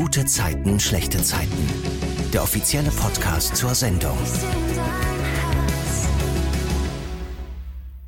Gute 0.00 0.24
Zeiten, 0.24 0.80
schlechte 0.80 1.22
Zeiten. 1.22 1.68
Der 2.32 2.42
offizielle 2.42 2.88
Podcast 2.88 3.54
zur 3.54 3.74
Sendung. 3.74 4.16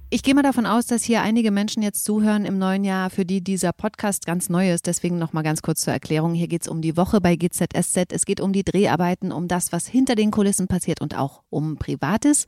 Ich 0.09 0.23
gehe 0.23 0.35
mal 0.35 0.43
davon 0.43 0.65
aus, 0.65 0.87
dass 0.87 1.05
hier 1.05 1.21
einige 1.21 1.51
Menschen 1.51 1.83
jetzt 1.83 2.07
zuhören 2.07 2.47
im 2.47 2.57
neuen 2.57 2.85
Jahr, 2.85 3.11
für 3.11 3.27
die 3.27 3.45
dieser 3.45 3.75
Podcast 3.75 4.25
ganz 4.25 4.49
neu 4.49 4.73
ist. 4.73 4.87
Deswegen 4.87 5.19
noch 5.19 5.35
mal 5.35 5.43
ganz 5.43 5.61
kurz 5.61 5.83
zur 5.83 5.93
Erklärung. 5.93 6.33
Hier 6.33 6.49
geht 6.49 6.63
es 6.63 6.69
um 6.69 6.81
die 6.81 6.97
Woche 6.97 7.21
bei 7.21 7.37
GZSZ. 7.37 8.11
Es 8.11 8.25
geht 8.25 8.41
um 8.41 8.55
die 8.55 8.65
Dreharbeiten, 8.65 9.31
um 9.31 9.47
das, 9.47 9.71
was 9.71 9.87
hinter 9.87 10.15
den 10.15 10.31
Kulissen 10.31 10.69
passiert 10.69 11.03
und 11.03 11.19
auch 11.19 11.43
um 11.51 11.77
Privates. 11.77 12.47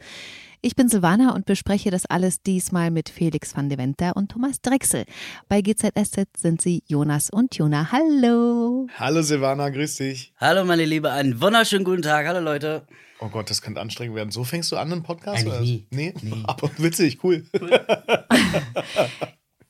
Ich 0.67 0.77
bin 0.77 0.89
Silvana 0.89 1.35
und 1.35 1.45
bespreche 1.45 1.91
das 1.91 2.07
alles 2.07 2.41
diesmal 2.41 2.91
mit 2.91 3.11
Felix 3.11 3.55
van 3.55 3.69
de 3.69 3.77
Venter 3.77 4.17
und 4.17 4.31
Thomas 4.31 4.63
Drechsel. 4.63 5.05
Bei 5.47 5.61
GZSZ 5.61 6.39
sind 6.39 6.63
sie 6.63 6.83
Jonas 6.87 7.29
und 7.29 7.55
Jona. 7.55 7.93
Hallo. 7.93 8.87
Hallo 8.99 9.21
Silvana, 9.21 9.69
grüß 9.69 9.97
dich. 9.97 10.33
Hallo 10.39 10.65
meine 10.65 10.87
Liebe, 10.87 11.13
einen 11.13 11.39
wunderschönen 11.43 11.85
guten 11.85 12.01
Tag. 12.01 12.27
Hallo 12.27 12.41
Leute. 12.41 12.87
Oh 13.21 13.29
Gott, 13.29 13.51
das 13.51 13.61
könnte 13.61 13.83
anstrengend 13.83 14.17
werden. 14.17 14.31
So 14.31 14.43
fängst 14.43 14.73
du 14.73 14.79
an, 14.79 14.91
einen 14.91 15.03
Podcast? 15.03 15.41
Eigentlich 15.41 15.53
oder? 15.53 15.61
nie. 15.61 15.87
Nee? 15.91 16.15
Nie. 16.23 16.43
Aber 16.45 16.71
witzig, 16.79 17.23
cool. 17.23 17.45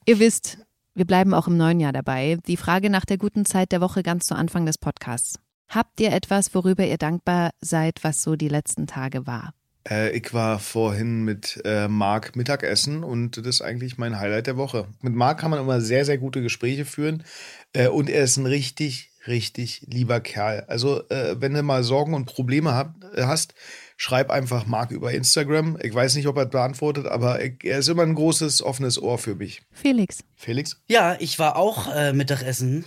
Ihr 0.06 0.20
wisst, 0.20 0.58
wir 0.94 1.06
bleiben 1.06 1.34
auch 1.34 1.48
im 1.48 1.56
neuen 1.56 1.80
Jahr 1.80 1.92
dabei. 1.92 2.38
Die 2.46 2.56
Frage 2.56 2.88
nach 2.88 3.04
der 3.04 3.18
guten 3.18 3.44
Zeit 3.46 3.72
der 3.72 3.80
Woche 3.80 4.04
ganz 4.04 4.26
zu 4.26 4.36
Anfang 4.36 4.64
des 4.64 4.78
Podcasts. 4.78 5.40
Habt 5.68 6.00
ihr 6.00 6.12
etwas, 6.12 6.54
worüber 6.54 6.86
ihr 6.86 6.98
dankbar 6.98 7.50
seid, 7.60 8.04
was 8.04 8.22
so 8.22 8.36
die 8.36 8.46
letzten 8.46 8.86
Tage 8.86 9.26
war? 9.26 9.54
Äh, 9.88 10.16
ich 10.16 10.32
war 10.32 10.58
vorhin 10.58 11.24
mit 11.24 11.60
äh, 11.64 11.88
Marc 11.88 12.36
Mittagessen 12.36 13.04
und 13.04 13.36
das 13.36 13.46
ist 13.46 13.62
eigentlich 13.62 13.98
mein 13.98 14.18
Highlight 14.18 14.46
der 14.46 14.56
Woche. 14.56 14.86
Mit 15.00 15.14
Marc 15.14 15.40
kann 15.40 15.50
man 15.50 15.60
immer 15.60 15.80
sehr, 15.80 16.04
sehr 16.04 16.18
gute 16.18 16.42
Gespräche 16.42 16.84
führen 16.84 17.24
äh, 17.72 17.88
und 17.88 18.08
er 18.08 18.24
ist 18.24 18.36
ein 18.36 18.46
richtig, 18.46 19.10
richtig 19.26 19.86
lieber 19.90 20.20
Kerl. 20.20 20.64
Also, 20.68 21.08
äh, 21.08 21.40
wenn 21.40 21.54
du 21.54 21.62
mal 21.62 21.82
Sorgen 21.82 22.14
und 22.14 22.26
Probleme 22.26 22.74
hab, 22.74 22.94
äh, 23.14 23.24
hast, 23.24 23.54
schreib 23.96 24.30
einfach 24.30 24.66
Marc 24.66 24.90
über 24.90 25.12
Instagram. 25.12 25.78
Ich 25.82 25.94
weiß 25.94 26.16
nicht, 26.16 26.26
ob 26.26 26.36
er 26.36 26.46
beantwortet, 26.46 27.06
aber 27.06 27.42
ich, 27.42 27.62
er 27.64 27.78
ist 27.78 27.88
immer 27.88 28.02
ein 28.02 28.14
großes, 28.14 28.62
offenes 28.62 29.00
Ohr 29.00 29.18
für 29.18 29.34
mich. 29.34 29.62
Felix. 29.72 30.20
Felix? 30.34 30.80
Ja, 30.88 31.16
ich 31.18 31.38
war 31.38 31.56
auch 31.56 31.94
äh, 31.94 32.12
Mittagessen 32.12 32.84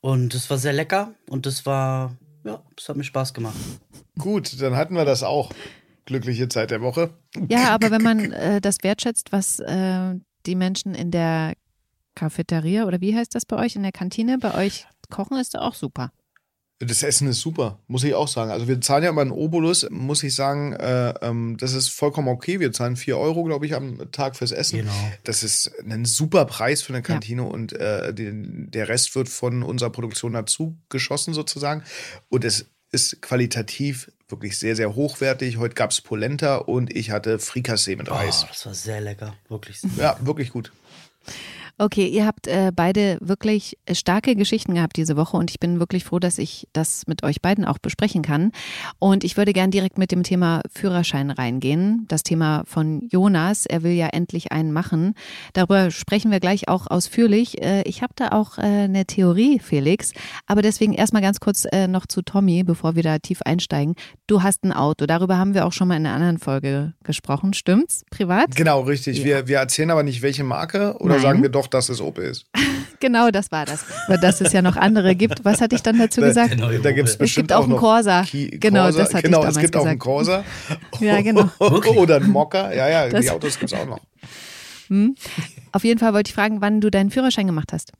und 0.00 0.34
es 0.34 0.48
war 0.50 0.58
sehr 0.58 0.72
lecker 0.72 1.14
und 1.28 1.46
es 1.46 1.66
war, 1.66 2.16
ja, 2.44 2.62
es 2.76 2.88
hat 2.88 2.96
mir 2.96 3.04
Spaß 3.04 3.34
gemacht. 3.34 3.56
Gut, 4.18 4.60
dann 4.60 4.76
hatten 4.76 4.94
wir 4.94 5.04
das 5.04 5.22
auch. 5.22 5.52
Glückliche 6.08 6.48
Zeit 6.48 6.70
der 6.70 6.80
Woche. 6.80 7.10
Ja, 7.48 7.68
aber 7.74 7.90
wenn 7.90 8.02
man 8.02 8.32
äh, 8.32 8.60
das 8.62 8.78
wertschätzt, 8.82 9.30
was 9.30 9.60
äh, 9.60 10.14
die 10.46 10.54
Menschen 10.54 10.94
in 10.94 11.10
der 11.10 11.52
Cafeteria 12.14 12.86
oder 12.86 13.02
wie 13.02 13.14
heißt 13.14 13.34
das 13.34 13.44
bei 13.44 13.56
euch, 13.56 13.76
in 13.76 13.82
der 13.82 13.92
Kantine 13.92 14.38
bei 14.38 14.54
euch 14.54 14.86
kochen, 15.10 15.38
ist 15.38 15.54
da 15.54 15.60
auch 15.60 15.74
super. 15.74 16.10
Das 16.80 17.02
Essen 17.02 17.28
ist 17.28 17.40
super, 17.40 17.80
muss 17.88 18.04
ich 18.04 18.14
auch 18.14 18.28
sagen. 18.28 18.52
Also 18.52 18.68
wir 18.68 18.80
zahlen 18.80 19.02
ja 19.02 19.10
immer 19.10 19.20
einen 19.20 19.32
Obolus, 19.32 19.86
muss 19.90 20.22
ich 20.22 20.34
sagen, 20.34 20.72
äh, 20.74 21.12
ähm, 21.22 21.56
das 21.58 21.74
ist 21.74 21.90
vollkommen 21.90 22.28
okay. 22.28 22.58
Wir 22.58 22.72
zahlen 22.72 22.96
4 22.96 23.18
Euro, 23.18 23.44
glaube 23.44 23.66
ich, 23.66 23.74
am 23.74 24.10
Tag 24.12 24.36
fürs 24.36 24.52
Essen. 24.52 24.78
Genau. 24.78 25.12
Das 25.24 25.42
ist 25.42 25.72
ein 25.84 26.04
super 26.04 26.44
Preis 26.46 26.80
für 26.80 26.94
eine 26.94 27.02
Kantine 27.02 27.42
und 27.42 27.72
äh, 27.72 28.14
den, 28.14 28.70
der 28.70 28.88
Rest 28.88 29.14
wird 29.16 29.28
von 29.28 29.62
unserer 29.64 29.90
Produktion 29.90 30.32
dazu 30.32 30.78
geschossen 30.88 31.34
sozusagen. 31.34 31.82
Und 32.28 32.44
es 32.44 32.70
ist 32.90 33.20
qualitativ 33.22 34.10
wirklich 34.28 34.58
sehr, 34.58 34.76
sehr 34.76 34.94
hochwertig. 34.94 35.56
Heute 35.58 35.74
gab 35.74 35.90
es 35.90 36.00
Polenta 36.00 36.56
und 36.56 36.94
ich 36.94 37.10
hatte 37.10 37.38
Frikassee 37.38 37.96
mit 37.96 38.10
Oh, 38.10 38.14
Reis. 38.14 38.46
das 38.48 38.66
war 38.66 38.74
sehr 38.74 39.00
lecker, 39.00 39.34
wirklich. 39.48 39.80
Ja, 39.96 40.16
wirklich 40.20 40.50
gut. 40.50 40.72
Okay, 41.80 42.08
ihr 42.08 42.26
habt 42.26 42.48
äh, 42.48 42.72
beide 42.74 43.18
wirklich 43.20 43.78
starke 43.92 44.34
Geschichten 44.34 44.74
gehabt 44.74 44.96
diese 44.96 45.16
Woche 45.16 45.36
und 45.36 45.48
ich 45.48 45.60
bin 45.60 45.78
wirklich 45.78 46.04
froh, 46.04 46.18
dass 46.18 46.38
ich 46.38 46.66
das 46.72 47.06
mit 47.06 47.22
euch 47.22 47.40
beiden 47.40 47.64
auch 47.64 47.78
besprechen 47.78 48.22
kann. 48.22 48.50
Und 48.98 49.22
ich 49.22 49.36
würde 49.36 49.52
gern 49.52 49.70
direkt 49.70 49.96
mit 49.96 50.10
dem 50.10 50.24
Thema 50.24 50.62
Führerschein 50.72 51.30
reingehen. 51.30 52.04
Das 52.08 52.24
Thema 52.24 52.64
von 52.66 53.06
Jonas. 53.12 53.64
Er 53.64 53.84
will 53.84 53.92
ja 53.92 54.08
endlich 54.08 54.50
einen 54.50 54.72
machen. 54.72 55.14
Darüber 55.52 55.92
sprechen 55.92 56.32
wir 56.32 56.40
gleich 56.40 56.66
auch 56.66 56.88
ausführlich. 56.88 57.62
Äh, 57.62 57.82
ich 57.82 58.02
habe 58.02 58.12
da 58.16 58.30
auch 58.30 58.58
äh, 58.58 58.62
eine 58.62 59.06
Theorie, 59.06 59.60
Felix. 59.60 60.12
Aber 60.46 60.62
deswegen 60.62 60.94
erstmal 60.94 61.22
ganz 61.22 61.38
kurz 61.38 61.64
äh, 61.70 61.86
noch 61.86 62.06
zu 62.06 62.22
Tommy, 62.22 62.64
bevor 62.64 62.96
wir 62.96 63.04
da 63.04 63.20
tief 63.20 63.40
einsteigen. 63.42 63.94
Du 64.26 64.42
hast 64.42 64.64
ein 64.64 64.72
Auto. 64.72 65.06
Darüber 65.06 65.38
haben 65.38 65.54
wir 65.54 65.64
auch 65.64 65.72
schon 65.72 65.86
mal 65.86 65.96
in 65.96 66.06
einer 66.06 66.16
anderen 66.16 66.38
Folge 66.38 66.94
gesprochen. 67.04 67.54
Stimmt's? 67.54 68.02
Privat? 68.10 68.56
Genau, 68.56 68.80
richtig. 68.80 69.18
Ja. 69.18 69.24
Wir, 69.24 69.46
wir 69.46 69.58
erzählen 69.58 69.92
aber 69.92 70.02
nicht, 70.02 70.22
welche 70.22 70.42
Marke 70.42 70.96
oder 70.98 71.14
Nein. 71.14 71.22
sagen 71.22 71.42
wir 71.42 71.50
doch, 71.50 71.67
dass 71.68 71.88
es 71.88 72.00
Opel 72.00 72.24
ist. 72.24 72.46
Genau, 73.00 73.30
das 73.30 73.52
war 73.52 73.64
das. 73.64 73.84
Aber 74.08 74.16
dass 74.18 74.40
es 74.40 74.52
ja 74.52 74.60
noch 74.60 74.74
andere 74.74 75.14
gibt. 75.14 75.44
Was 75.44 75.60
hatte 75.60 75.76
ich 75.76 75.82
dann 75.82 76.00
dazu 76.00 76.20
gesagt? 76.28 76.50
Der 76.50 76.58
neue 76.58 76.80
Da 76.80 76.90
gibt 76.90 77.08
es 77.08 77.14
Opel. 77.14 77.26
Es 77.26 77.34
gibt 77.36 77.52
auch 77.52 77.60
auch 77.60 77.64
einen 77.68 77.76
Corsa. 77.76 78.22
Ki- 78.24 78.58
Genau, 78.58 78.82
Corsa. 78.86 78.98
das 78.98 79.14
hatte 79.14 79.22
genau, 79.22 79.38
ich 79.38 79.42
damals 79.42 79.56
es 79.56 79.62
gibt 79.62 79.76
auch 79.76 79.86
einen 79.86 79.98
gesagt. 80.00 80.02
Corsa. 80.02 80.44
Ja, 81.00 81.20
genau. 81.22 81.48
Oder 81.60 82.16
einen 82.16 82.30
Mokka. 82.30 82.72
Ja, 82.72 82.88
ja, 82.88 83.08
Das- 83.08 83.20
die 83.24 83.30
Autos 83.30 83.56
gibt 83.60 83.72
es 83.72 83.78
auch 83.78 83.86
noch. 83.86 84.00
Auf 85.70 85.84
jeden 85.84 86.00
Fall 86.00 86.12
wollte 86.14 86.30
ich 86.30 86.34
fragen, 86.34 86.60
wann 86.60 86.80
du 86.80 86.90
deinen 86.90 87.10
Führerschein 87.10 87.46
gemacht 87.46 87.72
hast. 87.72 87.92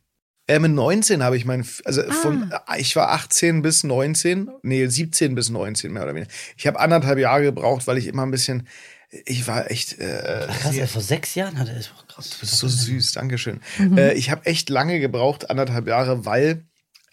Äh, 0.49 0.59
mit 0.61 0.73
19 0.73 1.23
habe 1.23 1.37
ich 1.37 1.45
meinen, 1.45 1.65
also 1.85 2.01
Ah. 2.03 2.13
von, 2.13 2.53
ich 2.79 2.97
war 2.97 3.11
18 3.11 3.61
bis 3.63 3.85
19, 3.85 4.51
nee, 4.63 4.87
17 4.87 5.35
bis 5.35 5.51
19 5.51 5.93
mehr 5.93 6.03
oder 6.05 6.15
weniger. 6.15 6.31
Ich 6.57 6.67
habe 6.67 6.81
anderthalb 6.81 7.19
Jahre 7.19 7.43
gebraucht, 7.43 7.87
weil 7.87 7.99
ich 7.99 8.07
immer 8.07 8.23
ein 8.25 8.31
bisschen, 8.31 8.67
ich 9.11 9.47
war 9.47 9.71
echt, 9.71 9.99
äh, 9.99 10.47
Krass, 10.61 10.77
ey, 10.77 10.87
vor 10.87 11.03
sechs 11.03 11.35
Jahren 11.35 11.59
hatte 11.59 11.73
er 11.73 11.79
es. 11.79 11.91
Krass. 12.09 12.31
Du 12.31 12.41
bist 12.41 12.59
so 12.59 12.69
süß, 12.69 13.13
Dankeschön. 13.13 13.61
Mhm. 13.79 13.97
Äh, 13.97 14.13
ich 14.15 14.31
habe 14.31 14.45
echt 14.47 14.69
lange 14.69 15.01
gebraucht, 15.01 15.51
anderthalb 15.51 15.87
Jahre, 15.87 16.27
weil 16.27 16.65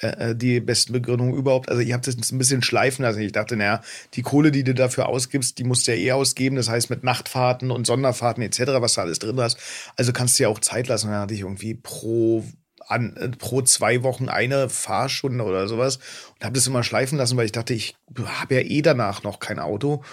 äh, 0.02 0.32
äh, 0.32 0.36
die 0.36 0.60
besten 0.60 0.92
Begründungen 0.92 1.34
überhaupt, 1.36 1.70
also 1.70 1.82
ich 1.82 1.94
habe 1.94 2.04
das 2.04 2.32
ein 2.32 2.38
bisschen 2.38 2.62
schleifen 2.62 3.04
lassen. 3.04 3.22
Ich 3.22 3.32
dachte, 3.32 3.56
naja, 3.56 3.82
die 4.14 4.24
Kohle, 4.24 4.52
die 4.52 4.64
du 4.64 4.74
dafür 4.74 5.08
ausgibst, 5.08 5.58
die 5.58 5.64
musst 5.64 5.88
du 5.88 5.96
ja 5.96 5.98
eh 5.98 6.12
ausgeben. 6.12 6.58
Das 6.58 6.68
heißt 6.68 6.90
mit 6.90 7.04
Nachtfahrten 7.04 7.72
und 7.72 7.88
Sonderfahrten 7.88 8.44
etc., 8.44 8.64
was 8.80 8.96
du 8.96 9.02
alles 9.02 9.20
drin 9.20 9.40
hast. 9.40 9.58
Also 9.96 10.12
kannst 10.12 10.38
du 10.38 10.44
ja 10.44 10.50
auch 10.50 10.60
Zeit 10.60 10.88
lassen. 10.88 11.08
Und 11.08 11.14
dann 11.14 11.22
hatte 11.22 11.34
ich 11.34 11.42
irgendwie 11.42 11.76
pro 11.76 12.44
an, 12.88 13.16
äh, 13.16 13.30
pro 13.30 13.62
zwei 13.62 14.04
Wochen 14.04 14.28
eine 14.30 14.70
Fahrstunde 14.70 15.44
oder 15.44 15.68
sowas 15.68 15.98
und 16.36 16.44
habe 16.44 16.54
das 16.54 16.68
immer 16.68 16.84
schleifen 16.84 17.18
lassen, 17.18 17.38
weil 17.38 17.46
ich 17.46 17.52
dachte, 17.52 17.74
ich 17.74 17.96
habe 18.26 18.56
ja 18.56 18.62
eh 18.62 18.82
danach 18.82 19.24
noch 19.24 19.40
kein 19.40 19.60
Auto. 19.60 20.04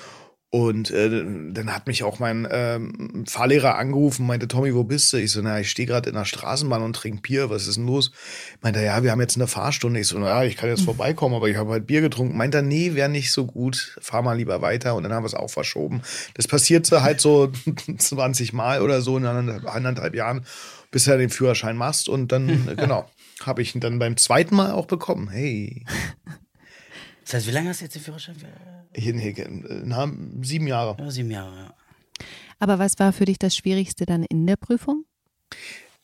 Und 0.54 0.90
äh, 0.90 1.08
dann 1.08 1.74
hat 1.74 1.86
mich 1.86 2.02
auch 2.04 2.18
mein 2.18 2.46
ähm, 2.50 3.24
Fahrlehrer 3.26 3.78
angerufen, 3.78 4.26
meinte, 4.26 4.48
Tommy, 4.48 4.74
wo 4.74 4.84
bist 4.84 5.10
du? 5.10 5.16
Ich 5.16 5.32
so, 5.32 5.40
na, 5.40 5.58
ich 5.60 5.70
stehe 5.70 5.88
gerade 5.88 6.10
in 6.10 6.14
der 6.14 6.26
Straßenbahn 6.26 6.82
und 6.82 6.94
trinke 6.94 7.22
Bier, 7.22 7.48
was 7.48 7.66
ist 7.66 7.78
denn 7.78 7.86
los? 7.86 8.12
Meinte 8.60 8.80
er, 8.80 8.84
ja, 8.84 9.02
wir 9.02 9.12
haben 9.12 9.20
jetzt 9.22 9.36
eine 9.36 9.46
Fahrstunde. 9.46 9.98
Ich 9.98 10.08
so, 10.08 10.18
na, 10.18 10.44
ich 10.44 10.58
kann 10.58 10.68
jetzt 10.68 10.84
vorbeikommen, 10.84 11.34
aber 11.34 11.48
ich 11.48 11.56
habe 11.56 11.70
halt 11.70 11.86
Bier 11.86 12.02
getrunken. 12.02 12.36
Meinte 12.36 12.58
er, 12.58 12.62
nee, 12.62 12.92
wäre 12.92 13.08
nicht 13.08 13.32
so 13.32 13.46
gut, 13.46 13.96
fahr 14.02 14.20
mal 14.20 14.36
lieber 14.36 14.60
weiter. 14.60 14.94
Und 14.94 15.04
dann 15.04 15.14
haben 15.14 15.22
wir 15.22 15.28
es 15.28 15.34
auch 15.34 15.48
verschoben. 15.48 16.02
Das 16.34 16.46
passierte 16.46 17.02
halt 17.02 17.22
so 17.22 17.50
20 17.98 18.52
Mal 18.52 18.82
oder 18.82 19.00
so 19.00 19.16
in 19.16 19.24
anderthalb, 19.24 19.74
anderthalb 19.74 20.14
Jahren, 20.14 20.44
bis 20.90 21.04
du 21.04 21.16
den 21.16 21.30
Führerschein 21.30 21.78
machst. 21.78 22.10
Und 22.10 22.30
dann, 22.30 22.68
genau, 22.76 23.08
habe 23.42 23.62
ich 23.62 23.74
ihn 23.74 23.80
dann 23.80 23.98
beim 23.98 24.18
zweiten 24.18 24.54
Mal 24.54 24.72
auch 24.72 24.86
bekommen. 24.86 25.30
Hey, 25.30 25.86
Das 27.32 27.38
heißt, 27.38 27.48
wie 27.48 27.54
lange 27.54 27.70
hast 27.70 27.80
du 27.80 27.86
jetzt 27.86 27.94
den 27.94 28.02
Führerschein? 28.02 28.36
hier, 28.94 29.14
nee, 29.14 29.34
na, 29.84 30.12
sieben 30.42 30.66
Jahre. 30.66 31.02
Ja, 31.02 31.10
sieben 31.10 31.30
Jahre, 31.30 31.56
ja. 31.56 31.74
Aber 32.58 32.78
was 32.78 32.98
war 32.98 33.14
für 33.14 33.24
dich 33.24 33.38
das 33.38 33.56
Schwierigste 33.56 34.04
dann 34.04 34.22
in 34.24 34.46
der 34.46 34.56
Prüfung? 34.56 35.06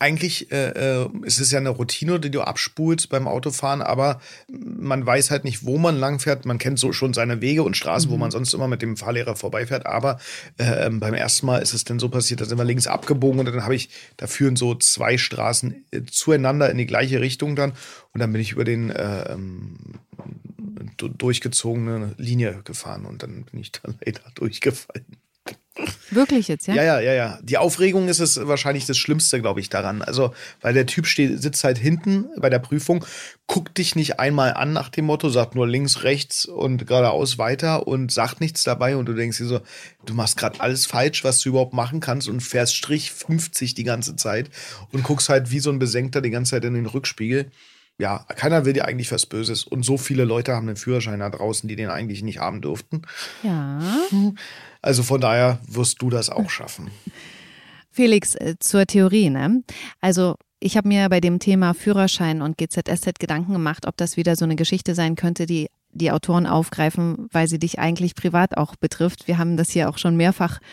eigentlich 0.01 0.49
äh, 0.53 0.69
äh, 0.69 1.09
ist 1.23 1.41
es 1.41 1.51
ja 1.51 1.59
eine 1.59 1.69
Routine, 1.69 2.21
die 2.21 2.31
du 2.31 2.39
abspulst 2.39 3.09
beim 3.09 3.27
Autofahren, 3.27 3.81
aber 3.81 4.21
man 4.47 5.05
weiß 5.05 5.29
halt 5.29 5.43
nicht, 5.43 5.65
wo 5.65 5.77
man 5.77 5.97
langfährt. 5.97 6.45
Man 6.45 6.57
kennt 6.57 6.79
so 6.79 6.93
schon 6.93 7.13
seine 7.13 7.41
Wege 7.41 7.63
und 7.63 7.75
Straßen, 7.75 8.09
wo 8.09 8.15
man 8.15 8.31
sonst 8.31 8.53
immer 8.53 8.69
mit 8.69 8.81
dem 8.81 8.95
Fahrlehrer 8.95 9.35
vorbeifährt. 9.35 9.85
Aber 9.85 10.17
äh, 10.57 10.89
beim 10.89 11.13
ersten 11.13 11.47
Mal 11.47 11.57
ist 11.57 11.73
es 11.73 11.83
dann 11.83 11.99
so 11.99 12.07
passiert, 12.07 12.39
da 12.39 12.45
sind 12.45 12.57
wir 12.57 12.63
links 12.63 12.87
abgebogen 12.87 13.41
und 13.41 13.45
dann 13.45 13.63
habe 13.63 13.75
ich, 13.75 13.89
da 14.15 14.27
führen 14.27 14.55
so 14.55 14.73
zwei 14.73 15.17
Straßen 15.17 15.85
äh, 15.91 16.03
zueinander 16.09 16.69
in 16.69 16.77
die 16.77 16.87
gleiche 16.87 17.19
Richtung 17.19 17.57
dann. 17.57 17.73
Und 18.13 18.21
dann 18.21 18.31
bin 18.31 18.41
ich 18.41 18.53
über 18.53 18.63
den 18.63 18.91
äh, 18.91 19.33
ähm, 19.33 19.75
durchgezogene 20.97 22.15
Linie 22.17 22.61
gefahren 22.63 23.05
und 23.05 23.23
dann 23.23 23.43
bin 23.45 23.59
ich 23.59 23.71
dann 23.71 23.95
leider 24.05 24.21
durchgefallen. 24.35 25.17
Wirklich 26.11 26.47
jetzt, 26.47 26.67
ja? 26.67 26.75
Ja, 26.75 26.83
ja, 26.83 26.99
ja, 26.99 27.13
ja. 27.13 27.39
Die 27.41 27.57
Aufregung 27.57 28.09
ist 28.09 28.19
es 28.19 28.47
wahrscheinlich 28.47 28.85
das 28.85 28.97
Schlimmste, 28.97 29.39
glaube 29.39 29.59
ich, 29.59 29.69
daran. 29.69 30.01
Also, 30.01 30.33
weil 30.61 30.73
der 30.73 30.85
Typ 30.85 31.05
steht, 31.05 31.41
sitzt 31.41 31.63
halt 31.63 31.77
hinten 31.77 32.27
bei 32.37 32.49
der 32.49 32.59
Prüfung, 32.59 33.05
guckt 33.47 33.77
dich 33.77 33.95
nicht 33.95 34.19
einmal 34.19 34.53
an 34.53 34.73
nach 34.73 34.89
dem 34.89 35.05
Motto, 35.05 35.29
sagt 35.29 35.55
nur 35.55 35.67
links, 35.67 36.03
rechts 36.03 36.45
und 36.45 36.85
geradeaus 36.85 37.37
weiter 37.37 37.87
und 37.87 38.11
sagt 38.11 38.41
nichts 38.41 38.63
dabei 38.63 38.97
und 38.97 39.05
du 39.05 39.13
denkst 39.13 39.37
dir 39.37 39.45
so, 39.45 39.61
du 40.05 40.13
machst 40.13 40.37
gerade 40.37 40.59
alles 40.59 40.85
falsch, 40.85 41.23
was 41.23 41.39
du 41.39 41.49
überhaupt 41.49 41.73
machen 41.73 41.99
kannst 41.99 42.27
und 42.27 42.41
fährst 42.41 42.75
Strich 42.75 43.11
50 43.11 43.73
die 43.73 43.83
ganze 43.83 44.15
Zeit 44.15 44.49
und 44.91 45.03
guckst 45.03 45.29
halt 45.29 45.51
wie 45.51 45.59
so 45.59 45.69
ein 45.69 45.79
Besenkter 45.79 46.21
die 46.21 46.31
ganze 46.31 46.51
Zeit 46.51 46.65
in 46.65 46.73
den 46.73 46.87
Rückspiegel. 46.87 47.51
Ja, 47.99 48.25
keiner 48.35 48.63
will 48.63 48.71
dir 48.71 48.85
eigentlich 48.85 49.11
was 49.11 49.25
Böses. 49.25 49.65
Und 49.65 49.83
so 49.83 49.97
viele 49.97 50.23
Leute 50.23 50.55
haben 50.55 50.67
den 50.67 50.77
Führerschein 50.77 51.19
da 51.19 51.29
draußen, 51.29 51.67
die 51.67 51.75
den 51.75 51.89
eigentlich 51.89 52.23
nicht 52.23 52.39
haben 52.39 52.61
durften. 52.61 53.03
Ja. 53.43 53.81
Also 54.81 55.03
von 55.03 55.19
daher 55.19 55.59
wirst 55.67 56.01
du 56.01 56.09
das 56.09 56.29
auch 56.29 56.49
schaffen. 56.49 56.89
Felix, 57.91 58.33
äh, 58.35 58.55
zur 58.59 58.85
Theorie, 58.85 59.29
ne? 59.29 59.61
Also 59.99 60.35
ich 60.61 60.77
habe 60.77 60.87
mir 60.87 61.09
bei 61.09 61.19
dem 61.19 61.39
Thema 61.39 61.73
Führerschein 61.73 62.41
und 62.41 62.57
GZSZ 62.57 63.19
Gedanken 63.19 63.51
gemacht, 63.51 63.85
ob 63.85 63.97
das 63.97 64.15
wieder 64.15 64.37
so 64.37 64.45
eine 64.45 64.55
Geschichte 64.55 64.95
sein 64.95 65.17
könnte, 65.17 65.45
die 65.45 65.67
die 65.91 66.11
Autoren 66.11 66.47
aufgreifen, 66.47 67.27
weil 67.33 67.49
sie 67.49 67.59
dich 67.59 67.77
eigentlich 67.77 68.15
privat 68.15 68.55
auch 68.55 68.77
betrifft. 68.77 69.27
Wir 69.27 69.37
haben 69.37 69.57
das 69.57 69.71
hier 69.71 69.89
auch 69.89 69.97
schon 69.97 70.15
mehrfach 70.15 70.59
äh, 70.59 70.63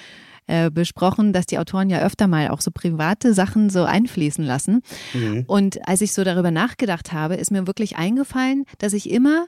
besprochen, 0.73 1.33
dass 1.33 1.47
die 1.47 1.59
Autoren 1.59 1.91
ja 1.91 2.01
öfter 2.03 2.29
mal 2.29 2.49
auch 2.51 2.61
so 2.61 2.71
private 2.71 3.35
Sachen 3.35 3.69
so 3.69 3.85
einfließen 3.85 4.45
lassen. 4.45 4.83
Mhm. 5.13 5.45
Und 5.47 5.89
als 5.89 6.03
ich 6.03 6.13
so 6.13 6.23
darüber 6.23 6.53
nachgedacht 6.53 7.13
habe, 7.13 7.35
ist 7.35 7.51
mir 7.51 7.67
wirklich 7.67 7.97
eingefallen, 7.97 8.65
dass 8.79 8.93
ich 8.93 9.11
immer 9.11 9.47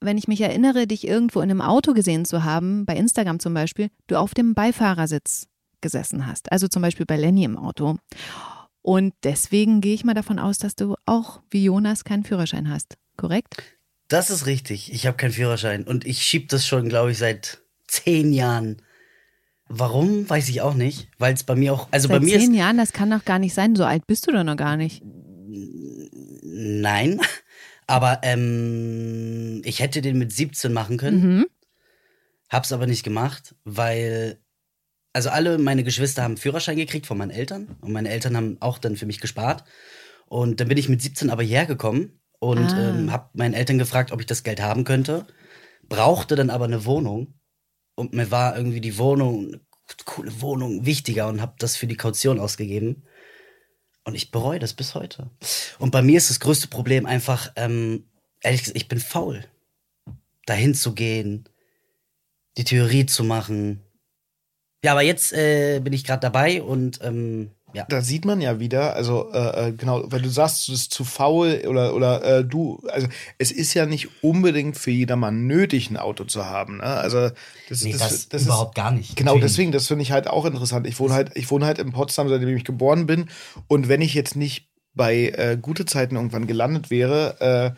wenn 0.00 0.18
ich 0.18 0.28
mich 0.28 0.40
erinnere, 0.40 0.86
dich 0.86 1.06
irgendwo 1.06 1.40
in 1.40 1.50
einem 1.50 1.60
Auto 1.60 1.92
gesehen 1.92 2.24
zu 2.24 2.44
haben, 2.44 2.86
bei 2.86 2.96
Instagram 2.96 3.40
zum 3.40 3.54
Beispiel, 3.54 3.88
du 4.06 4.16
auf 4.16 4.34
dem 4.34 4.54
Beifahrersitz 4.54 5.48
gesessen 5.80 6.26
hast. 6.26 6.52
Also 6.52 6.68
zum 6.68 6.82
Beispiel 6.82 7.06
bei 7.06 7.16
Lenny 7.16 7.44
im 7.44 7.56
Auto. 7.56 7.96
Und 8.82 9.14
deswegen 9.22 9.80
gehe 9.80 9.94
ich 9.94 10.04
mal 10.04 10.14
davon 10.14 10.38
aus, 10.38 10.58
dass 10.58 10.74
du 10.74 10.94
auch 11.06 11.40
wie 11.50 11.64
Jonas 11.64 12.04
keinen 12.04 12.24
Führerschein 12.24 12.70
hast. 12.70 12.96
Korrekt? 13.16 13.62
Das 14.08 14.30
ist 14.30 14.46
richtig. 14.46 14.92
Ich 14.92 15.06
habe 15.06 15.16
keinen 15.16 15.32
Führerschein 15.32 15.84
und 15.84 16.06
ich 16.06 16.22
schiebe 16.22 16.46
das 16.46 16.66
schon, 16.66 16.88
glaube 16.88 17.10
ich, 17.10 17.18
seit 17.18 17.58
zehn 17.86 18.32
Jahren. 18.32 18.80
Warum, 19.68 20.28
weiß 20.28 20.48
ich 20.48 20.60
auch 20.62 20.74
nicht. 20.74 21.08
Weil 21.18 21.34
es 21.34 21.44
bei 21.44 21.54
mir 21.54 21.72
auch. 21.74 21.88
Also 21.90 22.08
Seit 22.08 22.20
bei 22.20 22.24
mir 22.24 22.38
zehn 22.38 22.52
ist, 22.52 22.58
Jahren, 22.58 22.78
das 22.78 22.92
kann 22.92 23.10
doch 23.10 23.24
gar 23.24 23.38
nicht 23.38 23.54
sein. 23.54 23.76
So 23.76 23.84
alt 23.84 24.06
bist 24.06 24.26
du 24.26 24.32
doch 24.32 24.44
noch 24.44 24.56
gar 24.56 24.76
nicht. 24.76 25.02
Nein. 26.42 27.20
Aber 27.86 28.20
ähm, 28.22 29.62
ich 29.64 29.80
hätte 29.80 30.02
den 30.02 30.18
mit 30.18 30.32
17 30.32 30.72
machen 30.72 30.96
können. 30.98 31.20
Mhm. 31.38 31.46
Hab's 32.50 32.72
aber 32.72 32.86
nicht 32.86 33.02
gemacht, 33.04 33.54
weil. 33.64 34.38
Also 35.14 35.30
alle 35.30 35.58
meine 35.58 35.84
Geschwister 35.84 36.22
haben 36.22 36.36
Führerschein 36.36 36.76
gekriegt 36.76 37.06
von 37.06 37.18
meinen 37.18 37.30
Eltern. 37.30 37.76
Und 37.80 37.92
meine 37.92 38.10
Eltern 38.10 38.36
haben 38.36 38.56
auch 38.60 38.78
dann 38.78 38.94
für 38.96 39.06
mich 39.06 39.20
gespart. 39.20 39.64
Und 40.26 40.60
dann 40.60 40.68
bin 40.68 40.78
ich 40.78 40.88
mit 40.88 41.00
17 41.02 41.30
aber 41.30 41.42
hierher 41.42 41.66
gekommen 41.66 42.20
und 42.38 42.58
Ah. 42.72 42.90
ähm, 42.90 43.10
habe 43.10 43.30
meinen 43.32 43.54
Eltern 43.54 43.78
gefragt, 43.78 44.12
ob 44.12 44.20
ich 44.20 44.26
das 44.26 44.42
Geld 44.44 44.60
haben 44.60 44.84
könnte. 44.84 45.26
Brauchte 45.88 46.36
dann 46.36 46.50
aber 46.50 46.66
eine 46.66 46.84
Wohnung. 46.84 47.34
Und 47.98 48.14
mir 48.14 48.30
war 48.30 48.56
irgendwie 48.56 48.80
die 48.80 48.96
Wohnung, 48.96 49.48
eine 49.48 49.60
coole 50.04 50.40
Wohnung, 50.40 50.86
wichtiger 50.86 51.26
und 51.26 51.40
habe 51.40 51.56
das 51.58 51.76
für 51.76 51.88
die 51.88 51.96
Kaution 51.96 52.38
ausgegeben. 52.38 53.02
Und 54.04 54.14
ich 54.14 54.30
bereue 54.30 54.60
das 54.60 54.72
bis 54.72 54.94
heute. 54.94 55.32
Und 55.80 55.90
bei 55.90 56.00
mir 56.00 56.16
ist 56.16 56.30
das 56.30 56.38
größte 56.38 56.68
Problem 56.68 57.06
einfach, 57.06 57.52
ähm, 57.56 58.08
ehrlich 58.40 58.60
gesagt, 58.60 58.76
ich 58.76 58.86
bin 58.86 59.00
faul. 59.00 59.44
Dahin 60.46 60.74
zu 60.74 60.94
gehen, 60.94 61.48
die 62.56 62.62
Theorie 62.62 63.04
zu 63.04 63.24
machen. 63.24 63.82
Ja, 64.84 64.92
aber 64.92 65.02
jetzt 65.02 65.32
äh, 65.32 65.80
bin 65.80 65.92
ich 65.92 66.04
gerade 66.04 66.20
dabei 66.20 66.62
und 66.62 67.00
ähm, 67.02 67.50
ja. 67.74 67.84
Da 67.88 68.00
sieht 68.00 68.24
man 68.24 68.40
ja 68.40 68.60
wieder, 68.60 68.96
also 68.96 69.30
äh, 69.32 69.68
äh, 69.68 69.72
genau, 69.72 70.10
wenn 70.10 70.22
du 70.22 70.30
sagst, 70.30 70.66
du 70.66 70.72
bist 70.72 70.92
zu 70.92 71.04
faul 71.04 71.62
oder 71.66 71.94
oder 71.94 72.24
äh, 72.24 72.44
du, 72.44 72.80
also 72.88 73.08
es 73.36 73.52
ist 73.52 73.74
ja 73.74 73.84
nicht 73.84 74.08
unbedingt 74.22 74.78
für 74.78 74.90
jedermann 74.90 75.46
nötig, 75.46 75.90
ein 75.90 75.98
Auto 75.98 76.24
zu 76.24 76.46
haben. 76.46 76.78
Ne? 76.78 76.84
Also 76.84 77.30
das, 77.68 77.82
Nee, 77.82 77.92
das, 77.92 78.28
das 78.28 78.44
überhaupt 78.44 78.74
gar 78.74 78.90
nicht. 78.90 79.16
Genau, 79.16 79.32
Natürlich. 79.32 79.52
deswegen, 79.52 79.72
das 79.72 79.86
finde 79.86 80.02
ich 80.02 80.12
halt 80.12 80.28
auch 80.28 80.46
interessant. 80.46 80.86
Ich 80.86 80.98
wohne 80.98 81.12
halt, 81.14 81.32
ich 81.34 81.50
wohne 81.50 81.66
halt 81.66 81.78
in 81.78 81.92
Potsdam, 81.92 82.28
seitdem 82.28 82.56
ich 82.56 82.64
geboren 82.64 83.06
bin. 83.06 83.28
Und 83.66 83.88
wenn 83.88 84.00
ich 84.00 84.14
jetzt 84.14 84.34
nicht 84.34 84.68
bei 84.94 85.28
äh, 85.36 85.58
gute 85.60 85.84
Zeiten 85.84 86.16
irgendwann 86.16 86.46
gelandet 86.46 86.90
wäre, 86.90 87.74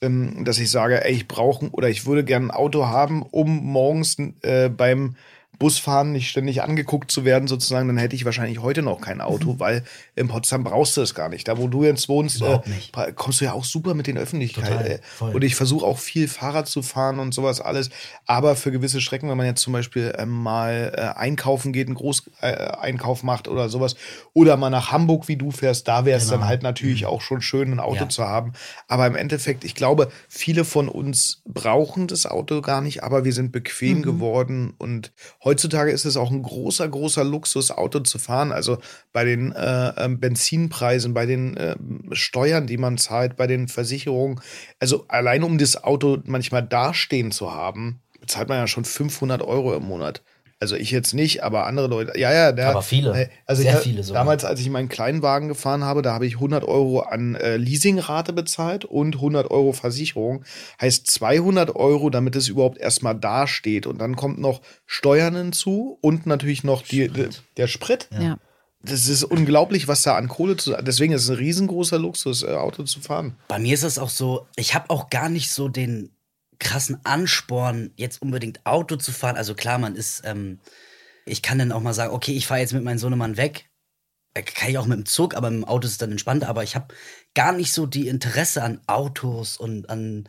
äh, 0.00 0.04
ähm, 0.04 0.44
dass 0.44 0.58
ich 0.58 0.70
sage, 0.70 1.04
ey, 1.04 1.12
ich 1.12 1.28
brauche 1.28 1.70
oder 1.70 1.88
ich 1.88 2.06
würde 2.06 2.24
gerne 2.24 2.46
ein 2.46 2.50
Auto 2.50 2.86
haben, 2.86 3.22
um 3.22 3.56
morgens 3.64 4.16
äh, 4.42 4.68
beim 4.68 5.16
Busfahren 5.64 6.12
nicht 6.12 6.28
ständig 6.28 6.62
angeguckt 6.62 7.10
zu 7.10 7.24
werden, 7.24 7.48
sozusagen, 7.48 7.88
dann 7.88 7.96
hätte 7.96 8.14
ich 8.14 8.26
wahrscheinlich 8.26 8.58
heute 8.60 8.82
noch 8.82 9.00
kein 9.00 9.22
Auto, 9.22 9.58
weil 9.58 9.82
in 10.14 10.28
Potsdam 10.28 10.62
brauchst 10.62 10.94
du 10.98 11.00
es 11.00 11.14
gar 11.14 11.30
nicht. 11.30 11.48
Da, 11.48 11.56
wo 11.56 11.68
du 11.68 11.84
jetzt 11.84 12.06
wohnst, 12.10 12.42
Mhm. 12.42 12.60
Äh, 12.96 13.12
kommst 13.14 13.40
du 13.40 13.46
ja 13.46 13.54
auch 13.54 13.64
super 13.64 13.94
mit 13.94 14.06
den 14.06 14.18
Öffentlichkeiten. 14.18 14.86
Äh. 14.86 14.98
Und 15.20 15.42
ich 15.42 15.54
versuche 15.56 15.86
auch 15.86 15.98
viel 15.98 16.28
Fahrrad 16.28 16.68
zu 16.68 16.82
fahren 16.82 17.18
und 17.18 17.32
sowas 17.32 17.62
alles. 17.62 17.88
Aber 18.26 18.56
für 18.56 18.70
gewisse 18.72 19.00
Strecken, 19.00 19.30
wenn 19.30 19.38
man 19.38 19.46
jetzt 19.46 19.62
zum 19.62 19.72
Beispiel 19.72 20.14
ähm, 20.18 20.28
mal 20.28 20.92
äh, 20.94 21.00
einkaufen 21.18 21.72
geht, 21.72 21.86
einen 21.86 21.96
Großeinkauf 21.96 23.22
äh, 23.22 23.26
macht 23.26 23.48
oder 23.48 23.70
sowas, 23.70 23.96
oder 24.34 24.58
mal 24.58 24.68
nach 24.70 24.92
Hamburg, 24.92 25.28
wie 25.28 25.36
du 25.36 25.50
fährst, 25.50 25.88
da 25.88 26.04
wäre 26.04 26.18
es 26.18 26.24
Genau. 26.28 26.40
dann 26.40 26.48
halt 26.48 26.62
natürlich 26.62 27.06
auch 27.06 27.20
schon 27.22 27.40
schön, 27.40 27.72
ein 27.72 27.80
Auto 27.80 28.02
Ja. 28.04 28.08
zu 28.08 28.24
haben. 28.24 28.52
Aber 28.88 29.06
im 29.06 29.16
Endeffekt, 29.16 29.64
ich 29.64 29.74
glaube, 29.74 30.10
viele 30.28 30.64
von 30.64 30.88
uns 30.88 31.42
brauchen 31.46 32.06
das 32.06 32.26
Auto 32.26 32.60
gar 32.60 32.80
nicht, 32.82 33.02
aber 33.02 33.24
wir 33.24 33.32
sind 33.32 33.52
bequem 33.52 34.02
geworden. 34.02 34.74
Und 34.78 35.12
heutzutage 35.54 35.92
ist 35.92 36.04
es 36.04 36.16
auch 36.16 36.32
ein 36.32 36.42
großer, 36.42 36.88
großer 36.88 37.22
Luxus, 37.22 37.70
Auto 37.70 38.00
zu 38.00 38.18
fahren. 38.18 38.50
Also 38.50 38.78
bei 39.12 39.24
den 39.24 39.52
äh, 39.52 39.92
ähm, 39.96 40.18
Benzinpreisen, 40.18 41.14
bei 41.14 41.26
den 41.26 41.56
ähm, 41.56 42.10
Steuern, 42.10 42.66
die 42.66 42.76
man 42.76 42.98
zahlt, 42.98 43.36
bei 43.36 43.46
den 43.46 43.68
Versicherungen. 43.68 44.40
Also 44.80 45.04
allein 45.06 45.44
um 45.44 45.56
das 45.56 45.84
Auto 45.84 46.18
manchmal 46.24 46.64
dastehen 46.64 47.30
zu 47.30 47.52
haben, 47.52 48.00
bezahlt 48.20 48.48
man 48.48 48.58
ja 48.58 48.66
schon 48.66 48.84
500 48.84 49.42
Euro 49.42 49.76
im 49.76 49.84
Monat. 49.84 50.24
Also 50.64 50.76
ich 50.76 50.90
jetzt 50.92 51.12
nicht, 51.12 51.44
aber 51.44 51.66
andere 51.66 51.88
Leute. 51.88 52.18
Ja, 52.18 52.32
ja, 52.32 52.50
der, 52.50 52.70
Aber 52.70 52.80
viele. 52.80 53.28
Also 53.44 53.60
Sehr 53.60 53.74
ich, 53.74 53.80
viele 53.80 54.02
sogar. 54.02 54.22
Damals, 54.22 54.46
als 54.46 54.60
ich 54.60 54.70
meinen 54.70 54.88
kleinen 54.88 55.20
Wagen 55.20 55.48
gefahren 55.48 55.84
habe, 55.84 56.00
da 56.00 56.14
habe 56.14 56.24
ich 56.24 56.36
100 56.36 56.64
Euro 56.64 57.00
an 57.00 57.34
äh, 57.34 57.58
Leasingrate 57.58 58.32
bezahlt 58.32 58.86
und 58.86 59.16
100 59.16 59.50
Euro 59.50 59.74
Versicherung. 59.74 60.42
Heißt 60.80 61.06
200 61.06 61.76
Euro, 61.76 62.08
damit 62.08 62.34
es 62.34 62.48
überhaupt 62.48 62.78
erstmal 62.78 63.14
dasteht. 63.14 63.86
Und 63.86 63.98
dann 63.98 64.16
kommt 64.16 64.38
noch 64.38 64.62
Steuern 64.86 65.36
hinzu 65.36 65.98
und 66.00 66.24
natürlich 66.24 66.64
noch 66.64 66.80
die, 66.80 67.10
der 67.58 67.66
Sprit. 67.66 68.08
Ja. 68.18 68.38
Das 68.80 69.06
ist 69.06 69.22
unglaublich, 69.22 69.86
was 69.86 70.00
da 70.00 70.16
an 70.16 70.28
Kohle 70.28 70.56
zu. 70.56 70.74
Deswegen 70.80 71.12
ist 71.12 71.24
es 71.24 71.30
ein 71.30 71.36
riesengroßer 71.36 71.98
Luxus, 71.98 72.42
äh, 72.42 72.54
Auto 72.54 72.84
zu 72.84 73.00
fahren. 73.00 73.36
Bei 73.48 73.58
mir 73.58 73.74
ist 73.74 73.82
es 73.82 73.98
auch 73.98 74.08
so, 74.08 74.46
ich 74.56 74.74
habe 74.74 74.88
auch 74.88 75.10
gar 75.10 75.28
nicht 75.28 75.50
so 75.50 75.68
den 75.68 76.13
krassen 76.58 76.98
Ansporn, 77.04 77.92
jetzt 77.96 78.22
unbedingt 78.22 78.64
Auto 78.64 78.96
zu 78.96 79.12
fahren. 79.12 79.36
Also 79.36 79.54
klar, 79.54 79.78
man 79.78 79.96
ist, 79.96 80.22
ähm, 80.24 80.60
ich 81.26 81.42
kann 81.42 81.58
dann 81.58 81.72
auch 81.72 81.80
mal 81.80 81.94
sagen, 81.94 82.12
okay, 82.12 82.32
ich 82.32 82.46
fahre 82.46 82.60
jetzt 82.60 82.72
mit 82.72 82.84
meinem 82.84 82.98
Sohnemann 82.98 83.36
weg. 83.36 83.70
Kann 84.34 84.68
ich 84.68 84.78
auch 84.78 84.86
mit 84.86 84.98
dem 84.98 85.06
Zug, 85.06 85.36
aber 85.36 85.48
im 85.48 85.64
Auto 85.64 85.86
ist 85.86 85.92
es 85.92 85.98
dann 85.98 86.10
entspannter. 86.10 86.48
Aber 86.48 86.64
ich 86.64 86.74
habe 86.74 86.92
gar 87.34 87.52
nicht 87.52 87.72
so 87.72 87.86
die 87.86 88.08
Interesse 88.08 88.62
an 88.62 88.80
Autos 88.86 89.56
und 89.56 89.88
an. 89.88 90.28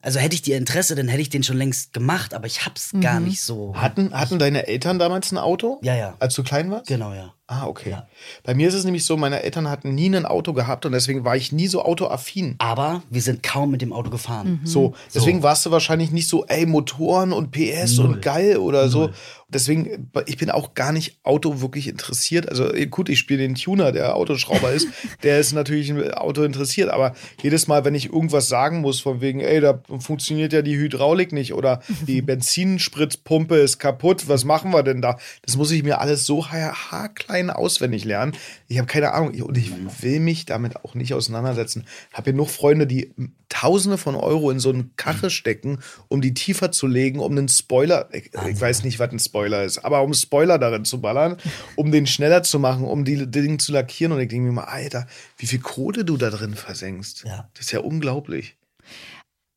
Also 0.00 0.18
hätte 0.18 0.34
ich 0.34 0.42
die 0.42 0.52
Interesse, 0.52 0.94
dann 0.94 1.08
hätte 1.08 1.22
ich 1.22 1.28
den 1.28 1.42
schon 1.42 1.58
längst 1.58 1.92
gemacht, 1.92 2.32
aber 2.32 2.46
ich 2.46 2.64
hab's 2.64 2.92
gar 3.00 3.18
nicht 3.18 3.42
so. 3.42 3.74
Hatten, 3.76 4.14
hatten 4.14 4.38
deine 4.38 4.68
Eltern 4.68 4.98
damals 4.98 5.32
ein 5.32 5.38
Auto? 5.38 5.80
Ja, 5.82 5.96
ja. 5.96 6.16
Als 6.20 6.34
du 6.34 6.44
klein 6.44 6.70
warst? 6.70 6.86
Genau, 6.86 7.12
ja. 7.12 7.34
Ah, 7.50 7.66
okay. 7.66 7.90
Ja. 7.92 8.06
Bei 8.44 8.54
mir 8.54 8.68
ist 8.68 8.74
es 8.74 8.84
nämlich 8.84 9.06
so, 9.06 9.16
meine 9.16 9.42
Eltern 9.42 9.70
hatten 9.70 9.94
nie 9.94 10.14
ein 10.14 10.26
Auto 10.26 10.52
gehabt 10.52 10.84
und 10.84 10.92
deswegen 10.92 11.24
war 11.24 11.34
ich 11.34 11.50
nie 11.50 11.66
so 11.66 11.82
autoaffin. 11.82 12.56
Aber 12.58 13.02
wir 13.08 13.22
sind 13.22 13.42
kaum 13.42 13.70
mit 13.70 13.80
dem 13.80 13.94
Auto 13.94 14.10
gefahren. 14.10 14.60
So, 14.64 14.94
deswegen 15.14 15.42
warst 15.42 15.64
du 15.64 15.70
wahrscheinlich 15.70 16.10
nicht 16.10 16.28
so, 16.28 16.44
ey, 16.44 16.66
Motoren 16.66 17.32
und 17.32 17.50
PS 17.50 17.96
Null. 17.96 18.06
und 18.06 18.22
geil 18.22 18.58
oder 18.58 18.90
so. 18.90 18.98
Null. 19.06 19.14
Deswegen, 19.50 20.10
ich 20.26 20.36
bin 20.36 20.50
auch 20.50 20.74
gar 20.74 20.92
nicht 20.92 21.20
Auto 21.22 21.62
wirklich 21.62 21.88
interessiert. 21.88 22.50
Also 22.50 22.70
eh, 22.74 22.84
gut, 22.84 23.08
ich 23.08 23.18
spiele 23.18 23.38
den 23.40 23.54
Tuner, 23.54 23.92
der 23.92 24.14
Autoschrauber 24.14 24.70
ist, 24.72 24.88
der 25.22 25.40
ist 25.40 25.54
natürlich 25.54 25.88
ein 25.90 26.12
Auto 26.12 26.42
interessiert, 26.42 26.90
aber 26.90 27.14
jedes 27.42 27.66
Mal, 27.66 27.82
wenn 27.86 27.94
ich 27.94 28.12
irgendwas 28.12 28.48
sagen 28.48 28.82
muss, 28.82 29.00
von 29.00 29.22
wegen, 29.22 29.40
ey, 29.40 29.62
da 29.62 29.80
funktioniert 30.00 30.52
ja 30.52 30.60
die 30.60 30.76
Hydraulik 30.76 31.32
nicht 31.32 31.54
oder 31.54 31.80
die 32.06 32.20
Benzinspritzpumpe 32.72 33.56
ist 33.56 33.78
kaputt, 33.78 34.28
was 34.28 34.44
machen 34.44 34.70
wir 34.72 34.82
denn 34.82 35.00
da? 35.00 35.16
Das 35.46 35.56
muss 35.56 35.70
ich 35.70 35.82
mir 35.82 36.02
alles 36.02 36.26
so 36.26 36.50
ha- 36.50 36.74
haarklein 36.90 37.37
auswendig 37.50 38.04
lernen. 38.04 38.32
Ich 38.66 38.78
habe 38.78 38.86
keine 38.86 39.12
Ahnung 39.12 39.40
und 39.42 39.56
ich 39.56 39.72
will 40.02 40.20
mich 40.20 40.44
damit 40.44 40.76
auch 40.76 40.94
nicht 40.94 41.14
auseinandersetzen. 41.14 41.86
Habe 42.12 42.32
genug 42.32 42.50
Freunde, 42.50 42.86
die 42.86 43.12
Tausende 43.48 43.96
von 43.96 44.14
Euro 44.14 44.50
in 44.50 44.60
so 44.60 44.68
einen 44.70 44.94
Kache 44.96 45.30
stecken, 45.30 45.78
um 46.08 46.20
die 46.20 46.34
tiefer 46.34 46.70
zu 46.70 46.86
legen, 46.86 47.18
um 47.18 47.32
einen 47.32 47.48
Spoiler, 47.48 48.08
ich, 48.12 48.30
ich 48.46 48.60
weiß 48.60 48.84
nicht, 48.84 48.98
was 48.98 49.10
ein 49.10 49.18
Spoiler 49.18 49.64
ist, 49.64 49.78
aber 49.78 50.02
um 50.02 50.12
Spoiler 50.12 50.58
darin 50.58 50.84
zu 50.84 51.00
ballern, 51.00 51.38
um 51.76 51.90
den 51.90 52.06
schneller 52.06 52.42
zu 52.42 52.58
machen, 52.58 52.84
um 52.84 53.04
die 53.04 53.30
Dinge 53.30 53.56
zu 53.56 53.72
lackieren. 53.72 54.12
Und 54.12 54.20
ich 54.20 54.28
denke 54.28 54.46
mir 54.46 54.52
mal, 54.52 54.64
Alter, 54.64 55.06
wie 55.38 55.46
viel 55.46 55.60
Kohle 55.60 56.04
du 56.04 56.16
da 56.16 56.28
drin 56.30 56.54
versenkst. 56.54 57.24
Ja. 57.24 57.48
Das 57.54 57.66
ist 57.66 57.72
ja 57.72 57.80
unglaublich. 57.80 58.56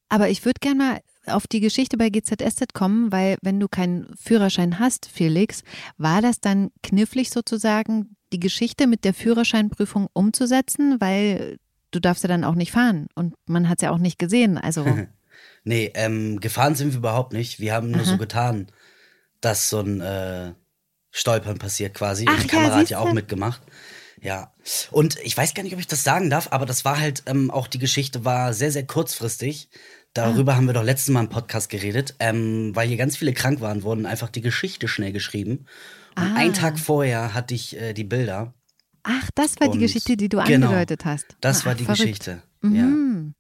Aber 0.10 0.30
ich 0.30 0.46
würde 0.46 0.60
gerne 0.62 0.78
mal 0.78 1.00
auf 1.28 1.48
die 1.48 1.60
Geschichte 1.60 1.98
bei 1.98 2.10
GZSZ 2.10 2.74
kommen, 2.74 3.12
weil 3.12 3.38
wenn 3.42 3.60
du 3.60 3.68
keinen 3.68 4.14
Führerschein 4.16 4.80
hast, 4.80 5.08
Felix, 5.08 5.64
war 5.98 6.22
das 6.22 6.40
dann 6.40 6.72
knifflig 6.84 7.30
sozusagen, 7.30 8.16
die 8.34 8.40
Geschichte 8.40 8.88
mit 8.88 9.04
der 9.04 9.14
Führerscheinprüfung 9.14 10.08
umzusetzen, 10.14 11.00
weil 11.00 11.58
du 11.92 12.00
darfst 12.00 12.24
ja 12.24 12.28
dann 12.30 12.44
auch 12.44 12.56
nicht 12.56 12.72
fahren 12.72 13.08
und 13.16 13.36
man 13.46 13.70
hat 13.70 13.80
es 13.80 13.84
ja 13.84 13.92
auch 13.92 13.98
nicht 13.98 14.18
gesehen. 14.18 14.58
Also 14.58 14.86
Nee, 15.64 15.92
ähm, 15.94 16.40
gefahren 16.40 16.76
sind 16.76 16.92
wir 16.92 16.98
überhaupt 16.98 17.34
nicht. 17.34 17.60
Wir 17.60 17.74
haben 17.74 17.92
nur 17.92 18.02
Aha. 18.02 18.10
so 18.10 18.18
getan, 18.18 18.68
dass 19.42 19.70
so 19.70 19.80
ein 19.80 20.02
äh, 20.02 20.54
Stolpern 21.12 21.60
passiert 21.60 21.94
quasi. 21.94 22.26
Ach 22.28 22.34
Und 22.34 22.44
die 22.44 22.48
ja, 22.48 22.54
Kamera 22.54 22.76
hat 22.78 22.90
ja 22.90 23.00
auch 23.00 23.14
mitgemacht. 23.14 23.62
Ja. 24.22 24.54
Und 24.92 25.18
ich 25.24 25.36
weiß 25.36 25.54
gar 25.54 25.64
nicht, 25.64 25.74
ob 25.74 25.80
ich 25.80 25.88
das 25.88 26.04
sagen 26.04 26.30
darf, 26.30 26.52
aber 26.52 26.66
das 26.66 26.86
war 26.86 27.00
halt, 27.00 27.24
ähm, 27.26 27.50
auch 27.52 27.68
die 27.68 27.80
Geschichte 27.80 28.24
war 28.24 28.54
sehr, 28.54 28.72
sehr 28.72 28.86
kurzfristig. 28.86 29.70
Darüber 30.14 30.56
haben 30.58 30.66
wir 30.68 30.74
doch 30.74 30.84
letztes 30.84 31.10
Mal 31.10 31.22
im 31.22 31.30
Podcast 31.30 31.70
geredet, 31.70 32.16
ähm, 32.20 32.72
weil 32.76 32.88
hier 32.88 32.98
ganz 32.98 33.16
viele 33.16 33.34
krank 33.34 33.62
waren, 33.62 33.84
wurden 33.84 34.06
einfach 34.06 34.30
die 34.30 34.42
Geschichte 34.42 34.88
schnell 34.88 35.12
geschrieben. 35.14 35.66
Und 36.18 36.24
Ah. 36.24 36.36
einen 36.36 36.54
Tag 36.54 36.78
vorher 36.80 37.34
hatte 37.34 37.54
ich 37.54 37.78
äh, 37.80 37.94
die 37.94 38.04
Bilder 38.04 38.54
Ach, 39.04 39.30
das 39.34 39.60
war 39.60 39.68
die 39.70 39.78
Und 39.78 39.80
Geschichte, 39.80 40.16
die 40.16 40.30
du 40.30 40.38
genau, 40.44 40.68
angedeutet 40.68 41.06
hast. 41.06 41.26
Das 41.42 41.62
Ah, 41.64 41.66
war 41.68 41.76
die 41.76 41.86
verrückt. 41.86 42.02
Geschichte. 42.02 42.44
Ja. 42.64 42.70
Mhm. 42.70 43.34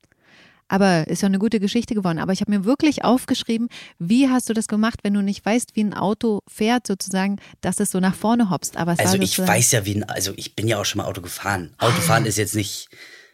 Aber 0.69 1.05
ist 1.07 1.21
ja 1.21 1.27
eine 1.27 1.37
gute 1.37 1.59
Geschichte 1.59 1.93
geworden. 1.93 2.17
Aber 2.17 2.31
ich 2.33 2.39
habe 2.41 2.49
mir 2.49 2.63
wirklich 2.65 3.03
aufgeschrieben, 3.03 3.67
wie 3.99 4.29
hast 4.29 4.49
du 4.49 4.53
das 4.53 4.67
gemacht, 4.67 5.01
wenn 5.03 5.13
du 5.13 5.21
nicht 5.21 5.45
weißt, 5.45 5.75
wie 5.75 5.83
ein 5.83 5.93
Auto 5.93 6.39
fährt, 6.47 6.87
sozusagen, 6.87 7.39
dass 7.59 7.79
es 7.81 7.91
so 7.91 7.99
nach 7.99 8.15
vorne 8.15 8.49
hopst. 8.49 8.77
Aber 8.77 8.95
Also 8.97 9.17
ich 9.17 9.37
weiß 9.37 9.73
ja, 9.73 9.85
wie 9.85 9.95
ein, 9.97 10.03
also 10.05 10.31
ich 10.37 10.55
bin 10.55 10.67
ja 10.67 10.79
auch 10.79 10.85
schon 10.85 11.01
mal 11.01 11.07
Auto 11.07 11.21
gefahren. 11.21 11.75
Autofahren 11.77 12.25
ist 12.25 12.37
jetzt 12.37 12.55
nicht, 12.55 12.87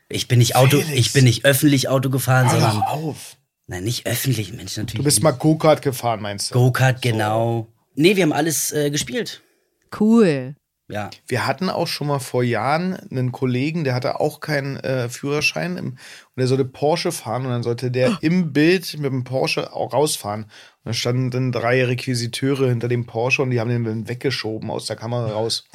ich 0.09 0.27
bin 0.27 0.39
nicht 0.39 0.55
Auto, 0.55 0.79
Felix. 0.79 0.99
ich 0.99 1.13
bin 1.13 1.25
nicht 1.25 1.45
öffentlich 1.45 1.89
Auto 1.89 2.09
gefahren, 2.09 2.51
Hör 2.51 2.59
sondern, 2.59 2.81
auf. 2.83 3.37
nein, 3.67 3.83
nicht 3.83 4.05
öffentlich, 4.05 4.53
Mensch, 4.53 4.77
natürlich. 4.77 4.97
Du 4.97 5.03
bist 5.03 5.23
mal 5.23 5.31
Go-Kart 5.31 5.81
gefahren, 5.81 6.21
meinst 6.21 6.51
du? 6.51 6.55
Go-Kart, 6.55 7.01
genau. 7.01 7.67
Nee, 7.95 8.15
wir 8.15 8.23
haben 8.23 8.33
alles 8.33 8.71
äh, 8.71 8.89
gespielt. 8.89 9.41
Cool. 9.99 10.55
Ja. 10.89 11.09
Wir 11.27 11.45
hatten 11.45 11.69
auch 11.69 11.87
schon 11.87 12.07
mal 12.07 12.19
vor 12.19 12.43
Jahren 12.43 12.95
einen 12.95 13.33
Kollegen, 13.33 13.83
der 13.83 13.93
hatte 13.93 14.21
auch 14.21 14.39
keinen 14.39 14.77
äh, 14.77 15.09
Führerschein 15.09 15.75
im, 15.77 15.85
und 15.87 15.97
der 16.37 16.47
sollte 16.47 16.63
Porsche 16.63 17.11
fahren 17.11 17.45
und 17.45 17.51
dann 17.51 17.63
sollte 17.63 17.91
der 17.91 18.17
im 18.21 18.53
Bild 18.53 18.97
mit 18.97 19.11
dem 19.11 19.25
Porsche 19.25 19.73
auch 19.73 19.91
rausfahren. 19.91 20.45
Da 20.87 20.93
standen 20.93 21.31
dann 21.31 21.51
drei 21.51 21.83
Requisiteure 21.83 22.69
hinter 22.69 22.87
dem 22.87 23.05
Porsche 23.05 23.41
und 23.41 23.49
die 23.49 23.59
haben 23.59 23.69
den 23.69 23.83
dann 23.83 24.07
weggeschoben 24.07 24.71
aus 24.71 24.85
der 24.85 24.95
Kamera 24.95 25.33
raus. 25.33 25.65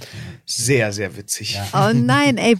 Sehr, 0.46 0.90
sehr 0.90 1.18
witzig. 1.18 1.60
Oh 1.74 1.90
nein, 1.94 2.38
ey, 2.38 2.56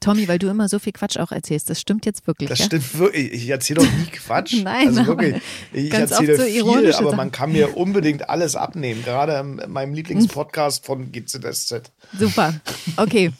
Tommy, 0.00 0.28
weil 0.28 0.38
du 0.38 0.48
immer 0.48 0.68
so 0.68 0.78
viel 0.78 0.92
Quatsch 0.92 1.16
auch 1.16 1.32
erzählst. 1.32 1.70
Das 1.70 1.80
stimmt 1.80 2.04
jetzt 2.04 2.26
wirklich. 2.26 2.50
Das 2.50 2.58
ja? 2.58 2.66
stimmt 2.66 2.98
wirklich. 2.98 3.32
Ich 3.32 3.48
erzähle 3.48 3.80
doch 3.80 3.90
nie 3.90 4.04
Quatsch. 4.04 4.54
Nein, 4.64 4.88
also 4.88 5.06
wirklich. 5.06 5.40
Ich 5.72 5.88
ganz 5.88 6.12
oft 6.12 6.28
erzähle 6.28 6.60
so 6.60 6.74
viel, 6.74 6.92
aber 6.92 7.04
Sachen. 7.04 7.16
man 7.16 7.32
kann 7.32 7.52
mir 7.52 7.74
unbedingt 7.74 8.28
alles 8.28 8.54
abnehmen. 8.54 9.02
Gerade 9.02 9.38
in 9.38 9.72
meinem 9.72 9.94
Lieblingspodcast 9.94 10.84
von 10.84 11.10
GZSZ. 11.10 11.90
Super. 12.18 12.60
Okay. 12.98 13.32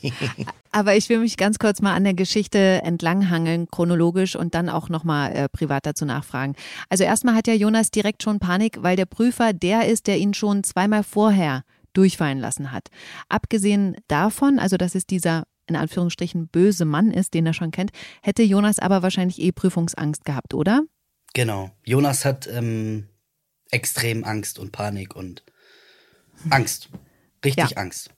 Aber 0.75 0.97
ich 0.97 1.09
will 1.09 1.21
mich 1.21 1.37
ganz 1.37 1.61
kurz 1.61 1.81
mal 1.81 1.95
an 1.95 2.03
der 2.03 2.15
Geschichte 2.15 2.59
entlanghangeln, 2.83 3.69
chronologisch 3.69 4.35
und 4.35 4.57
dann 4.57 4.69
auch 4.69 4.89
nochmal 4.89 5.31
äh, 5.31 5.49
privat 5.49 5.87
dazu 5.87 6.05
nachfragen. 6.05 6.57
Also 6.89 7.05
erstmal 7.05 7.37
hat 7.37 7.47
ja 7.47 7.55
Jonas 7.55 7.93
direkt 7.93 8.25
schon 8.25 8.41
Panik, 8.41 8.83
weil 8.83 8.97
der 8.97 9.07
Prüfer 9.07 9.53
der 9.53 9.87
ist, 9.87 10.09
der 10.09 10.19
ihn 10.19 10.35
schon 10.35 10.65
zweimal 10.65 11.05
vorher 11.05 11.63
durchfallen 11.93 12.41
lassen 12.41 12.73
hat. 12.73 12.89
Abgesehen 13.29 13.97
davon, 14.09 14.59
also 14.59 14.77
dass 14.77 14.97
es 14.97 15.07
dieser 15.07 15.45
in 15.69 15.77
Anführungsstrichen 15.77 16.49
böse 16.49 16.85
Mann 16.85 17.13
ist, 17.13 17.35
den 17.35 17.47
er 17.47 17.55
schon 17.55 17.71
kennt, 17.71 17.93
hätte 18.21 18.43
Jonas 18.43 18.81
aber 18.81 19.01
wahrscheinlich 19.05 19.41
eh 19.41 19.53
Prüfungsangst 19.53 20.25
gehabt, 20.25 20.55
oder? 20.55 20.83
Genau. 21.35 21.71
Jonas 21.85 22.25
hat 22.25 22.49
ähm, 22.49 23.07
extrem 23.71 24.25
Angst 24.25 24.59
und 24.59 24.73
Panik 24.73 25.15
und 25.15 25.45
Angst. 26.51 26.89
Richtig 27.45 27.71
Ja. 27.71 27.77
Angst. 27.77 28.11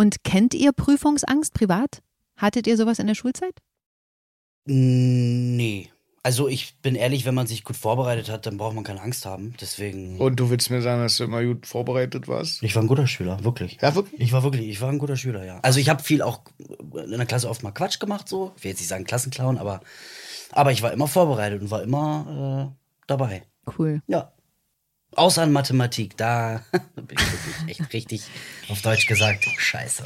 Und 0.00 0.24
kennt 0.24 0.54
ihr 0.54 0.72
Prüfungsangst 0.72 1.52
privat? 1.52 2.00
Hattet 2.34 2.66
ihr 2.66 2.78
sowas 2.78 2.98
in 3.00 3.06
der 3.06 3.14
Schulzeit? 3.14 3.52
Nee. 4.64 5.90
Also 6.22 6.48
ich 6.48 6.78
bin 6.80 6.94
ehrlich, 6.94 7.26
wenn 7.26 7.34
man 7.34 7.46
sich 7.46 7.64
gut 7.64 7.76
vorbereitet 7.76 8.30
hat, 8.30 8.46
dann 8.46 8.56
braucht 8.56 8.74
man 8.74 8.82
keine 8.82 9.02
Angst 9.02 9.26
haben. 9.26 9.52
Deswegen. 9.60 10.18
Und 10.18 10.40
du 10.40 10.48
willst 10.48 10.70
mir 10.70 10.80
sagen, 10.80 11.02
dass 11.02 11.18
du 11.18 11.24
immer 11.24 11.44
gut 11.44 11.66
vorbereitet 11.66 12.28
warst? 12.28 12.62
ich 12.62 12.74
war 12.74 12.82
ein 12.82 12.88
guter 12.88 13.06
Schüler, 13.06 13.44
wirklich. 13.44 13.76
Ja, 13.82 13.94
wirklich? 13.94 14.18
Ich 14.18 14.32
war 14.32 14.42
wirklich, 14.42 14.70
ich 14.70 14.80
war 14.80 14.88
ein 14.88 14.96
guter 14.96 15.18
Schüler, 15.18 15.44
ja. 15.44 15.60
Also 15.60 15.80
ich 15.80 15.90
habe 15.90 16.02
viel 16.02 16.22
auch 16.22 16.44
in 16.58 17.10
der 17.10 17.26
Klasse 17.26 17.50
oft 17.50 17.62
mal 17.62 17.72
Quatsch 17.72 18.00
gemacht, 18.00 18.26
so. 18.26 18.52
Ich 18.56 18.64
will 18.64 18.70
jetzt 18.70 18.80
nicht 18.80 18.88
sagen 18.88 19.04
Klassenclown, 19.04 19.58
aber, 19.58 19.82
aber 20.52 20.72
ich 20.72 20.80
war 20.80 20.94
immer 20.94 21.08
vorbereitet 21.08 21.60
und 21.60 21.70
war 21.70 21.82
immer 21.82 22.72
äh, 22.72 22.84
dabei. 23.06 23.42
Cool. 23.76 24.00
Ja. 24.06 24.32
Außer 25.16 25.42
in 25.42 25.52
Mathematik, 25.52 26.16
da 26.16 26.62
bin 26.94 27.06
ich 27.10 27.32
wirklich 27.32 27.80
echt 27.80 27.92
richtig, 27.92 28.22
auf 28.68 28.80
Deutsch 28.80 29.06
gesagt, 29.06 29.44
scheiße. 29.44 30.04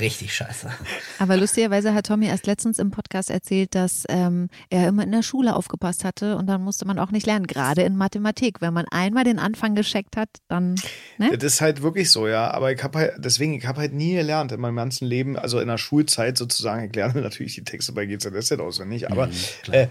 Richtig 0.00 0.34
scheiße. 0.34 0.70
Aber 1.18 1.36
lustigerweise 1.36 1.92
hat 1.92 2.06
Tommy 2.06 2.26
erst 2.26 2.46
letztens 2.46 2.78
im 2.78 2.90
Podcast 2.90 3.30
erzählt, 3.30 3.74
dass 3.74 4.04
ähm, 4.08 4.48
er 4.70 4.88
immer 4.88 5.02
in 5.02 5.12
der 5.12 5.22
Schule 5.22 5.54
aufgepasst 5.54 6.04
hatte 6.04 6.36
und 6.36 6.46
dann 6.46 6.62
musste 6.62 6.86
man 6.86 6.98
auch 6.98 7.10
nicht 7.10 7.26
lernen, 7.26 7.46
gerade 7.46 7.82
in 7.82 7.96
Mathematik. 7.96 8.60
Wenn 8.60 8.72
man 8.72 8.86
einmal 8.90 9.24
den 9.24 9.38
Anfang 9.38 9.74
gescheckt 9.74 10.16
hat, 10.16 10.30
dann. 10.48 10.74
Ne? 11.18 11.36
Das 11.36 11.54
ist 11.54 11.60
halt 11.60 11.82
wirklich 11.82 12.10
so, 12.10 12.26
ja. 12.26 12.50
Aber 12.50 12.72
ich 12.72 12.82
habe 12.82 12.98
halt, 12.98 13.12
deswegen, 13.18 13.54
ich 13.54 13.66
habe 13.66 13.80
halt 13.80 13.92
nie 13.92 14.14
gelernt 14.14 14.52
in 14.52 14.60
meinem 14.60 14.76
ganzen 14.76 15.06
Leben, 15.06 15.36
also 15.36 15.60
in 15.60 15.68
der 15.68 15.78
Schulzeit 15.78 16.38
sozusagen. 16.38 16.86
Ich 16.86 16.96
lerne 16.96 17.20
natürlich 17.20 17.54
die 17.54 17.64
Texte 17.64 17.92
bei 17.92 18.06
GZSZ 18.06 18.52
auswendig, 18.58 19.10
aber 19.10 19.26
Mhm, 19.26 19.72
äh, 19.72 19.88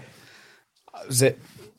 sehr, 1.08 1.34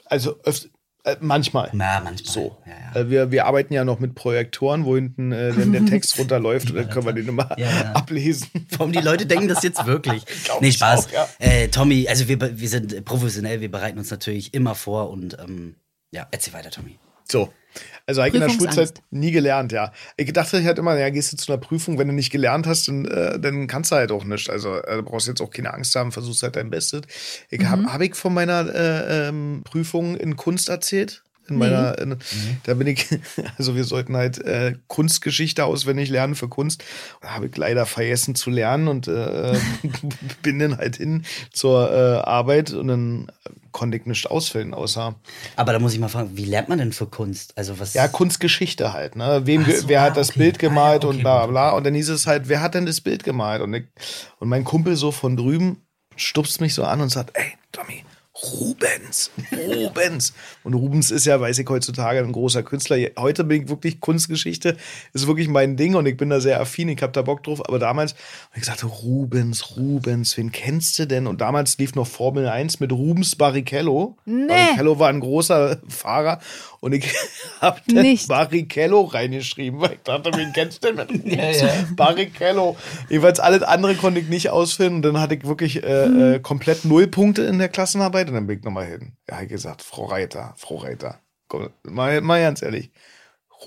also 0.05 0.37
öfter, 0.43 0.69
äh, 1.03 1.15
manchmal. 1.19 1.69
Na, 1.73 1.99
manchmal. 2.01 2.33
So. 2.33 2.57
Ja, 2.65 2.73
ja. 2.93 3.01
Äh, 3.01 3.09
Wir, 3.09 3.31
wir 3.31 3.45
arbeiten 3.45 3.73
ja 3.73 3.83
noch 3.83 3.99
mit 3.99 4.15
Projektoren, 4.15 4.85
wo 4.85 4.95
hinten 4.95 5.31
äh, 5.31 5.53
dann 5.53 5.71
der 5.71 5.85
Text 5.85 6.17
runterläuft 6.19 6.75
dann 6.75 6.89
können 6.89 7.05
wir 7.05 7.13
den 7.13 7.27
immer 7.27 7.49
Ja, 7.57 7.93
ablesen. 7.93 8.47
Warum 8.71 8.91
die 8.91 8.99
Leute 8.99 9.25
denken 9.25 9.47
das 9.47 9.63
jetzt 9.63 9.85
wirklich? 9.85 10.23
nee, 10.61 10.71
Spaß. 10.71 11.07
auch, 11.07 11.11
ja. 11.11 11.27
äh, 11.39 11.67
Tommy, 11.69 12.07
also 12.07 12.27
wir, 12.27 12.59
wir 12.59 12.69
sind 12.69 13.03
professionell, 13.05 13.61
wir 13.61 13.71
bereiten 13.71 13.97
uns 13.97 14.11
natürlich 14.11 14.53
immer 14.53 14.75
vor 14.75 15.09
und 15.09 15.37
ähm, 15.39 15.75
ja, 16.11 16.27
erzähl 16.31 16.53
weiter, 16.53 16.69
Tommy. 16.69 16.99
So. 17.31 17.53
Also 18.05 18.21
eigentlich 18.21 18.41
in 18.41 18.47
der. 18.47 18.49
Schulzeit 18.49 19.01
nie 19.11 19.31
gelernt, 19.31 19.71
ja. 19.71 19.93
Ich 20.17 20.33
dachte 20.33 20.63
halt 20.63 20.79
immer, 20.79 20.97
ja, 20.97 21.09
gehst 21.09 21.31
du 21.31 21.37
zu 21.37 21.51
einer 21.51 21.61
Prüfung, 21.61 21.97
wenn 21.97 22.07
du 22.07 22.13
nicht 22.13 22.31
gelernt 22.31 22.67
hast, 22.67 22.87
dann, 22.87 23.05
äh, 23.05 23.39
dann 23.39 23.67
kannst 23.67 23.91
du 23.91 23.95
halt 23.95 24.11
auch 24.11 24.25
nicht. 24.25 24.49
Also 24.49 24.75
äh, 24.75 24.97
du 24.97 25.03
brauchst 25.03 25.27
jetzt 25.27 25.41
auch 25.41 25.49
keine 25.49 25.73
Angst 25.73 25.95
haben, 25.95 26.11
versuchst 26.11 26.43
halt 26.43 26.57
dein 26.57 26.69
Bestes. 26.69 27.03
Ich 27.49 27.63
habe 27.65 27.85
hab 27.85 28.01
ich 28.01 28.15
von 28.15 28.33
meiner 28.33 28.73
äh, 28.73 29.29
ähm, 29.29 29.61
Prüfung 29.63 30.17
in 30.17 30.35
Kunst 30.35 30.67
erzählt. 30.67 31.23
In 31.53 31.59
meiner, 31.59 31.97
in, 31.99 32.17
da 32.63 32.73
bin 32.73 32.87
ich, 32.87 33.07
also 33.57 33.75
wir 33.75 33.83
sollten 33.83 34.15
halt 34.15 34.39
äh, 34.39 34.75
Kunstgeschichte 34.87 35.65
auswendig 35.65 36.09
lernen 36.09 36.35
für 36.35 36.47
Kunst. 36.47 36.83
Da 37.21 37.29
habe 37.29 37.47
ich 37.47 37.57
leider 37.57 37.85
vergessen 37.85 38.35
zu 38.35 38.49
lernen 38.49 38.87
und 38.87 39.07
äh, 39.07 39.57
bin 40.41 40.59
dann 40.59 40.77
halt 40.77 40.97
hin 40.97 41.23
zur 41.51 41.91
äh, 41.91 42.27
Arbeit 42.27 42.71
und 42.71 42.87
dann 42.87 43.31
konnte 43.71 43.97
ich 43.97 44.05
nicht 44.05 44.29
ausfüllen, 44.29 44.73
außer 44.73 45.15
Aber 45.55 45.73
da 45.73 45.79
muss 45.79 45.93
ich 45.93 45.99
mal 45.99 46.09
fragen, 46.09 46.31
wie 46.35 46.45
lernt 46.45 46.69
man 46.69 46.77
denn 46.77 46.91
für 46.91 47.05
Kunst? 47.05 47.57
Also 47.57 47.79
was? 47.79 47.93
ja, 47.93 48.07
Kunstgeschichte 48.07 48.93
halt, 48.93 49.15
ne? 49.15 49.41
Wem, 49.45 49.65
so, 49.65 49.87
wer 49.87 50.01
ah, 50.01 50.05
hat 50.05 50.17
das 50.17 50.31
okay. 50.31 50.39
Bild 50.39 50.59
gemalt 50.59 51.03
Ah, 51.03 51.05
ja, 51.05 51.09
und 51.09 51.15
okay, 51.15 51.21
bla 51.21 51.45
bla. 51.47 51.69
Und 51.71 51.85
dann 51.85 51.93
hieß 51.93 52.09
es 52.09 52.27
halt, 52.27 52.49
wer 52.49 52.61
hat 52.61 52.75
denn 52.75 52.85
das 52.85 53.01
Bild 53.01 53.23
gemalt? 53.23 53.61
Und, 53.61 53.73
ich, 53.73 53.85
und 54.39 54.49
mein 54.49 54.63
Kumpel 54.63 54.95
so 54.95 55.11
von 55.11 55.37
drüben 55.37 55.77
stupst 56.15 56.61
mich 56.61 56.73
so 56.73 56.83
an 56.83 57.01
und 57.01 57.09
sagt, 57.09 57.31
ey, 57.33 57.53
Tommy, 57.71 58.03
Rubens, 58.43 59.31
Rubens. 59.51 60.33
Und 60.63 60.73
Rubens 60.73 61.11
ist 61.11 61.25
ja, 61.25 61.39
weiß 61.39 61.59
ich 61.59 61.69
heutzutage, 61.69 62.19
ein 62.19 62.31
großer 62.31 62.63
Künstler. 62.63 62.97
Heute 63.17 63.43
bin 63.43 63.63
ich 63.63 63.69
wirklich 63.69 63.99
Kunstgeschichte, 63.99 64.77
ist 65.13 65.27
wirklich 65.27 65.47
mein 65.47 65.77
Ding 65.77 65.95
und 65.95 66.05
ich 66.05 66.17
bin 66.17 66.29
da 66.29 66.39
sehr 66.39 66.59
affin, 66.59 66.89
ich 66.89 67.01
habe 67.01 67.11
da 67.11 67.21
Bock 67.21 67.43
drauf. 67.43 67.67
Aber 67.67 67.79
damals 67.79 68.13
habe 68.13 68.55
ich 68.55 68.61
gesagt, 68.61 68.83
Rubens, 68.83 69.77
Rubens, 69.77 70.37
wen 70.37 70.51
kennst 70.51 70.97
du 70.99 71.05
denn? 71.05 71.27
Und 71.27 71.41
damals 71.41 71.77
lief 71.77 71.95
noch 71.95 72.07
Formel 72.07 72.47
1 72.47 72.79
mit 72.79 72.91
Rubens 72.91 73.35
Barrichello. 73.35 74.17
Nee. 74.25 74.47
Barrichello 74.47 74.99
war 74.99 75.09
ein 75.09 75.19
großer 75.19 75.79
Fahrer 75.87 76.39
und 76.81 76.91
ich 76.93 77.05
habe 77.61 77.79
dann 77.87 78.01
Nicht. 78.03 78.27
Barrichello 78.27 79.01
reingeschrieben, 79.03 79.79
weil 79.79 79.93
ich 79.93 79.99
dachte, 80.03 80.31
wen 80.35 80.51
kennst 80.51 80.83
du 80.83 80.87
denn 80.91 80.97
mit 80.97 81.09
Rubens? 81.25 81.95
Barrichello. 81.95 82.75
Jeweils 83.09 83.39
alles 83.39 83.63
andere 83.63 83.95
konnte 83.95 84.19
ich 84.19 84.27
nicht 84.27 84.49
ausfinden. 84.49 84.95
Und 84.97 85.01
dann 85.03 85.19
hatte 85.21 85.35
ich 85.35 85.45
wirklich 85.45 85.81
äh, 85.83 86.35
äh, 86.35 86.39
komplett 86.39 86.83
null 86.83 87.07
Punkte 87.07 87.43
in 87.43 87.57
der 87.59 87.69
Klassenarbeit 87.69 88.27
und 88.27 88.33
dann 88.33 88.47
bin 88.47 88.57
ich 88.59 88.65
nochmal 88.65 88.87
hin. 88.87 89.13
Ja, 89.29 89.41
ich 89.41 89.47
gesagt, 89.49 89.81
Frau 89.81 90.05
Reiter, 90.05 90.53
Frau 90.57 90.75
Reiter, 90.75 91.19
komm, 91.47 91.69
mal, 91.83 92.19
mal 92.21 92.41
ganz 92.41 92.61
ehrlich. 92.61 92.91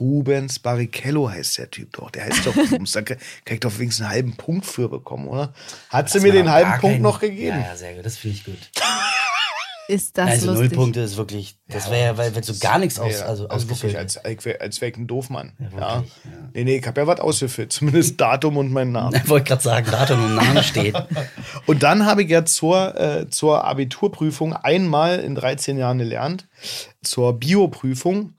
Rubens 0.00 0.59
Barrichello 0.59 1.30
heißt 1.30 1.56
der 1.59 1.71
Typ 1.71 1.92
doch. 1.92 2.11
Der 2.11 2.25
heißt 2.25 2.44
doch 2.44 2.56
Rubens. 2.73 2.90
Da 2.92 3.02
kann 3.02 3.16
kann 3.44 3.54
ich 3.54 3.61
doch 3.61 3.78
wenigstens 3.78 4.04
einen 4.06 4.12
halben 4.12 4.37
Punkt 4.37 4.66
für 4.66 4.88
bekommen, 4.88 5.28
oder? 5.28 5.54
Hat 5.88 6.11
sie 6.11 6.18
mir 6.18 6.33
den 6.33 6.50
halben 6.50 6.73
Punkt 6.80 6.83
keinen- 6.97 7.02
noch 7.02 7.21
gegeben? 7.21 7.59
Ja, 7.61 7.68
ja, 7.68 7.76
sehr 7.76 7.94
gut, 7.94 8.04
das 8.04 8.16
finde 8.16 8.37
ich 8.37 8.44
gut. 8.44 8.59
Ist 9.88 10.17
das 10.17 10.31
also 10.31 10.47
null 10.53 10.61
lustig? 10.62 10.79
Punkte 10.79 11.00
ist 11.00 11.17
wirklich, 11.17 11.57
das 11.69 11.91
wäre 11.91 12.05
ja, 12.05 12.17
weil 12.19 12.35
wenn 12.35 12.43
so 12.43 12.55
gar 12.59 12.79
nichts 12.79 12.99
aus, 12.99 13.12
Ja, 13.21 13.26
also, 13.26 13.49
also 13.49 13.69
wirklich, 13.69 13.97
als, 13.99 14.17
als, 14.17 14.45
wär- 14.45 14.61
als 14.61 14.81
wäre 14.81 14.91
ich 14.93 14.97
ein 14.97 15.07
Doofmann. 15.07 15.53
Ja, 15.59 15.64
wirklich, 15.73 16.12
ja. 16.25 16.31
Nee, 16.55 16.64
nee, 16.64 16.76
ich 16.79 16.87
habe 16.87 17.00
ja 17.03 17.07
was 17.07 17.21
ausgefüllt. 17.21 17.73
Zumindest 17.73 18.21
Datum 18.21 18.57
und 18.57 18.73
meinen 18.73 18.93
Namen. 18.93 19.14
Ich 19.25 19.29
wollte 19.29 19.49
gerade 19.49 19.62
sagen, 19.62 19.91
Datum 19.91 20.25
und 20.25 20.35
Name 20.37 20.62
steht. 20.62 20.95
Und 21.67 21.83
dann 21.83 22.05
habe 22.07 22.23
ich 22.23 22.31
ja 22.31 22.45
zur, 22.45 22.99
äh, 23.00 23.29
zur 23.31 23.64
Abiturprüfung 23.64 24.53
einmal 24.55 25.19
in 25.21 25.35
13 25.35 25.79
Jahren 25.79 25.99
gelernt, 25.99 26.47
zur 27.03 27.33
Bioprüfung. 27.38 28.35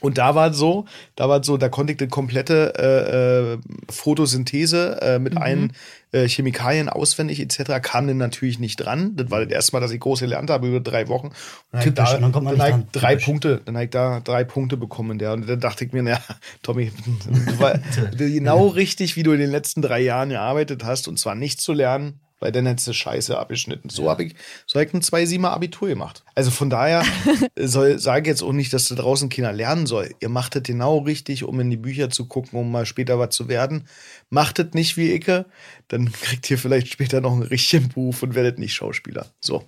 Und 0.00 0.18
da 0.18 0.34
war 0.34 0.50
es 0.50 0.56
so, 0.56 0.86
da 1.16 1.28
war 1.28 1.40
es 1.40 1.46
so, 1.46 1.56
da 1.56 1.68
konnte 1.68 1.92
ich 1.92 1.98
die 1.98 2.08
komplette 2.08 2.74
äh, 2.78 3.54
äh, 3.54 3.58
Photosynthese 3.90 5.00
äh, 5.00 5.18
mit 5.18 5.36
allen 5.36 5.72
äh, 6.12 6.28
Chemikalien 6.28 6.88
auswendig 6.88 7.40
etc. 7.40 7.82
kam 7.82 8.06
dann 8.06 8.16
natürlich 8.16 8.58
nicht 8.58 8.76
dran. 8.76 9.16
Das 9.16 9.30
war 9.30 9.44
das 9.44 9.52
erste 9.52 9.72
Mal, 9.72 9.80
dass 9.80 9.90
ich 9.90 10.00
groß 10.00 10.20
gelernt 10.20 10.50
habe 10.50 10.68
über 10.68 10.80
drei 10.80 11.08
Wochen. 11.08 11.30
Und 11.72 11.80
Typisch, 11.80 12.10
da, 12.10 12.18
dann 12.18 12.32
kommt 12.32 12.44
man 12.44 12.56
dann 12.56 12.70
dran. 12.70 12.88
drei 12.92 13.12
Typisch. 13.14 13.24
Punkte, 13.24 13.60
dann 13.64 13.74
habe 13.74 13.84
ich 13.84 13.90
da 13.90 14.20
drei 14.20 14.44
Punkte 14.44 14.76
bekommen 14.76 15.12
in 15.12 15.18
der. 15.18 15.32
Und 15.32 15.48
dann 15.48 15.60
dachte 15.60 15.84
ich 15.84 15.92
mir, 15.92 16.02
naja, 16.02 16.20
Tommy, 16.62 16.92
du 17.46 17.58
war 17.58 17.78
genau 18.16 18.68
richtig, 18.68 19.16
wie 19.16 19.22
du 19.22 19.32
in 19.32 19.40
den 19.40 19.50
letzten 19.50 19.82
drei 19.82 20.00
Jahren 20.00 20.30
gearbeitet 20.30 20.84
hast, 20.84 21.08
und 21.08 21.18
zwar 21.18 21.34
nicht 21.34 21.60
zu 21.60 21.72
lernen 21.72 22.20
weil 22.40 22.52
dann 22.52 22.66
hättest 22.66 22.88
du 22.88 22.92
Scheiße 22.92 23.38
abgeschnitten. 23.38 23.88
So 23.88 24.10
habe 24.10 24.24
ich, 24.24 24.34
so 24.66 24.78
hab 24.78 24.86
ich 24.86 24.94
ein 24.94 25.00
2-7er 25.00 25.48
Abitur 25.48 25.88
gemacht. 25.88 26.22
Also 26.34 26.50
von 26.50 26.68
daher 26.70 27.02
soll, 27.58 27.98
sage 27.98 28.28
jetzt 28.30 28.42
auch 28.42 28.52
nicht, 28.52 28.72
dass 28.72 28.88
da 28.88 28.94
draußen 28.94 29.28
Kinder 29.28 29.52
lernen 29.52 29.86
soll. 29.86 30.14
Ihr 30.20 30.28
macht 30.28 30.56
es 30.56 30.62
genau 30.62 30.98
richtig, 30.98 31.44
um 31.44 31.58
in 31.60 31.70
die 31.70 31.76
Bücher 31.76 32.10
zu 32.10 32.26
gucken, 32.26 32.58
um 32.58 32.70
mal 32.70 32.86
später 32.86 33.18
was 33.18 33.34
zu 33.34 33.48
werden. 33.48 33.88
Macht 34.30 34.58
es 34.58 34.74
nicht 34.74 34.96
wie 34.96 35.12
Icke, 35.12 35.46
dann 35.88 36.12
kriegt 36.12 36.50
ihr 36.50 36.58
vielleicht 36.58 36.88
später 36.88 37.20
noch 37.20 37.32
einen 37.32 37.42
richtigen 37.42 37.88
Beruf 37.88 38.22
und 38.22 38.34
werdet 38.34 38.58
nicht 38.58 38.74
Schauspieler. 38.74 39.26
So. 39.40 39.64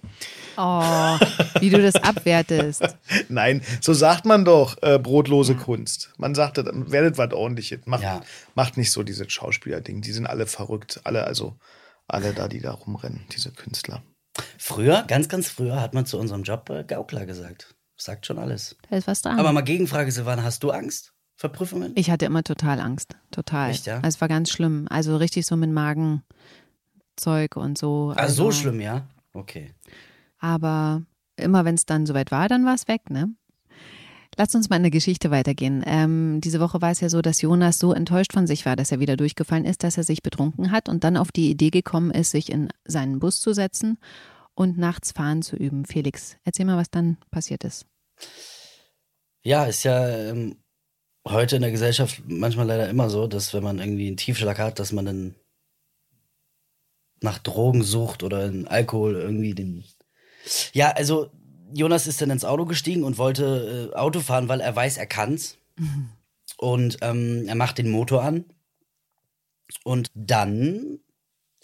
Oh, 0.57 1.19
wie 1.61 1.71
du 1.71 1.81
das 1.81 1.95
abwertest. 1.95 2.83
Nein, 3.29 3.63
so 3.81 3.93
sagt 3.95 4.25
man 4.25 4.45
doch, 4.45 4.77
äh, 4.83 4.99
brotlose 4.99 5.55
Kunst. 5.55 6.11
Man 6.19 6.35
sagt, 6.35 6.59
werdet 6.59 7.17
was 7.19 7.33
ordentliches. 7.33 7.81
Macht, 7.87 8.03
Ja. 8.03 8.21
macht 8.55 8.77
nicht 8.77 8.91
so 8.91 9.03
dieses 9.03 9.33
Schauspieler-Ding. 9.33 10.01
Die 10.01 10.13
sind 10.13 10.27
alle 10.27 10.47
verrückt. 10.47 11.01
Alle, 11.05 11.25
also 11.25 11.55
alle 12.09 12.33
da, 12.35 12.49
die 12.49 12.61
da 12.61 12.73
rumrennen, 12.73 13.25
diese 13.33 13.53
Künstler. 13.53 14.03
Früher, 14.59 15.05
ganz, 15.09 15.29
ganz 15.29 15.49
früher, 15.49 15.81
hat 15.81 15.95
man 15.95 16.07
zu 16.07 16.19
unserem 16.19 16.43
Job 16.43 16.69
äh, 16.71 16.85
Gaukler 16.85 17.27
gesagt. 17.27 17.75
Sagt 17.97 18.27
schon 18.27 18.39
alles. 18.39 18.77
Da 18.89 18.97
ist 18.97 19.07
was 19.09 19.23
dran. 19.23 19.39
Aber 19.39 19.53
mal 19.53 19.63
Gegenfrage, 19.63 20.11
Silvana, 20.13 20.43
hast 20.45 20.63
du 20.63 20.71
Angst 20.71 21.13
vor 21.37 21.51
Prüfungen? 21.51 21.93
ich 21.97 22.11
hatte 22.11 22.27
immer 22.27 22.43
total 22.45 22.81
Angst. 22.81 23.17
Total. 23.31 23.71
Echt, 23.71 23.87
ja? 23.87 23.97
Also 23.97 24.09
es 24.17 24.21
war 24.21 24.29
ganz 24.29 24.51
schlimm. 24.51 24.87
Also 24.91 25.17
richtig 25.17 25.47
so 25.47 25.57
mit 25.57 25.71
Magenzeug 25.71 26.23
und 27.57 27.77
so. 27.79 28.13
Ah, 28.17 28.21
Also, 28.23 28.45
so 28.45 28.53
schlimm, 28.53 28.81
ja? 28.81 29.09
Okay. 29.33 29.75
Aber 30.39 31.03
immer 31.37 31.65
wenn 31.65 31.75
es 31.75 31.87
dann 31.87 32.07
soweit 32.07 32.31
war, 32.31 32.49
dann 32.49 32.65
war 32.65 32.75
es 32.75 32.87
weg, 32.89 33.11
ne? 33.11 33.29
Lass 34.39 34.55
uns 34.55 34.71
mal 34.71 34.77
in 34.77 34.85
der 34.85 34.93
Geschichte 34.93 35.33
weitergehen. 35.33 35.83
Ähm, 35.85 36.41
diese 36.41 36.61
Woche 36.61 36.81
war 36.81 36.93
es 36.93 37.01
ja 37.01 37.09
so, 37.09 37.23
dass 37.23 37.43
Jonas 37.43 37.81
so 37.81 37.93
enttäuscht 37.93 38.33
von 38.33 38.47
sich 38.47 38.65
war, 38.67 38.77
dass 38.77 38.93
er 38.93 39.01
wieder 39.01 39.17
durchgefallen 39.17 39.65
ist, 39.65 39.83
dass 39.83 39.97
er 39.97 40.05
sich 40.05 40.23
betrunken 40.23 40.71
hat 40.71 40.89
und 40.89 41.03
dann 41.03 41.17
auf 41.17 41.33
die 41.33 41.51
Idee 41.51 41.71
gekommen 41.71 42.13
ist, 42.13 42.31
sich 42.31 42.53
in 42.53 42.69
seinen 42.85 43.19
Bus 43.19 43.41
zu 43.41 43.53
setzen 43.53 43.99
und 44.55 44.79
nachts 44.79 45.11
fahren 45.11 45.43
zu 45.43 45.57
üben. 45.57 45.85
Felix, 45.87 46.37
erzähl 46.45 46.67
mal, 46.67 46.77
was 46.77 46.89
dann 46.89 47.17
passiert 47.33 47.65
ist. 47.65 47.85
Ja, 49.43 49.65
ist 49.65 49.83
ja 49.83 50.09
ähm, 50.09 50.63
heute 51.27 51.57
in 51.57 51.63
der 51.63 51.73
Gesellschaft 51.73 52.23
manchmal 52.29 52.69
leider 52.69 52.89
immer 52.89 53.11
so, 53.11 53.27
dass 53.27 53.53
wenn 53.55 53.65
man 53.65 53.81
irgendwie 53.81 54.07
einen 54.07 54.19
Tiefschlag 54.19 54.61
hat, 54.61 54.79
dass 54.79 54.93
man 54.93 55.05
dann 55.05 55.35
nach 57.21 57.39
Drogen 57.39 57.83
sucht 57.83 58.23
oder 58.23 58.47
in 58.47 58.69
Alkohol 58.69 59.17
irgendwie 59.17 59.55
den. 59.55 59.83
Ja, 60.73 60.93
also 60.93 61.33
Jonas 61.73 62.07
ist 62.07 62.21
dann 62.21 62.31
ins 62.31 62.45
Auto 62.45 62.65
gestiegen 62.65 63.05
und 63.05 63.19
wollte 63.19 63.91
äh, 63.93 63.97
Auto 63.97 64.21
fahren, 64.21 64.49
weil 64.49 64.61
er 64.61 64.75
weiß, 64.75 64.97
er 64.97 65.07
kann's. 65.07 65.59
Und 66.57 66.99
ähm, 67.03 67.45
er 67.47 67.55
macht 67.55 67.79
den 67.79 67.91
Motor 67.91 68.23
an. 68.23 68.45
Und 69.85 70.11
dann 70.15 70.99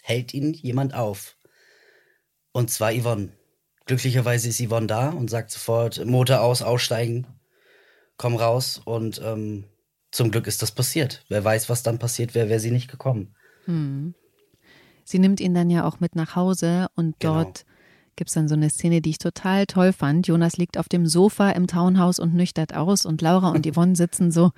hält 0.01 0.33
ihn 0.33 0.53
jemand 0.53 0.93
auf. 0.93 1.37
Und 2.51 2.69
zwar 2.69 2.93
Yvonne. 2.93 3.29
Glücklicherweise 3.85 4.49
ist 4.49 4.61
Yvonne 4.61 4.87
da 4.87 5.09
und 5.09 5.29
sagt 5.29 5.51
sofort, 5.51 6.03
Motor 6.05 6.41
aus, 6.41 6.61
aussteigen, 6.61 7.27
komm 8.17 8.35
raus. 8.35 8.81
Und 8.83 9.19
ähm, 9.23 9.65
zum 10.11 10.31
Glück 10.31 10.47
ist 10.47 10.61
das 10.61 10.71
passiert. 10.71 11.25
Wer 11.29 11.43
weiß, 11.43 11.67
was 11.69 11.83
dann 11.83 11.99
passiert 11.99 12.35
wäre, 12.35 12.49
wäre 12.49 12.59
sie 12.59 12.71
nicht 12.71 12.89
gekommen. 12.89 13.35
Sie 15.03 15.19
nimmt 15.19 15.39
ihn 15.39 15.53
dann 15.53 15.69
ja 15.69 15.85
auch 15.85 15.99
mit 15.99 16.15
nach 16.15 16.35
Hause 16.35 16.87
und 16.95 17.19
Genau. 17.19 17.43
dort 17.43 17.65
gibt 18.15 18.29
es 18.29 18.33
dann 18.33 18.47
so 18.47 18.55
eine 18.55 18.69
Szene, 18.69 19.01
die 19.01 19.11
ich 19.11 19.17
total 19.17 19.65
toll 19.65 19.93
fand. 19.93 20.27
Jonas 20.27 20.57
liegt 20.57 20.77
auf 20.77 20.89
dem 20.89 21.05
Sofa 21.05 21.51
im 21.51 21.67
Townhouse 21.67 22.19
und 22.19 22.33
nüchtert 22.33 22.75
aus 22.75 23.05
und 23.05 23.21
Laura 23.21 23.49
und 23.49 23.65
Yvonne 23.65 23.95
sitzen 23.95 24.31
so 24.31 24.51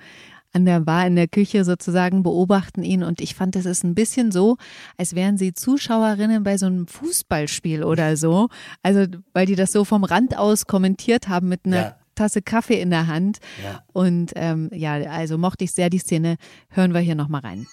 an 0.52 0.64
der 0.64 0.80
Bar 0.80 1.06
in 1.06 1.16
der 1.16 1.28
Küche 1.28 1.64
sozusagen, 1.64 2.22
beobachten 2.22 2.82
ihn 2.82 3.02
und 3.02 3.20
ich 3.20 3.34
fand, 3.34 3.54
es 3.56 3.66
ist 3.66 3.84
ein 3.84 3.94
bisschen 3.94 4.32
so, 4.32 4.56
als 4.96 5.14
wären 5.14 5.36
sie 5.36 5.52
Zuschauerinnen 5.52 6.42
bei 6.42 6.56
so 6.56 6.66
einem 6.66 6.86
Fußballspiel 6.86 7.84
oder 7.84 8.16
so. 8.16 8.48
Also, 8.82 9.04
weil 9.34 9.46
die 9.46 9.56
das 9.56 9.72
so 9.72 9.84
vom 9.84 10.04
Rand 10.04 10.38
aus 10.38 10.66
kommentiert 10.66 11.28
haben 11.28 11.48
mit 11.48 11.66
einer 11.66 11.76
Ja. 11.76 11.96
Tasse 12.14 12.42
Kaffee 12.42 12.80
in 12.80 12.90
der 12.90 13.06
Hand. 13.06 13.38
Ja. 13.62 13.82
Und 13.92 14.32
ähm, 14.34 14.70
ja, 14.72 14.94
also 14.94 15.38
mochte 15.38 15.64
ich 15.64 15.72
sehr 15.72 15.90
die 15.90 15.98
Szene. 15.98 16.36
Hören 16.70 16.92
wir 16.92 17.00
hier 17.00 17.14
nochmal 17.14 17.42
rein. 17.42 17.66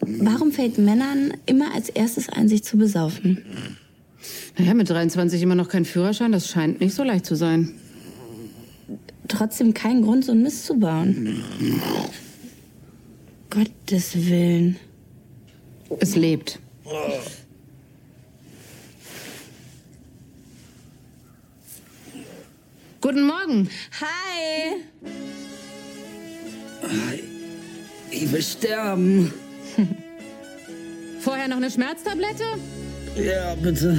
Warum 0.00 0.50
fällt 0.52 0.78
Männern 0.78 1.32
immer 1.46 1.72
als 1.74 1.88
erstes 1.88 2.28
ein, 2.28 2.48
sich 2.48 2.64
zu 2.64 2.76
besaufen? 2.76 3.44
Naja, 4.58 4.74
mit 4.74 4.88
23 4.88 5.42
immer 5.42 5.54
noch 5.54 5.68
kein 5.68 5.84
Führerschein, 5.84 6.32
das 6.32 6.48
scheint 6.48 6.80
nicht 6.80 6.94
so 6.94 7.02
leicht 7.02 7.26
zu 7.26 7.34
sein. 7.34 7.74
Trotzdem 9.28 9.72
kein 9.72 10.02
Grund, 10.02 10.24
so 10.24 10.32
einen 10.32 10.42
Mist 10.42 10.66
zu 10.66 10.78
bauen. 10.78 11.42
Gottes 13.50 14.14
Willen. 14.14 14.76
Es 16.00 16.16
lebt. 16.16 16.58
Guten 23.00 23.26
Morgen. 23.26 23.68
Hi! 24.00 24.76
Ich 28.10 28.30
will 28.30 28.42
sterben. 28.42 29.32
Vorher 31.20 31.48
noch 31.48 31.56
eine 31.56 31.70
Schmerztablette? 31.70 32.44
Ja, 33.16 33.54
bitte. 33.56 33.98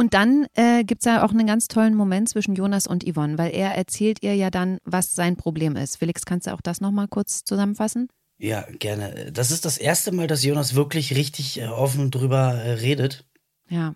Und 0.00 0.14
dann 0.14 0.46
äh, 0.54 0.82
gibt 0.82 1.02
es 1.02 1.04
ja 1.04 1.22
auch 1.22 1.30
einen 1.30 1.46
ganz 1.46 1.68
tollen 1.68 1.94
Moment 1.94 2.30
zwischen 2.30 2.54
Jonas 2.54 2.86
und 2.86 3.04
Yvonne, 3.04 3.36
weil 3.36 3.54
er 3.54 3.74
erzählt 3.74 4.22
ihr 4.22 4.34
ja 4.34 4.48
dann, 4.48 4.78
was 4.84 5.14
sein 5.14 5.36
Problem 5.36 5.76
ist. 5.76 5.98
Felix, 5.98 6.22
kannst 6.24 6.46
du 6.46 6.54
auch 6.54 6.62
das 6.62 6.80
nochmal 6.80 7.06
kurz 7.06 7.44
zusammenfassen? 7.44 8.08
Ja, 8.38 8.64
gerne. 8.78 9.30
Das 9.30 9.50
ist 9.50 9.66
das 9.66 9.76
erste 9.76 10.10
Mal, 10.12 10.26
dass 10.26 10.42
Jonas 10.42 10.74
wirklich 10.74 11.14
richtig 11.16 11.60
äh, 11.60 11.66
offen 11.66 12.10
drüber 12.10 12.54
äh, 12.54 12.70
redet, 12.72 13.26
Ja. 13.68 13.94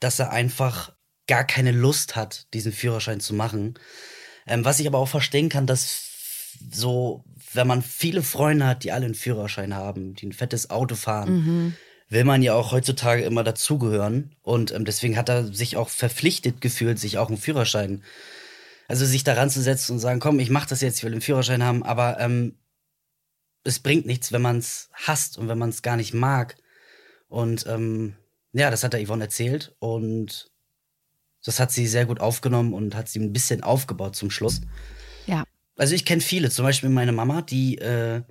dass 0.00 0.18
er 0.18 0.32
einfach 0.32 0.96
gar 1.28 1.44
keine 1.44 1.70
Lust 1.70 2.16
hat, 2.16 2.52
diesen 2.52 2.72
Führerschein 2.72 3.20
zu 3.20 3.32
machen. 3.32 3.74
Ähm, 4.48 4.64
was 4.64 4.80
ich 4.80 4.88
aber 4.88 4.98
auch 4.98 5.06
verstehen 5.06 5.48
kann, 5.48 5.64
dass 5.68 6.56
so, 6.72 7.22
wenn 7.52 7.68
man 7.68 7.82
viele 7.82 8.24
Freunde 8.24 8.66
hat, 8.66 8.82
die 8.82 8.90
alle 8.90 9.04
einen 9.04 9.14
Führerschein 9.14 9.76
haben, 9.76 10.14
die 10.16 10.26
ein 10.26 10.32
fettes 10.32 10.70
Auto 10.70 10.96
fahren, 10.96 11.76
will 12.10 12.24
man 12.24 12.42
ja 12.42 12.54
auch 12.54 12.72
heutzutage 12.72 13.22
immer 13.22 13.44
dazugehören. 13.44 14.34
Und 14.42 14.72
ähm, 14.72 14.84
deswegen 14.84 15.16
hat 15.16 15.28
er 15.28 15.52
sich 15.54 15.76
auch 15.76 15.88
verpflichtet 15.88 16.60
gefühlt, 16.60 16.98
sich 16.98 17.16
auch 17.16 17.28
einen 17.28 17.38
Führerschein, 17.38 18.02
also 18.88 19.06
sich 19.06 19.24
daran 19.24 19.48
zu 19.48 19.62
setzen 19.62 19.92
und 19.92 19.98
sagen, 20.00 20.20
komm, 20.20 20.40
ich 20.40 20.50
mach 20.50 20.66
das 20.66 20.80
jetzt, 20.80 20.98
ich 20.98 21.04
will 21.04 21.12
einen 21.12 21.20
Führerschein 21.20 21.62
haben, 21.62 21.84
aber 21.84 22.18
ähm, 22.18 22.56
es 23.62 23.78
bringt 23.78 24.06
nichts, 24.06 24.32
wenn 24.32 24.42
man 24.42 24.58
es 24.58 24.90
hasst 24.92 25.38
und 25.38 25.48
wenn 25.48 25.58
man 25.58 25.70
es 25.70 25.82
gar 25.82 25.96
nicht 25.96 26.12
mag. 26.12 26.56
Und 27.28 27.66
ähm, 27.68 28.16
ja, 28.52 28.70
das 28.70 28.82
hat 28.82 28.92
der 28.92 29.06
Yvonne 29.06 29.24
erzählt 29.24 29.74
und 29.78 30.50
das 31.44 31.60
hat 31.60 31.70
sie 31.70 31.86
sehr 31.86 32.06
gut 32.06 32.20
aufgenommen 32.20 32.74
und 32.74 32.96
hat 32.96 33.08
sie 33.08 33.20
ein 33.20 33.32
bisschen 33.32 33.62
aufgebaut 33.62 34.16
zum 34.16 34.30
Schluss. 34.30 34.62
Ja. 35.26 35.44
Also 35.76 35.94
ich 35.94 36.04
kenne 36.04 36.20
viele, 36.20 36.50
zum 36.50 36.64
Beispiel 36.64 36.90
meine 36.90 37.12
Mama, 37.12 37.42
die 37.42 37.78
äh, 37.78 38.22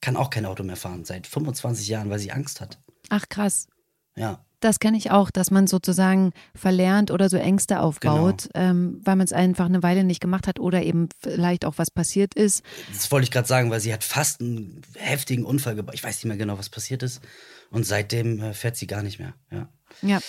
kann 0.00 0.16
auch 0.16 0.30
kein 0.30 0.44
Auto 0.44 0.64
mehr 0.64 0.76
fahren 0.76 1.04
seit 1.04 1.28
25 1.28 1.86
Jahren, 1.86 2.10
weil 2.10 2.18
sie 2.18 2.32
Angst 2.32 2.60
hat. 2.60 2.81
Ach 3.12 3.28
krass. 3.28 3.66
Ja. 4.16 4.42
Das 4.60 4.78
kenne 4.78 4.96
ich 4.96 5.10
auch, 5.10 5.30
dass 5.30 5.50
man 5.50 5.66
sozusagen 5.66 6.32
verlernt 6.54 7.10
oder 7.10 7.28
so 7.28 7.36
Ängste 7.36 7.80
aufbaut, 7.80 8.48
ähm, 8.54 9.00
weil 9.04 9.16
man 9.16 9.26
es 9.26 9.34
einfach 9.34 9.66
eine 9.66 9.82
Weile 9.82 10.02
nicht 10.02 10.20
gemacht 10.20 10.46
hat 10.46 10.58
oder 10.58 10.82
eben 10.82 11.10
vielleicht 11.20 11.66
auch 11.66 11.74
was 11.76 11.90
passiert 11.90 12.32
ist. 12.34 12.64
Das 12.90 13.10
wollte 13.10 13.24
ich 13.24 13.30
gerade 13.30 13.46
sagen, 13.46 13.70
weil 13.70 13.80
sie 13.80 13.92
hat 13.92 14.02
fast 14.02 14.40
einen 14.40 14.80
heftigen 14.94 15.44
Unfall 15.44 15.74
gebaut. 15.74 15.94
Ich 15.94 16.02
weiß 16.02 16.16
nicht 16.16 16.24
mehr 16.24 16.38
genau, 16.38 16.56
was 16.56 16.70
passiert 16.70 17.02
ist. 17.02 17.20
Und 17.70 17.84
seitdem 17.84 18.40
äh, 18.40 18.54
fährt 18.54 18.76
sie 18.76 18.86
gar 18.86 19.02
nicht 19.02 19.18
mehr. 19.18 19.34
Ja. 19.50 19.68
Ja. 20.00 20.20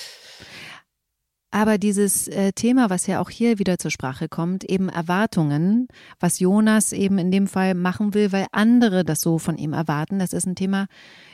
Aber 1.54 1.78
dieses 1.78 2.28
äh, 2.30 2.52
Thema, 2.52 2.90
was 2.90 3.06
ja 3.06 3.22
auch 3.22 3.30
hier 3.30 3.60
wieder 3.60 3.78
zur 3.78 3.92
Sprache 3.92 4.28
kommt, 4.28 4.64
eben 4.64 4.90
Erwartungen, 4.90 5.88
was 6.20 6.40
Jonas 6.40 6.94
eben 6.94 7.20
in 7.20 7.30
dem 7.30 7.46
Fall 7.46 7.76
machen 7.76 8.16
will, 8.16 8.32
weil 8.32 8.48
andere 8.52 9.06
das 9.06 9.22
so 9.22 9.38
von 9.38 9.60
ihm 9.60 9.72
erwarten, 9.72 10.18
das 10.18 10.34
ist 10.34 10.48
ein 10.48 10.56
Thema, 10.56 10.88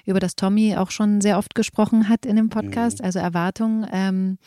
über 0.05 0.19
das 0.19 0.36
Tommy 0.36 0.75
auch 0.75 0.91
schon 0.91 1.21
sehr 1.21 1.38
oft 1.38 1.55
gesprochen 1.55 2.10
hat 2.10 2.25
in 2.25 2.36
dem 2.36 2.49
Podcast, 2.49 3.01
also 3.01 3.17
Erwartungen. 3.17 3.88
Ähm, 3.93 4.38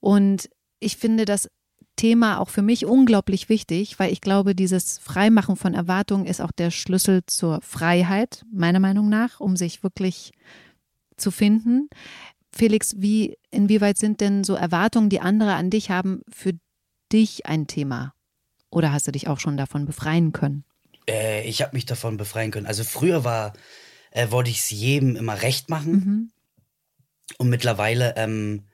und 0.00 0.50
ich 0.80 0.98
finde 0.98 1.24
das 1.24 1.48
Thema 1.96 2.38
auch 2.38 2.50
für 2.50 2.62
mich 2.62 2.84
unglaublich 2.84 3.48
wichtig, 3.48 3.98
weil 3.98 4.12
ich 4.12 4.20
glaube, 4.20 4.54
dieses 4.54 4.98
Freimachen 4.98 5.56
von 5.56 5.72
Erwartungen 5.72 6.26
ist 6.26 6.42
auch 6.42 6.52
der 6.52 6.70
Schlüssel 6.70 7.22
zur 7.24 7.62
Freiheit, 7.62 8.44
meiner 8.52 8.80
Meinung 8.80 9.08
nach, 9.08 9.40
um 9.40 9.56
sich 9.56 9.82
wirklich 9.82 10.32
zu 11.16 11.30
finden. 11.30 11.88
Felix, 12.52 12.94
wie, 12.98 13.36
inwieweit 13.50 13.98
sind 13.98 14.20
denn 14.20 14.44
so 14.44 14.54
Erwartungen, 14.54 15.08
die 15.08 15.20
andere 15.20 15.54
an 15.54 15.70
dich 15.70 15.90
haben, 15.90 16.22
für 16.28 16.52
dich 17.12 17.46
ein 17.46 17.66
Thema? 17.66 18.14
Oder 18.70 18.92
hast 18.92 19.06
du 19.06 19.12
dich 19.12 19.28
auch 19.28 19.40
schon 19.40 19.56
davon 19.56 19.84
befreien 19.84 20.32
können? 20.32 20.64
Äh, 21.08 21.48
ich 21.48 21.62
habe 21.62 21.74
mich 21.74 21.86
davon 21.86 22.16
befreien 22.16 22.50
können. 22.50 22.66
Also 22.66 22.84
früher 22.84 23.24
war, 23.24 23.52
äh, 24.10 24.30
wollte 24.30 24.50
ich 24.50 24.60
es 24.60 24.70
jedem 24.70 25.16
immer 25.16 25.42
recht 25.42 25.68
machen. 25.68 25.92
Mhm. 25.92 26.30
Und 27.38 27.48
mittlerweile, 27.48 28.14
ähm, 28.16 28.66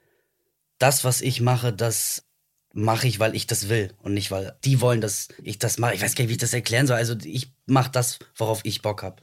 das, 0.79 1.05
was 1.05 1.21
ich 1.21 1.41
mache, 1.41 1.73
das 1.73 2.25
mache 2.73 3.09
ich, 3.09 3.19
weil 3.19 3.35
ich 3.35 3.47
das 3.47 3.71
will 3.71 3.95
und 4.03 4.13
nicht, 4.13 4.31
weil 4.31 4.55
die 4.65 4.83
wollen, 4.83 5.01
dass 5.01 5.29
ich 5.43 5.59
das 5.59 5.79
mache. 5.79 5.95
Ich 5.95 6.03
weiß 6.03 6.15
gar 6.15 6.23
nicht, 6.23 6.29
wie 6.29 6.35
ich 6.35 6.39
das 6.41 6.53
erklären 6.53 6.87
soll. 6.87 6.97
Also 6.97 7.15
ich 7.25 7.53
mache 7.65 7.91
das, 7.91 8.19
worauf 8.37 8.61
ich 8.65 8.83
Bock 8.83 9.03
habe. 9.03 9.23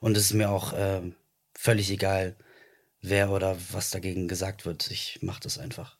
Und 0.00 0.16
es 0.16 0.24
ist 0.24 0.34
mir 0.34 0.50
auch 0.50 0.72
äh, 0.72 1.02
völlig 1.54 1.90
egal, 1.90 2.36
wer 3.02 3.30
oder 3.30 3.56
was 3.72 3.90
dagegen 3.90 4.28
gesagt 4.28 4.66
wird. 4.66 4.90
Ich 4.90 5.18
mache 5.22 5.40
das 5.40 5.58
einfach. 5.58 5.96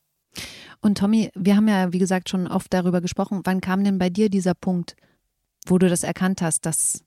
Und 0.80 0.98
Tommy, 0.98 1.30
wir 1.34 1.56
haben 1.56 1.68
ja, 1.68 1.92
wie 1.92 1.98
gesagt, 1.98 2.28
schon 2.28 2.46
oft 2.46 2.72
darüber 2.72 3.00
gesprochen. 3.00 3.40
Wann 3.44 3.60
kam 3.60 3.82
denn 3.84 3.98
bei 3.98 4.10
dir 4.10 4.28
dieser 4.28 4.54
Punkt, 4.54 4.96
wo 5.66 5.78
du 5.78 5.88
das 5.88 6.02
erkannt 6.02 6.42
hast, 6.42 6.66
dass 6.66 7.04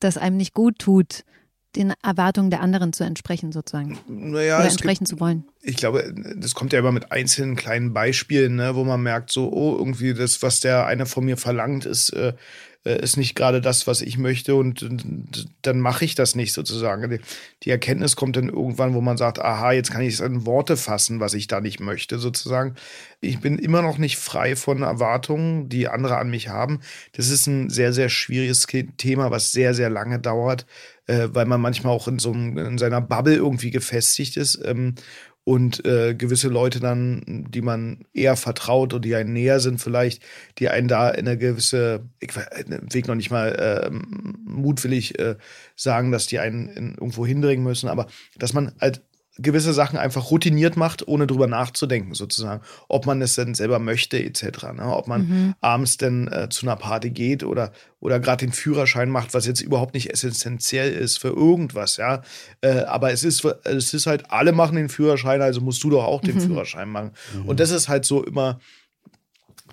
das 0.00 0.16
einem 0.16 0.36
nicht 0.36 0.54
gut 0.54 0.78
tut, 0.78 1.24
den 1.76 1.92
Erwartungen 2.02 2.50
der 2.50 2.60
anderen 2.60 2.92
zu 2.92 3.04
entsprechen, 3.04 3.52
sozusagen? 3.52 3.98
Naja, 4.08 4.58
Oder 4.58 4.68
entsprechen 4.68 5.04
gibt, 5.04 5.08
zu 5.08 5.20
wollen. 5.20 5.44
ich 5.60 5.76
glaube, 5.76 6.12
das 6.36 6.54
kommt 6.54 6.72
ja 6.72 6.78
immer 6.80 6.92
mit 6.92 7.12
einzelnen 7.12 7.56
kleinen 7.56 7.92
Beispielen, 7.92 8.56
ne, 8.56 8.74
wo 8.74 8.84
man 8.84 9.02
merkt, 9.02 9.30
so, 9.30 9.52
oh, 9.52 9.76
irgendwie 9.76 10.14
das, 10.14 10.42
was 10.42 10.60
der 10.60 10.86
eine 10.86 11.06
von 11.06 11.24
mir 11.24 11.36
verlangt, 11.36 11.84
ist, 11.84 12.10
äh, 12.10 12.32
äh, 12.84 13.02
ist 13.02 13.16
nicht 13.16 13.34
gerade 13.34 13.60
das, 13.60 13.86
was 13.86 14.02
ich 14.02 14.18
möchte 14.18 14.54
und, 14.54 14.82
und 14.82 15.46
dann 15.62 15.80
mache 15.80 16.04
ich 16.04 16.14
das 16.14 16.34
nicht 16.34 16.52
sozusagen. 16.52 17.20
Die, 17.64 17.70
Erkenntnis 17.70 18.16
kommt 18.16 18.36
dann 18.36 18.48
irgendwann, 18.48 18.94
wo 18.94 19.00
man 19.00 19.16
sagt, 19.16 19.40
aha, 19.40 19.72
jetzt 19.72 19.90
kann 19.90 20.02
ich 20.02 20.14
es 20.14 20.20
in 20.20 20.46
Worte 20.46 20.76
fassen, 20.76 21.20
was 21.20 21.34
ich 21.34 21.48
da 21.48 21.60
nicht 21.60 21.80
möchte 21.80 22.18
sozusagen. 22.18 22.76
Ich 23.20 23.40
bin 23.40 23.58
immer 23.58 23.82
noch 23.82 23.98
nicht 23.98 24.16
frei 24.16 24.56
von 24.56 24.82
Erwartungen, 24.82 25.68
die 25.68 25.88
andere 25.88 26.16
an 26.16 26.30
mich 26.30 26.48
haben. 26.48 26.80
Das 27.12 27.28
ist 27.28 27.46
ein 27.46 27.68
sehr, 27.68 27.92
sehr 27.92 28.08
schwieriges 28.08 28.66
Thema, 28.96 29.30
was 29.30 29.52
sehr, 29.52 29.74
sehr 29.74 29.90
lange 29.90 30.18
dauert, 30.20 30.66
äh, 31.06 31.28
weil 31.32 31.46
man 31.46 31.60
manchmal 31.60 31.92
auch 31.92 32.06
in 32.06 32.18
so 32.18 32.32
einem, 32.32 32.56
in 32.58 32.78
seiner 32.78 33.00
Bubble 33.00 33.34
irgendwie 33.34 33.70
gefestigt 33.70 34.36
ist. 34.36 34.60
Ähm, 34.64 34.94
und 35.48 35.86
äh, 35.86 36.14
gewisse 36.14 36.48
Leute 36.48 36.78
dann, 36.78 37.46
die 37.48 37.62
man 37.62 38.04
eher 38.12 38.36
vertraut 38.36 38.92
und 38.92 39.02
die 39.06 39.14
einen 39.14 39.32
näher 39.32 39.60
sind 39.60 39.80
vielleicht, 39.80 40.22
die 40.58 40.68
einen 40.68 40.88
da 40.88 41.08
in 41.08 41.26
eine 41.26 41.38
gewisse, 41.38 42.02
ich 42.20 42.36
Weg 42.36 43.08
noch 43.08 43.14
nicht 43.14 43.30
mal 43.30 43.54
äh, 43.54 43.90
mutwillig 43.90 45.18
äh, 45.18 45.36
sagen, 45.74 46.12
dass 46.12 46.26
die 46.26 46.38
einen 46.38 46.68
in, 46.68 46.90
irgendwo 46.96 47.24
hindringen 47.24 47.64
müssen, 47.64 47.88
aber 47.88 48.08
dass 48.36 48.52
man 48.52 48.72
halt 48.78 49.00
gewisse 49.38 49.72
Sachen 49.72 49.98
einfach 49.98 50.30
routiniert 50.30 50.76
macht, 50.76 51.06
ohne 51.06 51.26
drüber 51.26 51.46
nachzudenken, 51.46 52.14
sozusagen. 52.14 52.62
Ob 52.88 53.06
man 53.06 53.22
es 53.22 53.34
denn 53.34 53.54
selber 53.54 53.78
möchte, 53.78 54.22
etc. 54.22 54.42
Ne? 54.74 54.84
Ob 54.84 55.06
man 55.06 55.54
abends 55.60 55.96
denn 55.96 56.28
äh, 56.28 56.48
zu 56.48 56.66
einer 56.66 56.76
Party 56.76 57.10
geht 57.10 57.44
oder, 57.44 57.72
oder 58.00 58.20
gerade 58.20 58.44
den 58.44 58.52
Führerschein 58.52 59.10
macht, 59.10 59.34
was 59.34 59.46
jetzt 59.46 59.60
überhaupt 59.60 59.94
nicht 59.94 60.10
essentiell 60.12 60.92
ist 60.92 61.18
für 61.18 61.28
irgendwas, 61.28 61.96
ja. 61.96 62.22
Äh, 62.60 62.80
aber 62.80 63.12
es 63.12 63.24
ist, 63.24 63.44
es 63.64 63.94
ist 63.94 64.06
halt, 64.06 64.30
alle 64.30 64.52
machen 64.52 64.76
den 64.76 64.88
Führerschein, 64.88 65.40
also 65.40 65.60
musst 65.60 65.82
du 65.84 65.90
doch 65.90 66.04
auch 66.04 66.20
den 66.20 66.40
Führerschein 66.40 66.88
machen. 66.88 67.12
Und 67.46 67.60
das 67.60 67.70
ist 67.70 67.88
halt 67.88 68.04
so 68.04 68.24
immer 68.24 68.58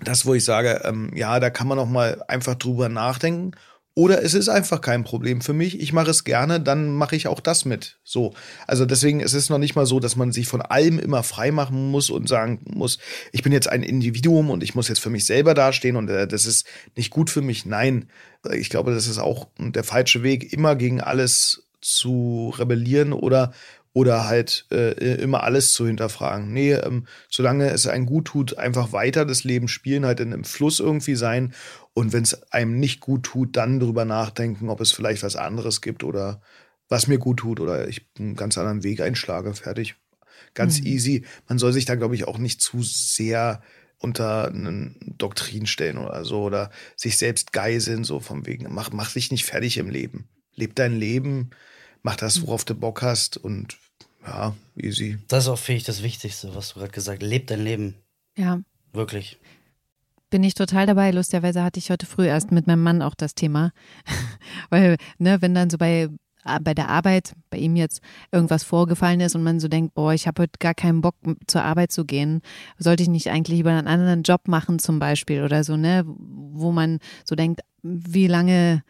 das, 0.04 0.26
wo 0.26 0.34
ich 0.34 0.44
sage, 0.44 0.82
ähm, 0.84 1.10
ja, 1.14 1.40
da 1.40 1.50
kann 1.50 1.68
man 1.68 1.78
noch 1.78 1.88
mal 1.88 2.22
einfach 2.28 2.54
drüber 2.54 2.88
nachdenken. 2.88 3.52
Oder 3.98 4.22
es 4.22 4.34
ist 4.34 4.50
einfach 4.50 4.82
kein 4.82 5.04
Problem 5.04 5.40
für 5.40 5.54
mich. 5.54 5.80
Ich 5.80 5.94
mache 5.94 6.10
es 6.10 6.24
gerne, 6.24 6.60
dann 6.60 6.94
mache 6.94 7.16
ich 7.16 7.28
auch 7.28 7.40
das 7.40 7.64
mit. 7.64 7.96
So. 8.04 8.34
Also 8.66 8.84
deswegen 8.84 9.20
ist 9.20 9.32
es 9.32 9.48
noch 9.48 9.56
nicht 9.56 9.74
mal 9.74 9.86
so, 9.86 10.00
dass 10.00 10.16
man 10.16 10.32
sich 10.32 10.48
von 10.48 10.60
allem 10.60 10.98
immer 10.98 11.22
frei 11.22 11.50
machen 11.50 11.90
muss 11.90 12.10
und 12.10 12.28
sagen 12.28 12.60
muss, 12.66 12.98
ich 13.32 13.42
bin 13.42 13.52
jetzt 13.52 13.70
ein 13.70 13.82
Individuum 13.82 14.50
und 14.50 14.62
ich 14.62 14.74
muss 14.74 14.88
jetzt 14.88 14.98
für 14.98 15.08
mich 15.08 15.24
selber 15.24 15.54
dastehen 15.54 15.96
und 15.96 16.10
äh, 16.10 16.28
das 16.28 16.44
ist 16.44 16.66
nicht 16.94 17.08
gut 17.08 17.30
für 17.30 17.40
mich. 17.40 17.64
Nein, 17.64 18.10
ich 18.52 18.68
glaube, 18.68 18.92
das 18.92 19.06
ist 19.06 19.16
auch 19.16 19.48
der 19.58 19.82
falsche 19.82 20.22
Weg, 20.22 20.52
immer 20.52 20.76
gegen 20.76 21.00
alles 21.00 21.62
zu 21.80 22.52
rebellieren 22.58 23.14
oder 23.14 23.54
oder 23.96 24.28
halt 24.28 24.66
äh, 24.70 24.92
immer 25.22 25.42
alles 25.42 25.72
zu 25.72 25.86
hinterfragen. 25.86 26.52
Nee, 26.52 26.74
ähm, 26.74 27.06
solange 27.30 27.70
es 27.70 27.86
einem 27.86 28.04
gut 28.04 28.26
tut, 28.26 28.58
einfach 28.58 28.92
weiter 28.92 29.24
das 29.24 29.42
Leben 29.42 29.68
spielen, 29.68 30.04
halt 30.04 30.20
in 30.20 30.34
einem 30.34 30.44
Fluss 30.44 30.80
irgendwie 30.80 31.14
sein. 31.14 31.54
Und 31.94 32.12
wenn 32.12 32.22
es 32.22 32.42
einem 32.52 32.78
nicht 32.78 33.00
gut 33.00 33.22
tut, 33.22 33.56
dann 33.56 33.80
drüber 33.80 34.04
nachdenken, 34.04 34.68
ob 34.68 34.82
es 34.82 34.92
vielleicht 34.92 35.22
was 35.22 35.34
anderes 35.34 35.80
gibt 35.80 36.04
oder 36.04 36.42
was 36.90 37.06
mir 37.06 37.16
gut 37.16 37.38
tut 37.38 37.58
oder 37.58 37.88
ich 37.88 38.06
einen 38.18 38.36
ganz 38.36 38.58
anderen 38.58 38.82
Weg 38.82 39.00
einschlage. 39.00 39.54
Fertig. 39.54 39.94
Ganz 40.52 40.78
easy. 40.80 41.24
Man 41.48 41.56
soll 41.56 41.72
sich 41.72 41.86
da, 41.86 41.94
glaube 41.94 42.16
ich, 42.16 42.28
auch 42.28 42.36
nicht 42.36 42.60
zu 42.60 42.82
sehr 42.82 43.62
unter 43.96 44.48
einen 44.48 45.14
Doktrin 45.16 45.64
stellen 45.64 45.96
oder 45.96 46.22
so 46.26 46.42
oder 46.42 46.70
sich 46.96 47.16
selbst 47.16 47.54
geiseln, 47.54 48.04
so 48.04 48.20
vom 48.20 48.44
wegen, 48.44 48.66
mach, 48.74 48.92
mach 48.92 49.14
dich 49.14 49.30
nicht 49.30 49.46
fertig 49.46 49.78
im 49.78 49.88
Leben. 49.88 50.28
Leb 50.54 50.74
dein 50.74 50.94
Leben, 50.94 51.48
mach 52.02 52.16
das, 52.16 52.42
worauf 52.42 52.66
du 52.66 52.74
Bock 52.74 53.00
hast 53.00 53.38
und 53.38 53.78
ja, 54.26 54.54
easy. 54.76 55.18
Das 55.28 55.44
ist 55.44 55.48
auch, 55.48 55.58
finde 55.58 55.78
ich, 55.78 55.84
das 55.84 56.02
Wichtigste, 56.02 56.54
was 56.54 56.70
du 56.70 56.80
gerade 56.80 56.92
gesagt 56.92 57.22
hast. 57.22 57.28
Leb 57.28 57.46
dein 57.46 57.62
Leben. 57.62 57.94
Ja, 58.36 58.60
Wirklich. 58.92 59.38
bin 60.30 60.42
ich 60.44 60.54
total 60.54 60.86
dabei. 60.86 61.10
Lustigerweise 61.10 61.62
hatte 61.62 61.78
ich 61.78 61.90
heute 61.90 62.06
früh 62.06 62.26
erst 62.26 62.50
mit 62.50 62.66
meinem 62.66 62.82
Mann 62.82 63.02
auch 63.02 63.14
das 63.14 63.34
Thema. 63.34 63.72
Weil, 64.70 64.96
ne, 65.18 65.40
wenn 65.40 65.54
dann 65.54 65.70
so 65.70 65.78
bei, 65.78 66.08
äh, 66.44 66.60
bei 66.60 66.74
der 66.74 66.88
Arbeit, 66.88 67.34
bei 67.50 67.58
ihm 67.58 67.76
jetzt 67.76 68.00
irgendwas 68.32 68.64
vorgefallen 68.64 69.20
ist 69.20 69.36
und 69.36 69.42
man 69.42 69.60
so 69.60 69.68
denkt, 69.68 69.94
boah, 69.94 70.12
ich 70.12 70.26
habe 70.26 70.42
heute 70.42 70.58
gar 70.58 70.74
keinen 70.74 71.00
Bock 71.00 71.16
zur 71.46 71.62
Arbeit 71.62 71.92
zu 71.92 72.04
gehen, 72.04 72.42
sollte 72.78 73.02
ich 73.02 73.08
nicht 73.08 73.30
eigentlich 73.30 73.56
lieber 73.56 73.70
einen 73.70 73.86
anderen 73.88 74.22
Job 74.22 74.48
machen 74.48 74.78
zum 74.78 74.98
Beispiel 74.98 75.42
oder 75.42 75.64
so, 75.64 75.76
ne, 75.76 76.04
wo 76.06 76.72
man 76.72 76.98
so 77.24 77.34
denkt, 77.34 77.60
wie 77.82 78.26
lange 78.26 78.82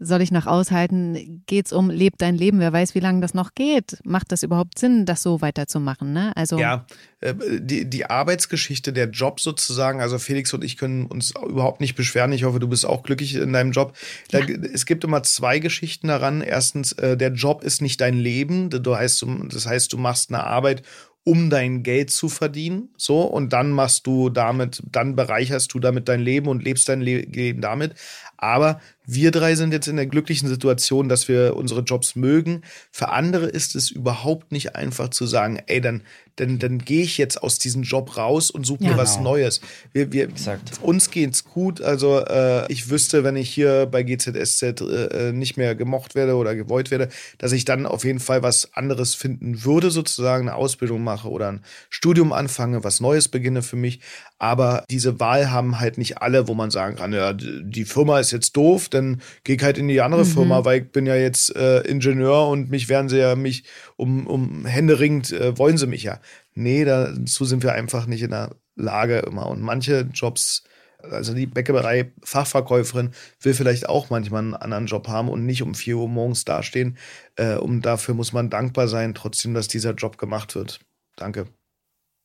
soll 0.00 0.22
ich 0.22 0.32
noch 0.32 0.46
aushalten? 0.46 1.42
Geht's 1.46 1.72
um 1.72 1.90
leb 1.90 2.14
dein 2.16 2.34
Leben? 2.34 2.58
Wer 2.58 2.72
weiß, 2.72 2.94
wie 2.94 3.00
lange 3.00 3.20
das 3.20 3.34
noch 3.34 3.54
geht? 3.54 3.98
Macht 4.02 4.32
das 4.32 4.42
überhaupt 4.42 4.78
Sinn, 4.78 5.04
das 5.04 5.22
so 5.22 5.42
weiterzumachen? 5.42 6.12
Ne? 6.12 6.34
Also 6.36 6.58
Ja, 6.58 6.86
äh, 7.20 7.34
die, 7.60 7.88
die 7.88 8.06
Arbeitsgeschichte, 8.06 8.94
der 8.94 9.10
Job 9.10 9.40
sozusagen, 9.40 10.00
also 10.00 10.18
Felix 10.18 10.54
und 10.54 10.64
ich 10.64 10.78
können 10.78 11.04
uns 11.04 11.34
überhaupt 11.36 11.80
nicht 11.80 11.94
beschweren. 11.96 12.32
Ich 12.32 12.44
hoffe, 12.44 12.60
du 12.60 12.68
bist 12.68 12.86
auch 12.86 13.02
glücklich 13.02 13.34
in 13.34 13.52
deinem 13.52 13.72
Job. 13.72 13.94
Da, 14.30 14.38
es 14.38 14.86
gibt 14.86 15.04
immer 15.04 15.22
zwei 15.22 15.58
Geschichten 15.58 16.08
daran. 16.08 16.40
Erstens, 16.40 16.92
äh, 16.92 17.18
der 17.18 17.32
Job 17.32 17.62
ist 17.62 17.82
nicht 17.82 18.00
dein 18.00 18.18
Leben. 18.18 18.70
Du 18.70 18.96
heißt, 18.96 19.24
das 19.52 19.66
heißt, 19.66 19.92
du 19.92 19.98
machst 19.98 20.30
eine 20.30 20.44
Arbeit, 20.44 20.82
um 21.24 21.50
dein 21.50 21.82
Geld 21.82 22.10
zu 22.10 22.28
verdienen. 22.28 22.88
So, 22.96 23.22
und 23.22 23.52
dann 23.52 23.72
machst 23.72 24.06
du 24.06 24.30
damit, 24.30 24.82
dann 24.90 25.16
bereicherst 25.16 25.72
du 25.74 25.78
damit 25.78 26.08
dein 26.08 26.20
Leben 26.20 26.48
und 26.48 26.64
lebst 26.64 26.88
dein 26.88 27.00
Le 27.00 27.20
Leben 27.20 27.60
damit. 27.60 27.94
Aber 28.38 28.80
wir 29.12 29.30
drei 29.30 29.54
sind 29.54 29.72
jetzt 29.72 29.88
in 29.88 29.96
der 29.96 30.06
glücklichen 30.06 30.48
Situation, 30.48 31.08
dass 31.08 31.28
wir 31.28 31.56
unsere 31.56 31.80
Jobs 31.80 32.16
mögen. 32.16 32.62
Für 32.90 33.10
andere 33.10 33.46
ist 33.46 33.74
es 33.74 33.90
überhaupt 33.90 34.52
nicht 34.52 34.76
einfach 34.76 35.08
zu 35.10 35.26
sagen, 35.26 35.60
ey, 35.66 35.80
dann, 35.80 36.02
dann, 36.36 36.58
dann 36.58 36.78
gehe 36.78 37.02
ich 37.02 37.18
jetzt 37.18 37.42
aus 37.42 37.58
diesem 37.58 37.82
Job 37.82 38.16
raus 38.16 38.50
und 38.50 38.64
suche 38.64 38.84
mir 38.84 38.90
Ja. 38.90 38.96
was 38.96 39.16
Genau. 39.16 39.30
Neues. 39.30 39.60
Wir, 39.92 40.12
wir, 40.12 40.28
Exakt. 40.28 40.80
Uns 40.82 41.10
geht's 41.10 41.44
gut. 41.44 41.80
Also 41.80 42.20
äh, 42.20 42.70
ich 42.72 42.88
wüsste, 42.90 43.24
wenn 43.24 43.36
ich 43.36 43.50
hier 43.50 43.86
bei 43.86 44.02
GZSZ 44.02 44.62
äh, 44.80 45.32
nicht 45.32 45.56
mehr 45.56 45.74
gemocht 45.74 46.14
werde 46.14 46.36
oder 46.36 46.54
gewollt 46.54 46.90
werde, 46.90 47.08
dass 47.38 47.52
ich 47.52 47.64
dann 47.64 47.86
auf 47.86 48.04
jeden 48.04 48.20
Fall 48.20 48.42
was 48.42 48.74
anderes 48.74 49.14
finden 49.14 49.64
würde, 49.64 49.90
sozusagen 49.90 50.48
eine 50.48 50.56
Ausbildung 50.56 51.02
mache 51.02 51.28
oder 51.28 51.48
ein 51.52 51.64
Studium 51.90 52.32
anfange, 52.32 52.84
was 52.84 53.00
Neues 53.00 53.28
beginne 53.28 53.62
für 53.62 53.76
mich. 53.76 54.00
Aber 54.40 54.84
diese 54.88 55.20
Wahl 55.20 55.50
haben 55.50 55.80
halt 55.80 55.98
nicht 55.98 56.22
alle, 56.22 56.48
wo 56.48 56.54
man 56.54 56.70
sagen 56.70 56.96
kann, 56.96 57.12
ja, 57.12 57.34
die 57.34 57.84
Firma 57.84 58.18
ist 58.20 58.30
jetzt 58.30 58.56
doof, 58.56 58.88
dann 58.88 59.20
gehe 59.44 59.56
ich 59.56 59.62
halt 59.62 59.76
in 59.76 59.86
die 59.86 60.00
andere 60.00 60.24
Firma, 60.24 60.64
weil 60.64 60.80
ich 60.80 60.92
bin 60.92 61.04
ja 61.04 61.14
jetzt 61.14 61.54
äh, 61.54 61.80
Ingenieur 61.80 62.48
und 62.48 62.70
mich 62.70 62.88
werden 62.88 63.10
sie 63.10 63.18
ja 63.18 63.36
mich 63.36 63.64
um, 63.96 64.26
um 64.26 64.64
händeringend 64.64 65.30
äh, 65.30 65.58
wollen 65.58 65.76
sie 65.76 65.86
mich 65.86 66.04
ja. 66.04 66.20
Nee, 66.54 66.86
dazu 66.86 67.44
sind 67.44 67.62
wir 67.62 67.74
einfach 67.74 68.06
nicht 68.06 68.22
in 68.22 68.30
der 68.30 68.56
Lage 68.76 69.18
immer. 69.18 69.46
Und 69.46 69.60
manche 69.60 70.08
Jobs, 70.14 70.64
also 71.02 71.34
die 71.34 71.46
Bäckerei 71.46 72.10
Fachverkäuferin 72.24 73.10
will 73.42 73.52
vielleicht 73.52 73.90
auch 73.90 74.08
manchmal 74.08 74.40
einen 74.40 74.54
anderen 74.54 74.86
Job 74.86 75.06
haben 75.08 75.28
und 75.28 75.44
nicht 75.44 75.60
um 75.60 75.74
4 75.74 75.98
Uhr 75.98 76.08
morgens 76.08 76.46
dastehen. 76.46 76.96
Äh, 77.36 77.56
und 77.56 77.82
dafür 77.82 78.14
muss 78.14 78.32
man 78.32 78.48
dankbar 78.48 78.88
sein, 78.88 79.14
trotzdem, 79.14 79.52
dass 79.52 79.68
dieser 79.68 79.92
Job 79.92 80.16
gemacht 80.16 80.54
wird. 80.54 80.80
Danke. 81.16 81.46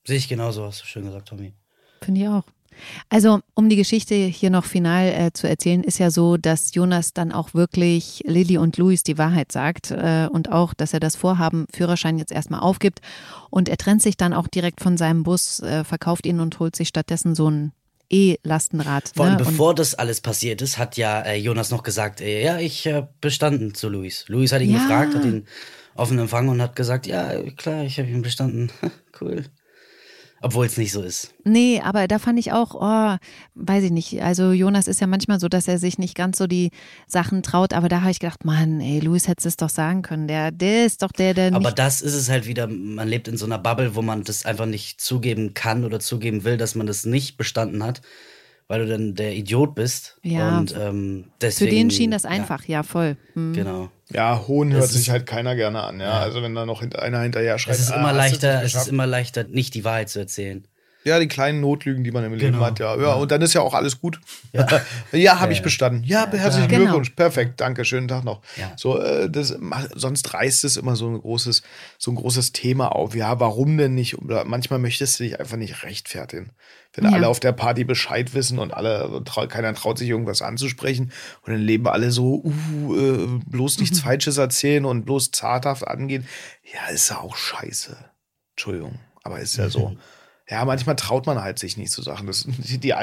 Sehe 0.08 0.15
ich 0.15 0.30
genauso, 0.30 0.63
hast 0.63 0.82
du 0.82 0.86
schön 0.86 1.04
gesagt, 1.04 1.28
Tommy. 1.28 1.54
Finde 2.06 2.22
ich 2.22 2.28
auch. 2.28 2.44
Also, 3.08 3.39
um 3.54 3.70
die 3.70 3.78
Geschichte 3.78 4.15
hier 4.15 4.50
noch 4.50 4.65
final 4.65 5.08
äh, 5.08 5.32
zu 5.32 5.48
erzählen, 5.48 5.82
ist 5.82 5.98
ja 5.98 6.12
so, 6.12 6.36
dass 6.36 6.76
Jonas 6.76 7.13
dann 7.13 7.32
auch 7.32 7.54
wirklich 7.54 8.22
Lilly 8.26 8.58
und 8.58 8.76
Luis 8.78 9.02
die 9.04 9.18
Wahrheit 9.18 9.54
sagt 9.54 9.91
äh, 9.91 10.28
und 10.30 10.52
auch, 10.52 10.74
dass 10.74 10.94
er 10.94 11.00
das 11.00 11.15
Vorhaben, 11.15 11.68
Führerschein 11.74 12.18
jetzt 12.18 12.34
erstmal 12.34 12.60
aufgibt. 12.60 13.00
Und 13.50 13.70
er 13.70 13.78
trennt 13.78 14.02
sich 14.02 14.18
dann 14.18 14.34
auch 14.34 14.50
direkt 14.50 14.82
von 14.82 14.98
seinem 14.98 15.24
Bus, 15.24 15.62
äh, 15.62 15.86
verkauft 15.86 16.26
ihn 16.26 16.41
und 16.41 16.60
holt 16.60 16.76
sich 16.76 16.89
stattdessen 16.89 17.34
so 17.34 17.50
ein 17.50 17.72
E-Lastenrad. 18.12 19.13
Vor 19.15 19.26
allem 19.26 19.36
ne? 19.36 19.39
Und- 19.39 19.48
bevor 19.48 19.74
das 19.74 19.96
alles 19.96 20.20
passiert 20.20 20.62
ist, 20.62 20.78
hat 20.78 20.98
ja 20.98 21.22
äh, 21.22 21.38
Jonas 21.38 21.72
noch 21.72 21.82
gesagt, 21.84 22.20
äh, 22.20 22.44
ja, 22.44 22.60
ich 22.60 22.86
äh, 22.88 23.08
bestanden 23.22 23.74
zu 23.74 23.88
Luis. 23.88 24.26
Luis 24.28 24.52
hat 24.52 24.62
ihn 24.62 24.74
Ja. 24.74 24.80
gefragt, 24.80 25.15
hat 25.15 25.24
ihn 25.26 25.46
offen 25.96 26.20
empfangen 26.20 26.50
und 26.50 26.62
hat 26.62 26.76
gesagt, 26.76 27.08
ja, 27.08 27.41
klar, 27.54 27.84
ich 27.84 27.98
habe 28.00 28.10
ihn 28.10 28.22
bestanden. 28.22 28.70
cool. 29.22 29.46
Obwohl 30.41 30.65
es 30.65 30.78
nicht 30.78 30.91
so 30.91 31.02
ist. 31.02 31.34
Nee, 31.43 31.82
aber 31.84 32.08
da 32.08 32.19
fand 32.19 32.38
ich 32.38 32.52
auch, 32.52 32.76
oh, 32.76 33.17
weiß 33.56 33.84
ich 33.86 33.91
nicht. 33.91 34.21
Also 34.21 34.52
Jonas 34.52 34.88
ist 34.88 35.02
ja 35.02 35.08
manchmal 35.08 35.39
so, 35.39 35.48
dass 35.48 35.67
er 35.67 35.80
sich 35.80 35.98
nicht 35.98 36.15
ganz 36.15 36.38
so 36.38 36.45
die 36.45 36.71
Sachen 37.08 37.41
traut, 37.41 37.74
aber 37.74 37.89
da 37.89 38.02
habe 38.02 38.12
ich 38.12 38.19
gedacht, 38.19 38.45
Mann, 38.45 38.80
ey, 38.80 39.00
Luis 39.00 39.28
hätte 39.28 39.48
es 39.48 39.58
doch 39.58 39.69
sagen 39.69 40.02
können. 40.02 40.28
Der, 40.28 40.52
der 40.52 40.86
ist 40.86 41.02
doch 41.02 41.12
der, 41.12 41.34
der 41.34 41.54
Aber 41.54 41.71
das 41.71 42.02
ist 42.02 42.13
es 42.13 42.30
halt 42.30 42.45
wieder, 42.48 42.67
man 42.67 43.08
lebt 43.08 43.28
in 43.28 43.38
so 43.38 43.45
einer 43.45 43.58
Bubble, 43.58 43.95
wo 43.95 44.02
man 44.02 44.24
das 44.24 44.45
einfach 44.45 44.65
nicht 44.65 45.02
zugeben 45.02 45.54
kann 45.54 45.84
oder 45.84 46.00
zugeben 46.00 46.43
will, 46.43 46.58
dass 46.58 46.76
man 46.76 46.86
das 46.86 47.06
nicht 47.06 47.38
bestanden 47.38 47.84
hat. 47.84 48.02
Weil 48.67 48.80
du 48.80 48.88
dann 48.88 49.15
der 49.15 49.36
Idiot 49.36 49.75
bist. 49.75 50.17
Ja. 50.23 50.58
Und 50.58 50.75
ähm, 50.78 51.25
Für 51.25 51.32
deswegen. 51.41 51.71
den 51.71 51.91
schien 51.91 52.12
das 52.12 52.25
einfach, 52.25 52.65
ja, 52.65 52.84
voll. 52.84 53.17
Hm. 53.34 53.54
Ja, 53.54 53.63
genau. 53.63 53.89
Ja, 54.12 54.47
Hohn 54.47 54.71
hört 54.71 54.89
sich 54.89 55.10
halt 55.10 55.25
keiner 55.25 55.56
gerne 55.56 55.82
an, 55.82 55.99
ja. 55.99 56.19
Also 56.19 56.43
wenn 56.43 56.54
da 56.54 56.65
noch 56.65 56.82
einer 56.82 57.21
hinterher 57.21 57.58
schreit. 57.58 57.75
Es 57.75 57.82
ist 57.82 57.91
ah, 57.91 57.99
immer 57.99 58.13
leichter, 58.13 58.62
es 58.63 58.75
ist 58.75 58.88
immer 58.88 59.08
leichter, 59.08 59.45
nicht 59.45 59.73
die 59.73 59.84
Wahrheit 59.84 60.10
zu 60.10 60.19
erzählen. 60.19 60.67
Ja, 61.06 61.20
die 61.20 61.28
kleinen 61.28 61.62
Notlügen, 61.62 62.04
die 62.04 62.10
man 62.12 62.24
im 62.24 62.34
Leben 62.34 62.54
Genau. 62.54 62.65
hat, 62.65 62.80
ja. 62.80 63.00
ja. 63.00 63.13
Und 63.13 63.30
dann 63.32 63.41
ist 63.44 63.54
ja 63.54 63.62
auch 63.62 63.76
alles 63.76 64.02
gut. 64.02 64.20
Ja, 64.54 64.65
habe 65.39 65.52
ich 65.52 65.60
ja. 65.60 65.63
bestanden. 65.63 66.04
Ja, 66.04 66.28
herzlichen 66.32 66.68
Genau. 66.68 66.82
Glückwunsch. 66.86 67.12
Perfekt, 67.12 67.62
danke, 67.62 67.86
schönen 67.86 68.08
Tag 68.08 68.24
noch. 68.24 68.41
Ja. 68.58 68.74
So, 68.76 69.00
äh, 69.00 69.30
das, 69.30 69.56
sonst 69.94 70.34
reißt 70.34 70.63
es 70.65 70.78
immer 70.78 70.96
so 70.96 71.08
ein 71.08 71.20
großes, 71.22 71.62
so 72.00 72.12
ein 72.12 72.15
großes 72.15 72.54
Thema 72.54 72.88
auf. 72.96 73.13
Ja, 73.13 73.39
warum 73.39 73.78
denn 73.78 73.94
nicht? 73.94 74.18
Oder 74.18 74.46
manchmal 74.46 74.80
möchtest 74.80 75.20
du 75.20 75.26
dich 75.26 75.39
einfach 75.39 75.58
nicht 75.58 75.84
rechtfertigen. 75.84 76.50
Wenn 76.96 77.06
Ja. 77.06 77.12
alle 77.12 77.28
auf 77.28 77.39
der 77.39 77.52
Party 77.52 77.84
Bescheid 77.84 78.34
wissen 78.34 78.58
und 78.58 78.74
alle, 78.74 79.22
keiner 79.50 79.76
traut 79.76 80.00
sich 80.00 80.10
irgendwas 80.10 80.41
anzusprechen 80.41 81.12
und 81.46 81.54
dann 81.54 81.62
leben 81.62 81.88
alle 81.88 82.10
so, 82.10 82.41
uh, 82.44 82.96
äh, 82.98 83.28
bloß 83.46 83.80
nichts 83.80 84.00
Falsches 84.00 84.38
erzählen 84.38 84.86
und 84.86 85.06
bloß 85.06 85.30
zarthaft 85.32 85.88
angehen. 85.88 86.26
Ja, 86.74 86.91
ist 86.91 87.10
ja 87.10 87.20
auch 87.20 87.36
scheiße. 87.36 87.96
Entschuldigung, 88.56 88.98
aber 89.24 89.39
ist 89.39 89.58
ja 89.58 89.70
so. 89.70 89.96
Ja, 90.48 90.64
manchmal 90.64 90.96
traut 90.96 91.26
man 91.26 91.42
halt 91.42 91.58
sich 91.58 91.76
nicht 91.76 91.92
zu 91.92 92.04
Sachen. 92.04 92.28
Das, 92.28 92.46
die, 92.48 92.78
die 92.78 92.94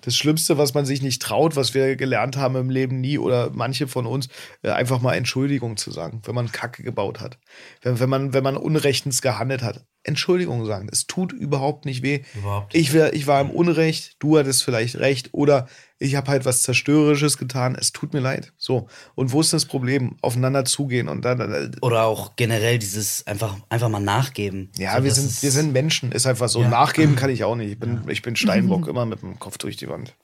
das 0.00 0.16
Schlimmste, 0.16 0.56
was 0.56 0.72
man 0.72 0.86
sich 0.86 1.02
nicht 1.02 1.20
traut, 1.20 1.54
was 1.54 1.74
wir 1.74 1.96
gelernt 1.96 2.36
haben 2.36 2.56
im 2.56 2.70
Leben 2.70 3.00
nie 3.00 3.18
oder 3.18 3.50
manche 3.52 3.88
von 3.88 4.06
uns, 4.06 4.28
äh, 4.62 4.70
einfach 4.70 5.00
mal 5.00 5.14
Entschuldigung 5.14 5.76
zu 5.76 5.90
sagen, 5.90 6.22
wenn 6.24 6.34
man 6.34 6.50
Kacke 6.50 6.82
gebaut 6.82 7.20
hat. 7.20 7.38
Wenn, 7.82 8.00
wenn, 8.00 8.08
man, 8.08 8.32
wenn 8.32 8.44
man 8.44 8.56
unrechtens 8.56 9.20
gehandelt 9.20 9.62
hat. 9.62 9.84
Entschuldigung 10.08 10.66
sagen. 10.66 10.88
Es 10.90 11.06
tut 11.06 11.32
überhaupt 11.32 11.84
nicht 11.84 12.02
weh. 12.02 12.22
Überhaupt 12.34 12.74
nicht. 12.74 12.82
Ich, 12.82 12.92
wär, 12.92 13.14
ich 13.14 13.26
war 13.26 13.40
im 13.40 13.50
Unrecht, 13.50 14.16
du 14.18 14.36
hattest 14.38 14.64
vielleicht 14.64 14.96
recht 14.96 15.30
oder 15.32 15.68
ich 16.00 16.14
habe 16.16 16.30
halt 16.30 16.44
was 16.44 16.62
Zerstörerisches 16.62 17.38
getan. 17.38 17.76
Es 17.78 17.92
tut 17.92 18.12
mir 18.12 18.20
leid. 18.20 18.52
So. 18.56 18.88
Und 19.14 19.32
wo 19.32 19.40
ist 19.40 19.52
das 19.52 19.64
Problem? 19.66 20.16
Aufeinander 20.22 20.64
zugehen 20.64 21.08
und 21.08 21.24
dann. 21.24 21.40
äh, 21.40 21.70
Oder 21.82 22.04
auch 22.04 22.36
generell 22.36 22.78
dieses 22.78 23.26
einfach, 23.26 23.56
einfach 23.68 23.88
mal 23.88 24.00
nachgeben. 24.00 24.70
Ja, 24.78 24.96
So, 24.96 25.04
wir, 25.04 25.12
sind, 25.12 25.42
wir 25.42 25.50
sind 25.50 25.72
Menschen, 25.72 26.12
ist 26.12 26.26
einfach 26.26 26.48
so. 26.48 26.62
Ja. 26.62 26.68
Nachgeben 26.68 27.16
kann 27.16 27.30
ich 27.30 27.44
auch 27.44 27.56
nicht. 27.56 27.70
Ich 27.72 27.78
bin, 27.80 28.02
ich 28.08 28.22
bin 28.22 28.36
Steinbock, 28.36 28.86
immer 28.88 29.06
mit 29.06 29.22
dem 29.22 29.38
Kopf 29.38 29.58
durch 29.58 29.76
die 29.76 29.88
Wand. 29.88 30.14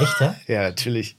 Echt, 0.00 0.20
ja? 0.20 0.36
Ja, 0.46 0.62
natürlich. 0.62 1.18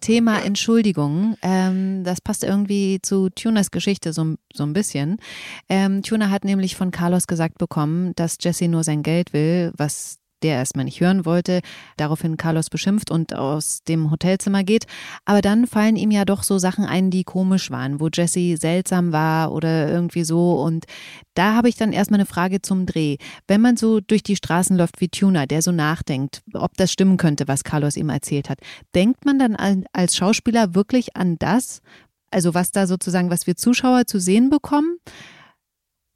Thema 0.00 0.44
Entschuldigung, 0.44 1.36
ähm, 1.42 2.04
das 2.04 2.20
passt 2.20 2.44
irgendwie 2.44 3.00
zu 3.02 3.28
Tunas 3.30 3.70
Geschichte 3.70 4.12
so, 4.12 4.34
so 4.52 4.64
ein 4.64 4.72
bisschen. 4.72 5.18
Ähm, 5.68 6.02
Tuna 6.02 6.30
hat 6.30 6.44
nämlich 6.44 6.76
von 6.76 6.90
Carlos 6.90 7.26
gesagt 7.26 7.58
bekommen, 7.58 8.14
dass 8.14 8.38
Jesse 8.40 8.68
nur 8.68 8.84
sein 8.84 9.02
Geld 9.02 9.32
will, 9.32 9.72
was 9.76 10.21
der 10.42 10.56
erstmal 10.56 10.84
nicht 10.84 11.00
hören 11.00 11.24
wollte, 11.24 11.60
daraufhin 11.96 12.36
Carlos 12.36 12.70
beschimpft 12.70 13.10
und 13.10 13.34
aus 13.34 13.82
dem 13.84 14.10
Hotelzimmer 14.10 14.64
geht. 14.64 14.86
Aber 15.24 15.40
dann 15.40 15.66
fallen 15.66 15.96
ihm 15.96 16.10
ja 16.10 16.24
doch 16.24 16.42
so 16.42 16.58
Sachen 16.58 16.84
ein, 16.84 17.10
die 17.10 17.24
komisch 17.24 17.70
waren, 17.70 18.00
wo 18.00 18.08
Jesse 18.12 18.56
seltsam 18.56 19.12
war 19.12 19.52
oder 19.52 19.88
irgendwie 19.88 20.24
so. 20.24 20.60
Und 20.60 20.84
da 21.34 21.54
habe 21.54 21.68
ich 21.68 21.76
dann 21.76 21.92
erstmal 21.92 22.20
eine 22.20 22.26
Frage 22.26 22.62
zum 22.62 22.86
Dreh. 22.86 23.16
Wenn 23.46 23.60
man 23.60 23.76
so 23.76 24.00
durch 24.00 24.22
die 24.22 24.36
Straßen 24.36 24.76
läuft 24.76 25.00
wie 25.00 25.08
Tuna, 25.08 25.46
der 25.46 25.62
so 25.62 25.72
nachdenkt, 25.72 26.42
ob 26.54 26.76
das 26.76 26.92
stimmen 26.92 27.16
könnte, 27.16 27.48
was 27.48 27.64
Carlos 27.64 27.96
ihm 27.96 28.08
erzählt 28.08 28.50
hat, 28.50 28.58
denkt 28.94 29.24
man 29.24 29.38
dann 29.38 29.56
an- 29.56 29.84
als 29.92 30.16
Schauspieler 30.16 30.74
wirklich 30.74 31.16
an 31.16 31.36
das, 31.38 31.80
also 32.30 32.54
was 32.54 32.70
da 32.70 32.86
sozusagen, 32.86 33.30
was 33.30 33.46
wir 33.46 33.56
Zuschauer 33.56 34.06
zu 34.06 34.18
sehen 34.18 34.50
bekommen? 34.50 34.96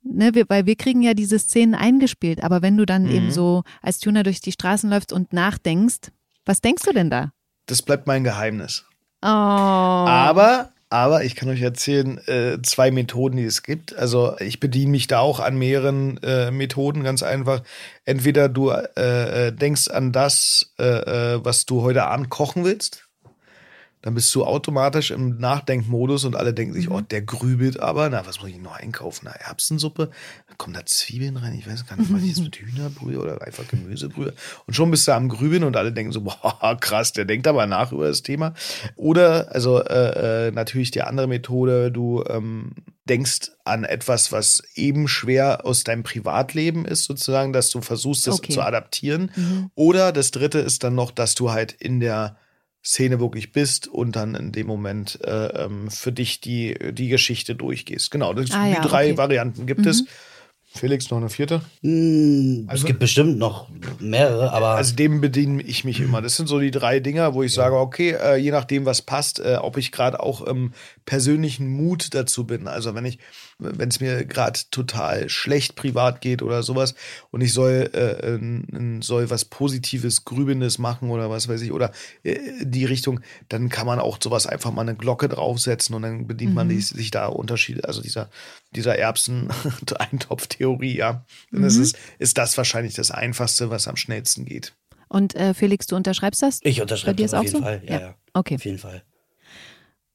Ne, 0.08 0.34
wir, 0.34 0.44
weil 0.48 0.66
wir 0.66 0.76
kriegen 0.76 1.02
ja 1.02 1.14
diese 1.14 1.38
Szenen 1.38 1.74
eingespielt, 1.74 2.42
aber 2.42 2.62
wenn 2.62 2.76
du 2.76 2.86
dann 2.86 3.04
Mhm. 3.04 3.10
eben 3.10 3.30
so 3.30 3.62
als 3.82 3.98
Tuna 3.98 4.22
durch 4.22 4.40
die 4.40 4.52
Straßen 4.52 4.88
läufst 4.88 5.12
und 5.12 5.32
nachdenkst, 5.32 6.12
was 6.44 6.60
denkst 6.60 6.84
du 6.84 6.92
denn 6.92 7.10
da? 7.10 7.32
Das 7.66 7.82
bleibt 7.82 8.06
mein 8.06 8.22
Geheimnis. 8.24 8.84
Oh. 9.22 9.26
Aber, 9.26 10.70
aber 10.90 11.24
ich 11.24 11.34
kann 11.34 11.48
euch 11.48 11.62
erzählen, 11.62 12.18
äh, 12.28 12.58
zwei 12.62 12.90
Methoden, 12.92 13.36
die 13.36 13.44
es 13.44 13.62
gibt. 13.64 13.96
Also 13.96 14.36
ich 14.38 14.60
bediene 14.60 14.92
mich 14.92 15.08
da 15.08 15.18
auch 15.18 15.40
an 15.40 15.58
mehreren 15.58 16.18
äh, 16.22 16.52
Methoden, 16.52 17.02
ganz 17.02 17.24
einfach. 17.24 17.62
Entweder 18.04 18.48
du 18.48 18.70
äh, 18.70 19.48
äh, 19.48 19.52
denkst 19.52 19.88
an 19.88 20.12
das, 20.12 20.72
äh, 20.78 20.84
äh, 21.34 21.44
was 21.44 21.66
du 21.66 21.82
heute 21.82 22.04
Abend 22.04 22.28
kochen 22.30 22.64
willst. 22.64 23.05
Dann 24.06 24.14
bist 24.14 24.32
du 24.36 24.44
automatisch 24.44 25.10
im 25.10 25.36
Nachdenkmodus 25.38 26.26
und 26.26 26.36
alle 26.36 26.54
denken 26.54 26.74
sich, 26.74 26.88
oh, 26.92 27.00
der 27.00 27.22
grübelt 27.22 27.80
aber. 27.80 28.08
Na, 28.08 28.24
was 28.24 28.40
muss 28.40 28.50
ich 28.50 28.60
noch 28.60 28.76
einkaufen? 28.76 29.22
Na, 29.24 29.32
Erbsensuppe? 29.32 30.12
Kommen 30.58 30.74
da 30.74 30.86
Zwiebeln 30.86 31.36
rein? 31.36 31.58
Ich 31.58 31.68
weiß 31.68 31.88
gar 31.88 31.96
nicht, 31.96 32.14
was 32.14 32.22
ist 32.22 32.40
mit 32.44 32.54
Hühnerbrühe 32.54 33.18
oder 33.18 33.42
einfach 33.42 33.66
Gemüsebrühe? 33.66 34.32
Und 34.64 34.74
schon 34.74 34.92
bist 34.92 35.08
du 35.08 35.12
am 35.12 35.28
Grübeln 35.28 35.64
und 35.64 35.76
alle 35.76 35.90
denken 35.90 36.12
so, 36.12 36.20
boah, 36.20 36.76
krass, 36.80 37.14
der 37.14 37.24
denkt 37.24 37.48
aber 37.48 37.66
nach 37.66 37.90
über 37.90 38.06
das 38.06 38.22
Thema. 38.22 38.54
Oder, 38.94 39.52
also 39.52 39.82
äh, 39.82 40.46
äh, 40.46 40.50
natürlich 40.52 40.92
die 40.92 41.02
andere 41.02 41.26
Methode, 41.26 41.90
du 41.90 42.22
ähm, 42.28 42.74
denkst 43.08 43.50
an 43.64 43.82
etwas, 43.82 44.30
was 44.30 44.62
eben 44.76 45.08
schwer 45.08 45.66
aus 45.66 45.82
deinem 45.82 46.04
Privatleben 46.04 46.84
ist, 46.84 47.06
sozusagen, 47.06 47.52
dass 47.52 47.70
du 47.70 47.80
versuchst, 47.80 48.28
das 48.28 48.36
Okay. 48.36 48.52
zu 48.52 48.62
adaptieren. 48.62 49.32
Oder 49.74 50.12
das 50.12 50.30
dritte 50.30 50.60
ist 50.60 50.84
dann 50.84 50.94
noch, 50.94 51.10
dass 51.10 51.34
du 51.34 51.50
halt 51.50 51.72
in 51.72 51.98
der 51.98 52.36
Szene 52.86 53.18
wirklich 53.18 53.50
bist 53.50 53.88
und 53.88 54.14
dann 54.14 54.36
in 54.36 54.52
dem 54.52 54.68
Moment 54.68 55.18
äh, 55.24 55.64
ähm, 55.64 55.90
für 55.90 56.12
dich 56.12 56.40
die, 56.40 56.76
die 56.92 57.08
Geschichte 57.08 57.56
durchgehst. 57.56 58.12
Genau, 58.12 58.32
das, 58.32 58.52
Ah, 58.52 58.64
die 58.66 58.74
ja, 58.74 58.80
drei 58.80 59.06
okay. 59.08 59.18
Varianten 59.18 59.66
gibt 59.66 59.84
es. 59.86 60.04
Felix, 60.72 61.10
noch 61.10 61.16
eine 61.18 61.30
vierte? 61.30 61.62
Hm, 61.82 62.66
Also- 62.68 62.82
es 62.82 62.86
gibt 62.86 62.98
bestimmt 62.98 63.38
noch 63.38 63.68
mehrere, 63.98 64.52
aber 64.52 64.68
Also 64.76 64.94
dem 64.94 65.20
bediene 65.22 65.62
ich 65.62 65.84
mich 65.84 66.00
immer. 66.00 66.20
Das 66.20 66.36
sind 66.36 66.48
so 66.48 66.60
die 66.60 66.70
drei 66.70 67.00
Dinger, 67.00 67.32
wo 67.34 67.42
ich 67.42 67.54
sage, 67.54 67.76
okay, 67.76 68.10
äh, 68.10 68.36
je 68.36 68.50
nachdem, 68.50 68.84
was 68.84 69.00
passt, 69.00 69.40
äh, 69.40 69.56
ob 69.60 69.78
ich 69.78 69.90
gerade 69.90 70.20
auch 70.20 70.42
im 70.42 70.72
persönlichen 71.06 71.68
Mut 71.68 72.12
dazu 72.14 72.44
bin. 72.46 72.68
Also 72.68 72.94
wenn 72.94 73.06
ich, 73.06 73.18
wenn 73.58 73.88
es 73.88 74.00
mir 74.00 74.24
gerade 74.24 74.60
total 74.70 75.28
schlecht 75.28 75.76
privat 75.76 76.20
geht 76.20 76.42
oder 76.42 76.62
sowas 76.62 76.94
und 77.30 77.40
ich 77.40 77.52
soll, 77.52 77.90
äh, 77.94 78.34
äh, 78.34 79.00
soll 79.00 79.30
was 79.30 79.44
Positives, 79.44 80.24
Grübendes 80.24 80.78
machen 80.78 81.10
oder 81.10 81.30
was 81.30 81.48
weiß 81.48 81.62
ich, 81.62 81.72
oder 81.72 81.92
äh, 82.22 82.38
die 82.60 82.84
Richtung, 82.84 83.20
dann 83.48 83.68
kann 83.68 83.86
man 83.86 83.98
auch 83.98 84.18
sowas 84.22 84.46
einfach 84.46 84.72
mal 84.72 84.82
eine 84.82 84.94
Glocke 84.94 85.28
draufsetzen 85.28 85.94
und 85.94 86.02
dann 86.02 86.26
bedient 86.26 86.54
man 86.54 86.68
die, 86.68 86.80
sich 86.80 87.10
da 87.10 87.26
Unterschiede, 87.26 87.88
also 87.88 88.02
dieser, 88.02 88.28
dieser 88.72 88.98
Erbsen-Eintopf-Theorie, 88.98 90.96
ja. 90.98 91.24
Und 91.52 91.62
das 91.62 91.76
ist, 91.76 91.98
ist 92.18 92.36
das 92.38 92.56
wahrscheinlich 92.58 92.94
das 92.94 93.10
Einfachste, 93.10 93.70
was 93.70 93.88
am 93.88 93.96
schnellsten 93.96 94.44
geht. 94.44 94.74
Und 95.08 95.34
äh, 95.34 95.54
Felix, 95.54 95.86
du 95.86 95.96
unterschreibst 95.96 96.42
das? 96.42 96.60
ich 96.62 96.80
unterschreibe 96.80 97.16
dir 97.16 97.24
das 97.24 97.34
auf 97.34 97.40
auch 97.40 97.44
jeden 97.44 97.56
so? 97.56 97.62
Fall. 97.62 97.82
Ja, 97.84 97.92
Ja. 97.92 98.00
ja. 98.00 98.14
Okay. 98.34 98.56
Auf 98.56 98.64
jeden 98.64 98.78
Fall. 98.78 99.02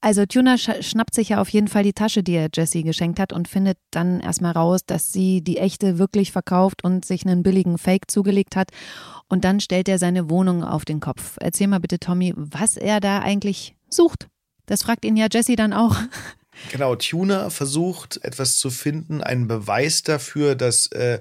Also 0.04 0.26
Tuna 0.26 0.58
sch 0.58 0.82
schnappt 0.82 1.14
sich 1.14 1.28
ja 1.28 1.40
auf 1.40 1.48
jeden 1.50 1.68
Fall 1.68 1.84
die 1.84 1.92
Tasche, 1.92 2.24
die 2.24 2.32
er 2.32 2.48
Jessie 2.52 2.82
geschenkt 2.82 3.20
hat 3.20 3.32
und 3.32 3.46
findet 3.46 3.78
dann 3.92 4.18
erstmal 4.18 4.50
raus, 4.50 4.80
dass 4.84 5.12
sie 5.12 5.42
die 5.42 5.58
echte 5.58 5.96
wirklich 5.96 6.32
verkauft 6.32 6.82
und 6.82 7.04
sich 7.04 7.24
einen 7.24 7.44
billigen 7.44 7.78
Fake 7.78 8.10
zugelegt 8.10 8.56
hat. 8.56 8.70
Und 9.28 9.44
dann 9.44 9.60
stellt 9.60 9.88
er 9.88 10.00
seine 10.00 10.28
Wohnung 10.28 10.64
auf 10.64 10.84
den 10.84 10.98
Kopf. 10.98 11.36
Erzähl 11.38 11.68
mal 11.68 11.78
bitte, 11.78 12.00
Tommy, 12.00 12.34
was 12.36 12.76
er 12.76 12.98
da 12.98 13.20
eigentlich 13.20 13.76
sucht. 13.88 14.26
Das 14.66 14.82
fragt 14.82 15.04
ihn 15.04 15.16
ja 15.16 15.28
Jessie 15.30 15.56
dann 15.56 15.72
auch. 15.72 15.96
Genau, 16.70 16.94
Tuna 16.96 17.48
versucht 17.48 18.22
etwas 18.22 18.58
zu 18.58 18.68
finden, 18.68 19.22
einen 19.22 19.48
Beweis 19.48 20.02
dafür, 20.02 20.54
dass 20.54 20.86
äh, 20.88 21.18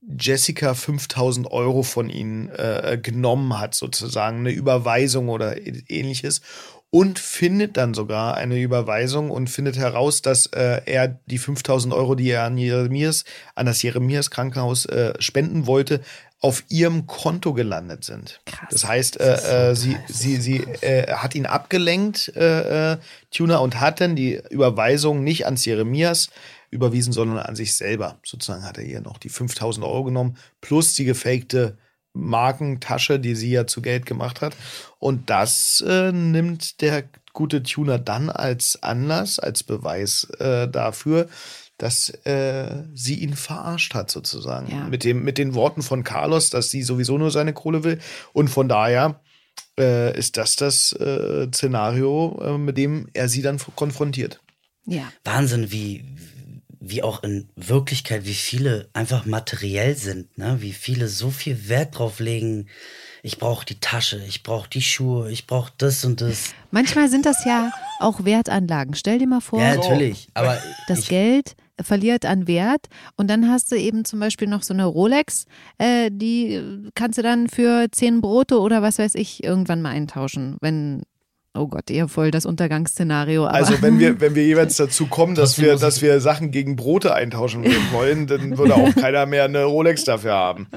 Jessica 0.00 0.74
5000 0.74 1.50
Euro 1.50 1.82
von 1.82 2.08
ihnen 2.08 2.50
äh, 2.50 2.96
genommen 3.02 3.58
hat, 3.58 3.74
sozusagen 3.74 4.38
eine 4.38 4.52
Überweisung 4.52 5.28
oder 5.28 5.56
ähnliches. 5.90 6.40
Und 6.92 7.20
findet 7.20 7.76
dann 7.76 7.94
sogar 7.94 8.36
eine 8.36 8.60
Überweisung 8.60 9.30
und 9.30 9.48
findet 9.48 9.76
heraus, 9.76 10.22
dass 10.22 10.46
äh, 10.46 10.80
er 10.86 11.20
die 11.26 11.38
5000 11.38 11.94
Euro, 11.94 12.16
die 12.16 12.30
er 12.30 12.42
an 12.42 12.58
Jeremias, 12.58 13.24
an 13.54 13.66
das 13.66 13.80
Jeremias 13.80 14.32
Krankenhaus 14.32 14.86
äh, 14.86 15.14
spenden 15.20 15.68
wollte, 15.68 16.00
auf 16.40 16.64
ihrem 16.68 17.06
Konto 17.06 17.52
gelandet 17.52 18.04
sind. 18.04 18.40
Krass. 18.46 18.68
Das 18.70 18.86
heißt, 18.86 19.20
äh, 19.20 19.70
äh, 19.70 19.74
sie, 19.76 19.96
sie, 20.08 20.36
sie 20.36 20.58
äh, 20.80 21.12
hat 21.12 21.34
ihn 21.34 21.46
abgelenkt, 21.46 22.32
äh, 22.34 22.92
äh, 22.92 22.98
Tuna, 23.30 23.58
und 23.58 23.78
hat 23.80 24.00
dann 24.00 24.16
die 24.16 24.40
Überweisung 24.50 25.22
nicht 25.22 25.44
ans 25.44 25.64
Jeremias 25.64 26.30
überwiesen, 26.70 27.12
sondern 27.12 27.38
an 27.38 27.56
sich 27.56 27.76
selber. 27.76 28.18
Sozusagen 28.24 28.64
hat 28.64 28.78
er 28.78 28.84
ihr 28.84 29.00
noch 29.00 29.18
die 29.18 29.28
5000 29.28 29.84
Euro 29.84 30.04
genommen, 30.04 30.36
plus 30.60 30.94
die 30.94 31.04
gefakte 31.04 31.76
Markentasche, 32.12 33.20
die 33.20 33.34
sie 33.34 33.50
ja 33.50 33.66
zu 33.66 33.82
Geld 33.82 34.06
gemacht 34.06 34.40
hat. 34.40 34.56
Und 34.98 35.30
das 35.30 35.82
äh, 35.86 36.12
nimmt 36.12 36.80
der 36.80 37.04
gute 37.32 37.62
Tuner 37.62 37.98
dann 37.98 38.30
als 38.30 38.82
Anlass, 38.82 39.38
als 39.38 39.62
Beweis 39.62 40.24
äh, 40.38 40.68
dafür, 40.68 41.28
dass 41.78 42.10
äh, 42.26 42.84
sie 42.94 43.14
ihn 43.14 43.34
verarscht 43.34 43.94
hat, 43.94 44.10
sozusagen. 44.10 44.70
Ja. 44.70 44.84
Mit, 44.84 45.04
dem, 45.04 45.24
mit 45.24 45.38
den 45.38 45.54
Worten 45.54 45.82
von 45.82 46.04
Carlos, 46.04 46.50
dass 46.50 46.70
sie 46.70 46.82
sowieso 46.82 47.16
nur 47.16 47.30
seine 47.30 47.54
Kohle 47.54 47.84
will. 47.84 48.00
Und 48.32 48.48
von 48.48 48.68
daher 48.68 49.20
äh, 49.78 50.16
ist 50.18 50.36
das 50.36 50.56
das 50.56 50.92
äh, 50.92 51.48
Szenario, 51.52 52.38
äh, 52.44 52.58
mit 52.58 52.76
dem 52.76 53.08
er 53.14 53.28
sie 53.28 53.40
dann 53.40 53.58
konfrontiert. 53.76 54.40
Ja. 54.84 55.10
Wahnsinn, 55.24 55.70
wie, 55.70 56.04
wie 56.80 57.02
auch 57.02 57.22
in 57.22 57.48
Wirklichkeit, 57.56 58.24
wie 58.24 58.34
viele 58.34 58.88
einfach 58.94 59.26
materiell 59.26 59.94
sind, 59.96 60.36
ne? 60.38 60.56
Wie 60.60 60.72
viele 60.72 61.08
so 61.08 61.30
viel 61.30 61.68
Wert 61.68 61.98
drauf 61.98 62.20
legen, 62.20 62.68
ich 63.22 63.38
brauche 63.38 63.66
die 63.66 63.78
Tasche, 63.78 64.22
ich 64.26 64.42
brauche 64.42 64.68
die 64.70 64.80
Schuhe, 64.80 65.30
ich 65.30 65.46
brauche 65.46 65.72
das 65.76 66.04
und 66.06 66.22
das. 66.22 66.54
Manchmal 66.70 67.10
sind 67.10 67.26
das 67.26 67.44
ja 67.44 67.70
auch 67.98 68.24
Wertanlagen. 68.24 68.94
Stell 68.94 69.18
dir 69.18 69.26
mal 69.26 69.42
vor, 69.42 69.60
Ja, 69.60 69.76
natürlich. 69.76 70.28
Aber 70.32 70.58
das 70.88 71.06
Geld 71.08 71.54
verliert 71.82 72.24
an 72.24 72.46
Wert 72.46 72.86
und 73.16 73.28
dann 73.28 73.48
hast 73.48 73.70
du 73.72 73.76
eben 73.76 74.04
zum 74.04 74.20
Beispiel 74.20 74.48
noch 74.48 74.62
so 74.62 74.72
eine 74.74 74.86
Rolex, 74.86 75.44
äh, 75.78 76.10
die 76.10 76.90
kannst 76.94 77.18
du 77.18 77.22
dann 77.22 77.48
für 77.48 77.88
zehn 77.90 78.20
Brote 78.20 78.58
oder 78.58 78.82
was 78.82 78.98
weiß 78.98 79.14
ich 79.14 79.44
irgendwann 79.44 79.82
mal 79.82 79.90
eintauschen, 79.90 80.56
wenn 80.60 81.02
Oh 81.52 81.66
Gott, 81.66 81.90
eher 81.90 82.06
voll 82.06 82.30
das 82.30 82.46
Untergangsszenario. 82.46 83.44
Aber 83.46 83.54
Also 83.54 83.82
wenn 83.82 83.98
wir, 83.98 84.20
wenn 84.20 84.34
wir 84.34 84.44
jeweils 84.44 84.76
dazu 84.76 85.06
kommen, 85.06 85.34
dass 85.34 85.60
wir, 85.60 85.76
dass 85.76 86.00
wir 86.00 86.20
Sachen 86.20 86.52
gegen 86.52 86.76
Brote 86.76 87.14
eintauschen 87.14 87.64
wollen, 87.92 88.26
dann 88.28 88.56
würde 88.56 88.76
auch 88.76 88.94
keiner 88.94 89.26
mehr 89.26 89.44
eine 89.44 89.64
Rolex 89.64 90.04
dafür 90.04 90.34
haben 90.34 90.68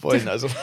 wollen. 0.00 0.28
Also. 0.28 0.48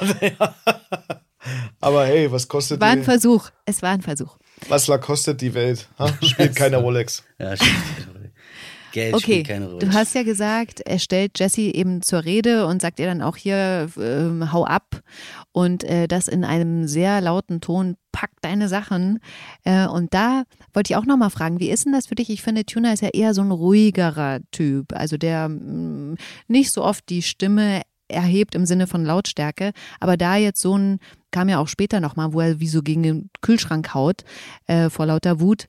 Aber 1.79 2.05
hey, 2.05 2.31
was 2.31 2.47
kostet 2.47 2.81
war 2.81 2.89
ein 2.89 2.99
die, 2.99 3.03
Versuch. 3.05 3.49
Es 3.65 3.81
war 3.81 3.91
ein 3.91 4.01
Versuch. 4.01 4.37
was 4.67 4.87
la 4.87 4.97
kostet 4.97 5.41
die 5.41 5.53
Welt? 5.53 5.87
Ha? 5.99 6.09
Spielt 6.21 6.55
keine 6.55 6.77
Rolex. 6.77 7.23
ja, 7.39 7.55
stimmt. 7.55 8.16
Geld 8.91 9.13
Okay, 9.13 9.23
spielt 9.23 9.47
keine 9.47 9.65
Rolle. 9.67 9.79
du 9.79 9.93
hast 9.93 10.15
ja 10.15 10.23
gesagt, 10.23 10.81
er 10.81 10.99
stellt 10.99 11.39
Jesse 11.39 11.61
eben 11.61 12.01
zur 12.01 12.23
Rede 12.25 12.65
und 12.65 12.81
sagt 12.81 12.99
ihr 12.99 13.05
dann 13.05 13.21
auch 13.21 13.35
hier, 13.37 13.89
ähm, 13.99 14.51
hau 14.51 14.65
ab. 14.65 15.01
Und 15.51 15.83
äh, 15.83 16.07
das 16.07 16.27
in 16.27 16.43
einem 16.43 16.87
sehr 16.87 17.19
lauten 17.21 17.61
Ton, 17.61 17.95
pack 18.11 18.31
deine 18.41 18.67
Sachen. 18.69 19.19
Äh, 19.63 19.87
und 19.87 20.13
da 20.13 20.43
wollte 20.73 20.91
ich 20.93 20.97
auch 20.97 21.05
nochmal 21.05 21.29
fragen, 21.29 21.59
wie 21.59 21.69
ist 21.69 21.85
denn 21.85 21.93
das 21.93 22.07
für 22.07 22.15
dich? 22.15 22.29
Ich 22.29 22.41
finde, 22.41 22.65
Tuna 22.65 22.93
ist 22.93 23.01
ja 23.01 23.09
eher 23.09 23.33
so 23.33 23.41
ein 23.41 23.51
ruhigerer 23.51 24.39
Typ, 24.51 24.93
also 24.93 25.17
der 25.17 25.49
mh, 25.49 26.15
nicht 26.47 26.71
so 26.71 26.83
oft 26.83 27.07
die 27.09 27.21
Stimme 27.21 27.81
erhebt 28.09 28.55
im 28.55 28.65
Sinne 28.65 28.87
von 28.87 29.03
Lautstärke. 29.03 29.71
Aber 29.99 30.15
da 30.17 30.37
jetzt 30.37 30.61
so 30.61 30.77
ein, 30.77 30.99
kam 31.31 31.49
ja 31.49 31.59
auch 31.59 31.67
später 31.67 31.99
nochmal, 31.99 32.31
wo 32.33 32.39
er 32.39 32.59
wie 32.59 32.67
so 32.67 32.81
gegen 32.81 33.03
den 33.03 33.29
Kühlschrank 33.41 33.93
haut, 33.93 34.23
äh, 34.65 34.89
vor 34.89 35.05
lauter 35.05 35.39
Wut. 35.41 35.67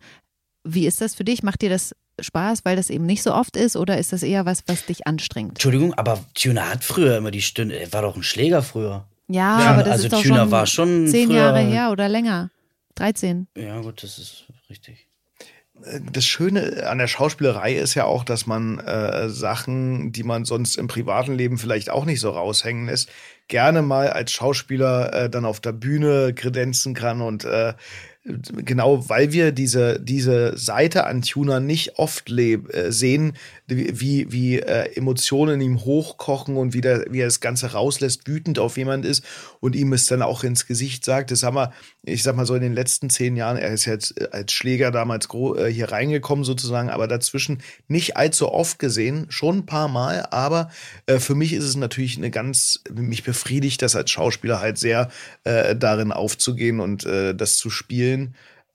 Wie 0.64 0.86
ist 0.86 1.00
das 1.00 1.14
für 1.14 1.24
dich? 1.24 1.42
Macht 1.42 1.62
dir 1.62 1.70
das 1.70 1.94
Spaß, 2.20 2.64
weil 2.64 2.76
das 2.76 2.90
eben 2.90 3.06
nicht 3.06 3.22
so 3.22 3.34
oft 3.34 3.56
ist 3.56 3.76
oder 3.76 3.98
ist 3.98 4.12
das 4.12 4.22
eher 4.22 4.46
was, 4.46 4.62
was 4.66 4.86
dich 4.86 5.06
anstrengt? 5.06 5.52
Entschuldigung, 5.52 5.94
aber 5.94 6.20
Tuna 6.34 6.70
hat 6.70 6.84
früher 6.84 7.16
immer 7.16 7.30
die 7.30 7.42
Stunde, 7.42 7.78
er 7.78 7.92
war 7.92 8.02
doch 8.02 8.16
ein 8.16 8.22
Schläger 8.22 8.62
früher. 8.62 9.06
Ja, 9.28 9.60
Ja, 9.60 9.70
aber 9.70 9.82
das 9.82 9.92
also 9.92 10.04
ist 10.04 10.12
doch 10.12 10.22
Tuna 10.22 10.36
schon 10.38 10.50
war 10.50 10.66
schon 10.66 11.06
zehn 11.08 11.30
Jahre 11.30 11.60
her 11.60 11.90
oder 11.90 12.08
länger. 12.08 12.50
13. 12.96 13.46
Ja, 13.56 13.80
gut, 13.80 14.02
das 14.02 14.18
ist 14.18 14.46
richtig. 14.68 15.06
das 16.12 16.24
Schöne 16.24 16.88
an 16.88 16.98
der 16.98 17.06
Schauspielerei 17.06 17.74
ist 17.74 17.94
ja 17.94 18.04
auch, 18.04 18.24
dass 18.24 18.46
man 18.46 18.80
äh, 18.80 19.28
Sachen, 19.28 20.10
die 20.10 20.24
man 20.24 20.44
sonst 20.44 20.76
im 20.76 20.88
privaten 20.88 21.34
Leben 21.34 21.58
vielleicht 21.58 21.90
auch 21.90 22.04
nicht 22.04 22.18
so 22.18 22.30
raushängen 22.30 22.86
lässt, 22.86 23.08
gerne 23.46 23.82
mal 23.82 24.10
als 24.10 24.32
Schauspieler 24.32 25.12
äh, 25.12 25.30
dann 25.30 25.44
auf 25.44 25.60
der 25.60 25.72
Bühne 25.72 26.34
kredenzen 26.34 26.94
kann 26.94 27.20
und 27.20 27.44
äh, 27.44 27.74
genau, 28.56 29.08
weil 29.08 29.32
wir 29.32 29.52
diese 29.52 30.00
diese 30.00 30.56
Seite 30.56 31.06
an 31.06 31.22
Tuner 31.22 31.60
nicht 31.60 31.98
oft 31.98 32.30
äh, 32.30 32.58
sehen, 32.90 33.34
wie 33.66 34.30
wie, 34.30 34.58
äh, 34.58 34.96
Emotionen 34.96 35.60
in 35.60 35.72
ihm 35.72 35.84
hochkochen 35.84 36.56
und 36.56 36.72
wie, 36.72 36.80
der, 36.80 37.04
wie 37.10 37.20
er 37.20 37.26
das 37.26 37.40
Ganze 37.40 37.72
rauslässt, 37.72 38.26
wütend 38.26 38.58
auf 38.58 38.76
jemand 38.76 39.04
ist 39.04 39.24
und 39.60 39.76
ihm 39.76 39.92
es 39.92 40.06
dann 40.06 40.22
auch 40.22 40.44
ins 40.44 40.66
Gesicht 40.66 41.04
sagt. 41.04 41.30
Das 41.30 41.42
haben 41.42 41.56
wir, 41.56 41.72
ich 42.02 42.22
sag 42.22 42.36
mal 42.36 42.46
so 42.46 42.54
in 42.54 42.62
den 42.62 42.72
letzten 42.72 43.10
zehn 43.10 43.36
Jahren, 43.36 43.56
er 43.56 43.72
ist 43.72 43.84
jetzt 43.84 44.20
äh, 44.20 44.28
als 44.32 44.52
Schläger 44.52 44.90
damals 44.90 45.28
äh, 45.32 45.66
hier 45.66 45.92
reingekommen 45.92 46.44
sozusagen, 46.44 46.90
aber 46.90 47.08
dazwischen 47.08 47.62
nicht 47.88 48.16
allzu 48.16 48.50
oft 48.50 48.78
gesehen, 48.78 49.26
schon 49.28 49.58
ein 49.58 49.66
paar 49.66 49.88
Mal, 49.88 50.26
aber 50.30 50.70
äh, 51.06 51.18
für 51.18 51.34
mich 51.34 51.52
ist 51.52 51.64
es 51.64 51.76
natürlich 51.76 52.16
eine 52.16 52.30
ganz, 52.30 52.80
mich 52.92 53.22
befriedigt 53.22 53.82
das 53.82 53.96
als 53.96 54.10
Schauspieler 54.10 54.60
halt 54.60 54.78
sehr, 54.78 55.10
äh, 55.44 55.76
darin 55.76 56.12
aufzugehen 56.12 56.80
und 56.80 56.98
das 57.08 57.56
zu 57.56 57.70
spielen. 57.70 58.17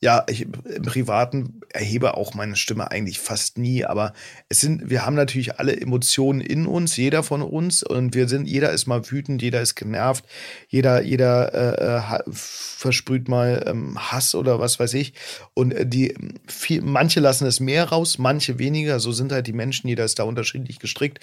Ja, 0.03 0.25
ich 0.27 0.41
im 0.41 0.81
Privaten 0.81 1.61
erhebe 1.69 2.17
auch 2.17 2.33
meine 2.33 2.57
Stimme 2.57 2.91
eigentlich 2.91 3.19
fast 3.19 3.57
nie, 3.57 3.85
aber 3.85 4.11
es 4.49 4.59
sind, 4.59 4.89
wir 4.89 5.05
haben 5.05 5.15
natürlich 5.15 5.59
alle 5.59 5.79
Emotionen 5.79 6.41
in 6.41 6.65
uns, 6.65 6.97
jeder 6.97 7.23
von 7.23 7.41
uns, 7.41 7.83
und 7.83 8.13
wir 8.13 8.27
sind, 8.27 8.45
jeder 8.45 8.71
ist 8.71 8.85
mal 8.85 9.09
wütend, 9.09 9.41
jeder 9.41 9.61
ist 9.61 9.75
genervt, 9.75 10.25
jeder, 10.67 11.01
jeder 11.03 11.53
äh, 11.53 11.99
äh, 11.99 12.33
versprüht 12.33 13.29
mal 13.29 13.63
ähm, 13.65 13.97
Hass 13.97 14.35
oder 14.35 14.59
was 14.59 14.77
weiß 14.77 14.93
ich. 14.95 15.13
Und 15.53 15.73
äh, 15.73 15.85
die 15.85 16.13
viel, 16.49 16.81
manche 16.81 17.21
lassen 17.21 17.47
es 17.47 17.61
mehr 17.61 17.85
raus, 17.85 18.17
manche 18.17 18.59
weniger. 18.59 18.99
So 18.99 19.13
sind 19.13 19.31
halt 19.31 19.47
die 19.47 19.53
Menschen, 19.53 19.87
jeder 19.87 20.03
ist 20.03 20.19
da 20.19 20.23
unterschiedlich 20.23 20.79
gestrickt. 20.79 21.21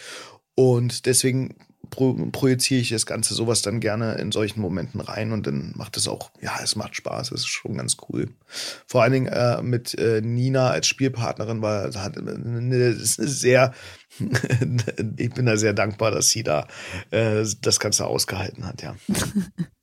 Und 0.54 1.04
deswegen 1.04 1.54
pro, 1.88 2.14
projiziere 2.30 2.80
ich 2.80 2.90
das 2.90 3.06
Ganze 3.06 3.34
sowas 3.34 3.62
dann 3.62 3.80
gerne 3.80 4.14
in 4.14 4.32
solchen 4.32 4.60
Momenten 4.60 5.00
rein 5.00 5.32
und 5.32 5.46
dann 5.46 5.72
macht 5.76 5.96
es 5.96 6.08
auch, 6.08 6.30
ja, 6.40 6.58
es 6.62 6.76
macht 6.76 6.96
Spaß, 6.96 7.32
es 7.32 7.40
ist 7.40 7.48
schon 7.48 7.76
ganz 7.76 7.96
cool. 8.08 8.28
Vor 8.86 9.02
allen 9.02 9.12
Dingen 9.12 9.26
äh, 9.28 9.62
mit 9.62 9.98
äh, 9.98 10.20
Nina 10.20 10.70
als 10.70 10.86
Spielpartnerin 10.86 11.62
war, 11.62 11.92
hat 11.94 12.18
eine, 12.18 12.76
ist 12.76 13.18
eine 13.18 13.28
sehr, 13.28 13.72
ich 15.16 15.30
bin 15.30 15.46
da 15.46 15.56
sehr 15.56 15.72
dankbar, 15.72 16.10
dass 16.10 16.28
sie 16.30 16.42
da 16.42 16.66
äh, 17.10 17.44
das 17.60 17.80
Ganze 17.80 18.06
ausgehalten 18.06 18.66
hat, 18.66 18.82
ja. 18.82 18.96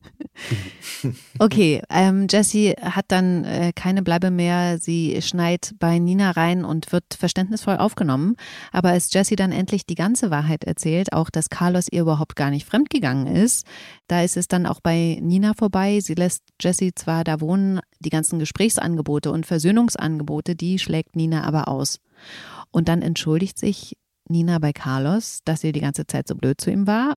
Okay, 1.40 1.82
ähm, 1.90 2.28
Jessie 2.30 2.74
hat 2.82 3.06
dann 3.10 3.44
äh, 3.44 3.72
keine 3.74 4.02
Bleibe 4.02 4.32
mehr. 4.32 4.78
Sie 4.80 5.22
schneit 5.22 5.74
bei 5.80 6.00
Nina 6.00 6.32
rein 6.32 6.66
und 6.66 6.92
wird 6.92 7.14
verständnisvoll 7.18 7.78
aufgenommen. 7.78 8.36
Aber 8.72 8.90
als 8.90 9.14
Jessie 9.14 9.36
dann 9.36 9.52
endlich 9.52 9.86
die 9.86 9.96
ganze 9.96 10.32
Wahrheit 10.32 10.64
erzählt, 10.64 11.14
auch 11.14 11.30
dass 11.30 11.50
Carlos 11.50 11.88
ihr 11.92 12.02
überhaupt 12.02 12.36
gar 12.36 12.50
nicht 12.50 12.66
fremdgegangen 12.66 13.28
ist, 13.28 13.66
da 14.08 14.22
ist 14.24 14.38
es 14.38 14.48
dann 14.48 14.66
auch 14.66 14.80
bei 14.80 15.18
Nina 15.22 15.54
vorbei. 15.54 16.00
Sie 16.02 16.16
lässt 16.16 16.44
Jessie 16.60 16.94
zwar 16.96 17.24
da 17.24 17.42
wohnen, 17.42 17.80
die 18.00 18.10
ganzen 18.10 18.40
Gesprächsangebote 18.40 19.32
und 19.32 19.46
Versöhnungsangebote, 19.46 20.56
die 20.56 20.80
schlägt 20.80 21.16
Nina 21.16 21.44
aber 21.44 21.68
aus. 21.68 22.00
Und 22.72 22.90
dann 22.90 23.02
entschuldigt 23.02 23.58
sich 23.60 23.98
Nina 24.30 24.60
bei 24.60 24.74
Carlos, 24.74 25.40
dass 25.46 25.62
sie 25.62 25.72
die 25.72 25.82
ganze 25.82 26.08
Zeit 26.08 26.28
so 26.28 26.36
blöd 26.36 26.60
zu 26.60 26.72
ihm 26.72 26.88
war. 26.88 27.14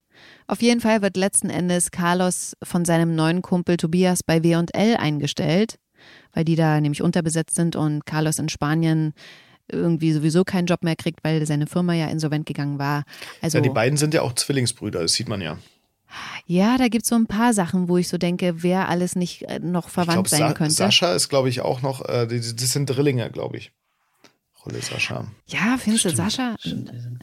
Auf 0.46 0.62
jeden 0.62 0.80
Fall 0.80 1.02
wird 1.02 1.16
letzten 1.16 1.50
Endes 1.50 1.90
Carlos 1.90 2.54
von 2.62 2.84
seinem 2.84 3.14
neuen 3.14 3.42
Kumpel 3.42 3.76
Tobias 3.76 4.22
bei 4.22 4.42
W&L 4.42 4.96
eingestellt, 4.96 5.76
weil 6.32 6.44
die 6.44 6.56
da 6.56 6.80
nämlich 6.80 7.02
unterbesetzt 7.02 7.54
sind 7.54 7.76
und 7.76 8.06
Carlos 8.06 8.38
in 8.38 8.48
Spanien 8.48 9.12
irgendwie 9.72 10.12
sowieso 10.12 10.44
keinen 10.44 10.66
Job 10.66 10.82
mehr 10.82 10.96
kriegt, 10.96 11.20
weil 11.22 11.44
seine 11.46 11.66
Firma 11.66 11.94
ja 11.94 12.06
insolvent 12.06 12.46
gegangen 12.46 12.78
war. 12.78 13.04
Also 13.40 13.58
ja. 13.58 13.62
Die 13.62 13.70
beiden 13.70 13.96
sind 13.96 14.14
ja 14.14 14.22
auch 14.22 14.34
Zwillingsbrüder, 14.34 15.00
das 15.00 15.14
sieht 15.14 15.28
man 15.28 15.40
ja. 15.40 15.58
ja, 16.46 16.76
da 16.76 16.88
gibt 16.88 17.04
es 17.04 17.08
so 17.08 17.14
ein 17.14 17.26
paar 17.26 17.54
Sachen, 17.54 17.88
wo 17.88 17.96
ich 17.96 18.08
so 18.08 18.18
denke, 18.18 18.62
wer 18.62 18.88
alles 18.88 19.16
nicht 19.16 19.42
äh, 19.42 19.60
noch 19.60 19.88
verwandt 19.88 20.28
glaube, 20.28 20.28
sein 20.28 20.54
könnte. 20.54 20.74
Sascha 20.74 21.14
ist, 21.14 21.28
glaube 21.28 21.48
ich, 21.48 21.60
auch 21.60 21.82
noch, 21.82 22.04
äh, 22.08 22.26
das 22.26 22.72
sind 22.72 22.86
Drillinge, 22.86 23.30
glaube 23.30 23.58
ich. 23.58 23.72
Rolle 24.66 24.80
Sascha. 24.82 25.26
ja, 25.46 25.76
findest 25.78 26.04
du 26.04 26.10
Sascha? 26.10 26.54
Stimmt, 26.58 26.90
die 26.92 26.98
sind- 27.00 27.18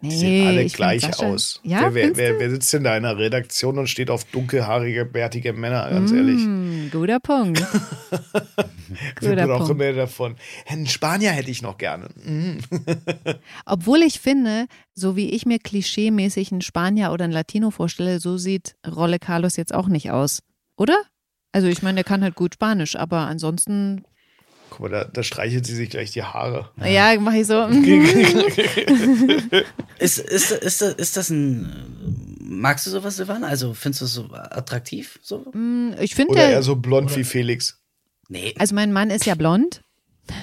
Nee, 0.00 0.10
Die 0.10 0.16
sehen 0.16 0.46
alle 0.48 0.64
gleich 0.66 1.02
Sascha- 1.02 1.32
aus. 1.32 1.60
Ja, 1.62 1.80
wer, 1.94 1.94
wer, 1.94 2.16
wer, 2.16 2.38
wer 2.40 2.50
sitzt 2.50 2.74
in 2.74 2.84
deiner 2.84 3.16
Redaktion 3.16 3.78
und 3.78 3.86
steht 3.86 4.10
auf 4.10 4.24
dunkelhaarige, 4.24 5.06
bärtige 5.06 5.54
Männer, 5.54 5.88
ganz 5.88 6.12
ehrlich? 6.12 6.40
Mm, 6.44 6.90
guter 6.90 7.20
Punkt. 7.20 7.58
Wir 9.20 9.30
guter 9.30 9.54
auch 9.54 9.58
Punkt. 9.66 9.70
immer 9.82 9.92
davon. 9.94 10.36
Einen 10.66 10.86
Spanier 10.86 11.30
hätte 11.30 11.50
ich 11.50 11.62
noch 11.62 11.78
gerne. 11.78 12.08
Mhm. 12.22 12.58
Obwohl 13.64 14.02
ich 14.02 14.20
finde, 14.20 14.66
so 14.94 15.16
wie 15.16 15.30
ich 15.30 15.46
mir 15.46 15.58
klischeemäßig 15.58 16.52
einen 16.52 16.60
Spanier 16.60 17.10
oder 17.12 17.24
einen 17.24 17.32
Latino 17.32 17.70
vorstelle, 17.70 18.20
so 18.20 18.36
sieht 18.36 18.76
Rolle 18.86 19.18
Carlos 19.18 19.56
jetzt 19.56 19.72
auch 19.74 19.88
nicht 19.88 20.10
aus. 20.10 20.40
Oder? 20.76 20.96
Also 21.52 21.68
ich 21.68 21.82
meine, 21.82 21.94
der 21.96 22.04
kann 22.04 22.22
halt 22.22 22.34
gut 22.34 22.54
Spanisch, 22.54 22.94
aber 22.96 23.20
ansonsten, 23.20 24.04
Guck 24.76 24.80
mal, 24.80 24.88
da, 24.90 25.04
da 25.04 25.22
streichelt 25.22 25.64
sie 25.66 25.74
sich 25.76 25.88
gleich 25.88 26.10
die 26.10 26.24
Haare. 26.24 26.68
ja, 26.84 27.14
mache 27.20 27.36
ich 27.38 27.46
so. 27.46 27.64
Ist, 30.00 30.18
ist, 30.18 30.50
ist, 30.50 30.50
ist, 30.50 30.82
ist 30.82 31.16
das 31.16 31.30
ein. 31.30 32.36
Magst 32.40 32.86
du 32.86 32.90
sowas, 32.90 33.14
Silvan? 33.16 33.44
Also 33.44 33.72
findest 33.74 34.00
du 34.00 34.04
es 34.06 34.12
so 34.14 34.28
attraktiv? 34.32 35.18
So? 35.22 35.46
Ich 36.00 36.14
finde, 36.16 36.32
Oder 36.32 36.40
der- 36.42 36.50
eher 36.50 36.62
so 36.64 36.74
blond 36.76 37.14
wie 37.16 37.22
Felix. 37.24 37.80
Nee. 38.28 38.52
also 38.58 38.74
mein 38.74 38.92
Mann 38.92 39.10
ist 39.10 39.26
ja 39.26 39.34
blond, 39.36 39.82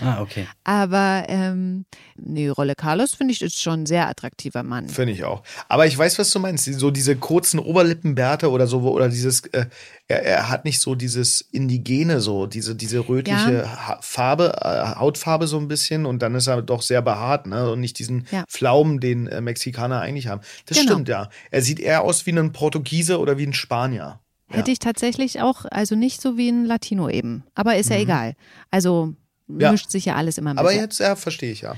Ah, 0.01 0.21
okay. 0.21 0.47
aber 0.63 1.25
ähm, 1.27 1.85
nee, 2.15 2.47
Rolle 2.49 2.75
Carlos 2.75 3.13
finde 3.15 3.33
ich 3.33 3.41
ist 3.41 3.59
schon 3.61 3.81
ein 3.81 3.85
sehr 3.85 4.07
attraktiver 4.07 4.63
Mann. 4.63 4.87
Finde 4.89 5.13
ich 5.13 5.23
auch. 5.23 5.43
Aber 5.69 5.85
ich 5.87 5.97
weiß, 5.97 6.19
was 6.19 6.29
du 6.31 6.39
meinst. 6.39 6.65
So 6.65 6.91
diese 6.91 7.15
kurzen 7.15 7.59
Oberlippenbärte 7.59 8.49
oder 8.51 8.67
so, 8.67 8.81
oder 8.81 9.09
dieses, 9.09 9.41
äh, 9.47 9.65
er, 10.07 10.23
er 10.23 10.49
hat 10.49 10.65
nicht 10.65 10.79
so 10.81 10.95
dieses 10.95 11.41
Indigene, 11.41 12.19
so, 12.21 12.45
diese, 12.45 12.75
diese 12.75 13.07
rötliche 13.07 13.65
ha 13.67 13.97
Farbe, 14.01 14.53
äh, 14.61 14.99
Hautfarbe 14.99 15.47
so 15.47 15.57
ein 15.57 15.67
bisschen 15.67 16.05
und 16.05 16.21
dann 16.21 16.35
ist 16.35 16.47
er 16.47 16.61
doch 16.61 16.81
sehr 16.81 17.01
behaart, 17.01 17.47
ne? 17.47 17.71
Und 17.71 17.79
nicht 17.79 17.97
diesen 17.99 18.27
Ja. 18.31 18.43
Pflaumen, 18.47 18.99
den 18.99 19.27
äh, 19.27 19.41
Mexikaner 19.41 19.99
eigentlich 20.01 20.27
haben. 20.27 20.41
Das 20.65 20.77
Genau. 20.77 20.91
stimmt, 20.93 21.09
ja. 21.09 21.29
Er 21.49 21.61
sieht 21.61 21.79
eher 21.79 22.03
aus 22.03 22.25
wie 22.25 22.31
ein 22.31 22.51
Portugiese 22.51 23.19
oder 23.19 23.37
wie 23.37 23.45
ein 23.47 23.53
Spanier. 23.53 24.19
Hätte 24.53 24.71
ich 24.71 24.79
tatsächlich 24.79 25.39
auch, 25.41 25.63
also 25.71 25.95
nicht 25.95 26.21
so 26.21 26.35
wie 26.35 26.49
ein 26.49 26.65
Latino 26.65 27.07
eben, 27.07 27.45
aber 27.55 27.77
ist 27.77 27.89
ja 27.89 27.95
egal. 27.95 28.33
Also 28.69 29.05
Mhm. 29.05 29.17
Ja. 29.59 29.71
mischt 29.71 29.91
sich 29.91 30.05
ja 30.05 30.15
alles 30.15 30.37
immer 30.37 30.51
mit. 30.51 30.59
Aber 30.59 30.73
jetzt, 30.73 30.99
ja, 30.99 31.15
verstehe 31.15 31.51
ich 31.51 31.61
ja. 31.61 31.75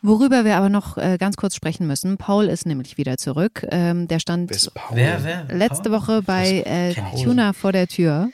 Worüber 0.00 0.44
wir 0.44 0.56
aber 0.56 0.68
noch 0.68 0.96
äh, 0.96 1.16
ganz 1.18 1.36
kurz 1.36 1.56
sprechen 1.56 1.86
müssen. 1.86 2.18
Paul 2.18 2.44
ist 2.46 2.66
nämlich 2.66 2.98
wieder 2.98 3.16
zurück. 3.18 3.66
Ähm, 3.70 4.06
der 4.06 4.20
stand 4.20 4.50
Wer? 4.92 5.24
Wer, 5.24 5.44
letzte 5.56 5.90
Paul? 5.90 6.00
Woche 6.00 6.22
bei 6.22 6.60
äh. 6.60 6.94
Tuna 7.22 7.52
vor 7.52 7.72
der 7.72 7.88
Tür. 7.88 8.30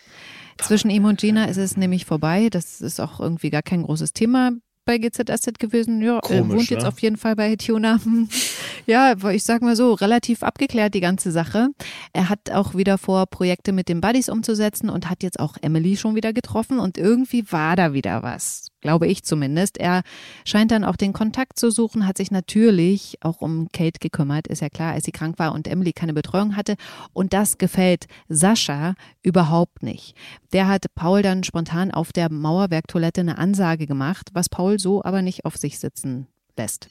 Zwischen 0.61 0.91
ihm 0.91 1.05
und 1.05 1.21
Gina 1.21 1.47
ist 1.47 1.57
es 1.57 1.77
nämlich 1.77 2.05
vorbei. 2.05 2.49
Das 2.51 2.81
ist 2.81 3.01
auch 3.01 3.19
irgendwie 3.19 3.51
gar 3.51 3.63
kein 3.63 3.83
großes 3.83 4.13
Thema 4.13 4.53
bei 4.85 4.99
GZSZ 4.99 5.59
gewesen. 5.59 6.03
Ja, 6.03 6.17
er 6.17 6.21
Komisch, 6.21 6.57
wohnt 6.57 6.71
jetzt 6.71 6.83
ne? 6.83 6.89
auf 6.89 6.99
jeden 7.01 7.17
Fall 7.17 7.37
bei 7.37 7.57
Tuna. 7.57 8.01
ja, 8.87 9.15
ich 9.31 9.45
sag 9.45 9.63
mal 9.63 9.77
so, 9.77 9.95
relativ 9.95 10.43
abgeklärt 10.43 10.95
die 10.95 11.01
ganze 11.01 11.31
Sache. 11.31 11.69
Er 12.13 12.29
hat 12.29 12.51
auch 12.51 12.75
wieder 12.75 12.99
vor, 12.99 13.27
Projekte 13.27 13.73
mit 13.73 13.89
den 13.89 14.01
Buddies 14.01 14.29
umzusetzen 14.29 14.91
und 14.91 15.09
hat 15.09 15.23
jetzt 15.23 15.41
auch 15.41 15.57
Emily 15.63 15.97
schon 15.97 16.15
wieder 16.15 16.33
getroffen 16.33 16.79
und 16.79 16.99
irgendwie 16.99 17.51
war 17.51 17.77
da 17.77 17.93
wieder 17.93 18.23
was. 18.23 18.69
Glaube 18.85 19.07
ich 19.07 19.25
zumindest. 19.25 19.79
Er 19.79 20.03
scheint 20.45 20.71
dann 20.71 20.85
auch 20.85 20.97
den 20.97 21.15
Kontakt 21.15 21.59
zu 21.59 21.71
suchen, 21.71 22.07
hat 22.07 22.19
sich 22.19 22.31
natürlich 22.31 23.17
auch 23.23 23.41
um 23.41 23.69
Kate 23.73 23.99
gekümmert, 23.99 24.47
ist 24.47 24.61
ja 24.61 24.69
klar, 24.69 24.93
als 24.93 25.07
sie 25.07 25.11
krank 25.11 25.39
war 25.39 25.55
und 25.55 25.67
Emily 25.67 25.95
keine 25.95 26.13
Betreuung 26.13 26.55
hatte. 26.55 26.77
Und 27.15 27.33
das 27.33 27.57
gefällt 27.57 28.09
Sascha 28.29 28.95
überhaupt 29.23 29.83
nicht. 29.83 30.15
Der 30.53 30.69
hat 30.69 30.85
Paul 30.95 31.23
dann 31.23 31.45
spontan 31.45 31.93
auf 31.93 32.13
der 32.13 32.31
Mauerwerktoilette 32.31 33.23
eine 33.23 33.39
Ansage 33.39 33.87
gemacht, 33.87 34.29
was 34.35 34.51
Paul 34.51 34.79
so 34.79 35.03
aber 35.03 35.23
nicht 35.23 35.47
auf 35.47 35.57
sich 35.57 35.79
sitzen 35.79 36.27
lässt. 36.55 36.91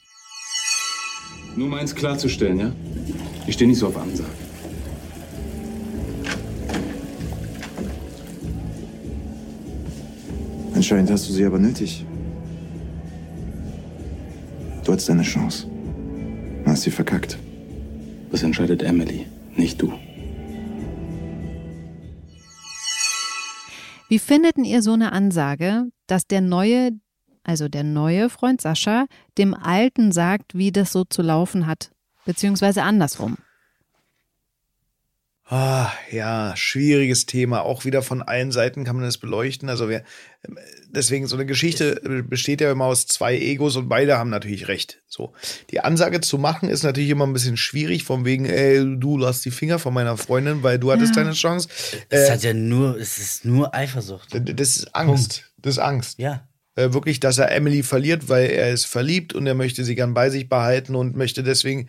Nur 1.54 1.68
um 1.68 1.74
eins 1.74 1.94
klarzustellen, 1.94 2.58
ja? 2.58 2.72
Ich 3.46 3.54
stehe 3.54 3.68
nicht 3.70 3.78
so 3.78 3.86
auf 3.86 3.96
Ansage. 3.96 4.43
Anscheinend 10.74 11.10
hast 11.10 11.28
du 11.28 11.32
sie 11.32 11.44
aber 11.44 11.58
nötig. 11.58 12.04
Du 14.84 14.92
hattest 14.92 15.08
deine 15.08 15.22
Chance. 15.22 15.66
Du 16.64 16.70
hast 16.70 16.82
sie 16.82 16.90
verkackt. 16.90 17.38
Das 18.30 18.42
entscheidet 18.42 18.82
Emily, 18.82 19.26
nicht 19.56 19.80
du. 19.80 19.92
Wie 24.08 24.18
findet 24.18 24.56
denn 24.56 24.64
ihr 24.64 24.82
so 24.82 24.92
eine 24.92 25.12
Ansage, 25.12 25.84
dass 26.06 26.26
der 26.26 26.40
neue, 26.40 26.90
also 27.42 27.68
der 27.68 27.84
neue 27.84 28.28
Freund 28.28 28.60
Sascha, 28.60 29.06
dem 29.38 29.54
alten 29.54 30.12
sagt, 30.12 30.54
wie 30.54 30.72
das 30.72 30.92
so 30.92 31.04
zu 31.04 31.22
laufen 31.22 31.66
hat? 31.66 31.90
Beziehungsweise 32.26 32.82
andersrum. 32.82 33.36
Ah, 35.46 35.92
ja, 36.10 36.54
schwieriges 36.56 37.26
Thema. 37.26 37.60
Auch 37.62 37.84
wieder 37.84 38.00
von 38.02 38.22
allen 38.22 38.50
Seiten 38.50 38.84
kann 38.84 38.96
man 38.96 39.04
das 39.04 39.18
beleuchten. 39.18 39.68
Also 39.68 39.90
wir, 39.90 40.02
deswegen 40.88 41.26
so 41.26 41.36
eine 41.36 41.44
Geschichte 41.44 42.00
besteht 42.26 42.62
ja 42.62 42.72
immer 42.72 42.86
aus 42.86 43.06
zwei 43.06 43.36
Egos 43.36 43.76
und 43.76 43.88
beide 43.90 44.16
haben 44.16 44.30
natürlich 44.30 44.68
recht. 44.68 45.02
So. 45.06 45.34
Die 45.70 45.80
Ansage 45.80 46.22
zu 46.22 46.38
machen 46.38 46.70
ist 46.70 46.82
natürlich 46.82 47.10
immer 47.10 47.26
ein 47.26 47.34
bisschen 47.34 47.58
schwierig, 47.58 48.04
von 48.04 48.24
wegen, 48.24 48.46
ey, 48.46 48.98
du 48.98 49.18
lass 49.18 49.42
die 49.42 49.50
Finger 49.50 49.78
von 49.78 49.92
meiner 49.92 50.16
Freundin, 50.16 50.62
weil 50.62 50.78
du 50.78 50.90
hattest 50.90 51.14
deine 51.14 51.32
Chance. 51.32 51.68
Es 52.08 52.28
Äh, 52.28 52.32
hat 52.32 52.42
ja 52.42 52.54
nur, 52.54 52.98
es 52.98 53.18
ist 53.18 53.44
nur 53.44 53.74
Eifersucht. 53.74 54.30
das 54.32 54.76
ist 54.76 54.94
Angst. 54.94 55.52
Das 55.58 55.74
ist 55.74 55.78
Angst. 55.78 56.18
Ja. 56.18 56.48
äh, 56.76 56.92
wirklich, 56.94 57.20
dass 57.20 57.36
er 57.38 57.52
Emily 57.52 57.82
verliert, 57.82 58.30
weil 58.30 58.46
er 58.46 58.70
ist 58.72 58.86
verliebt 58.86 59.34
und 59.34 59.46
er 59.46 59.54
möchte 59.54 59.84
sie 59.84 59.94
gern 59.94 60.14
bei 60.14 60.30
sich 60.30 60.48
behalten 60.48 60.94
und 60.94 61.16
möchte 61.16 61.42
deswegen 61.42 61.82
äh, 61.82 61.86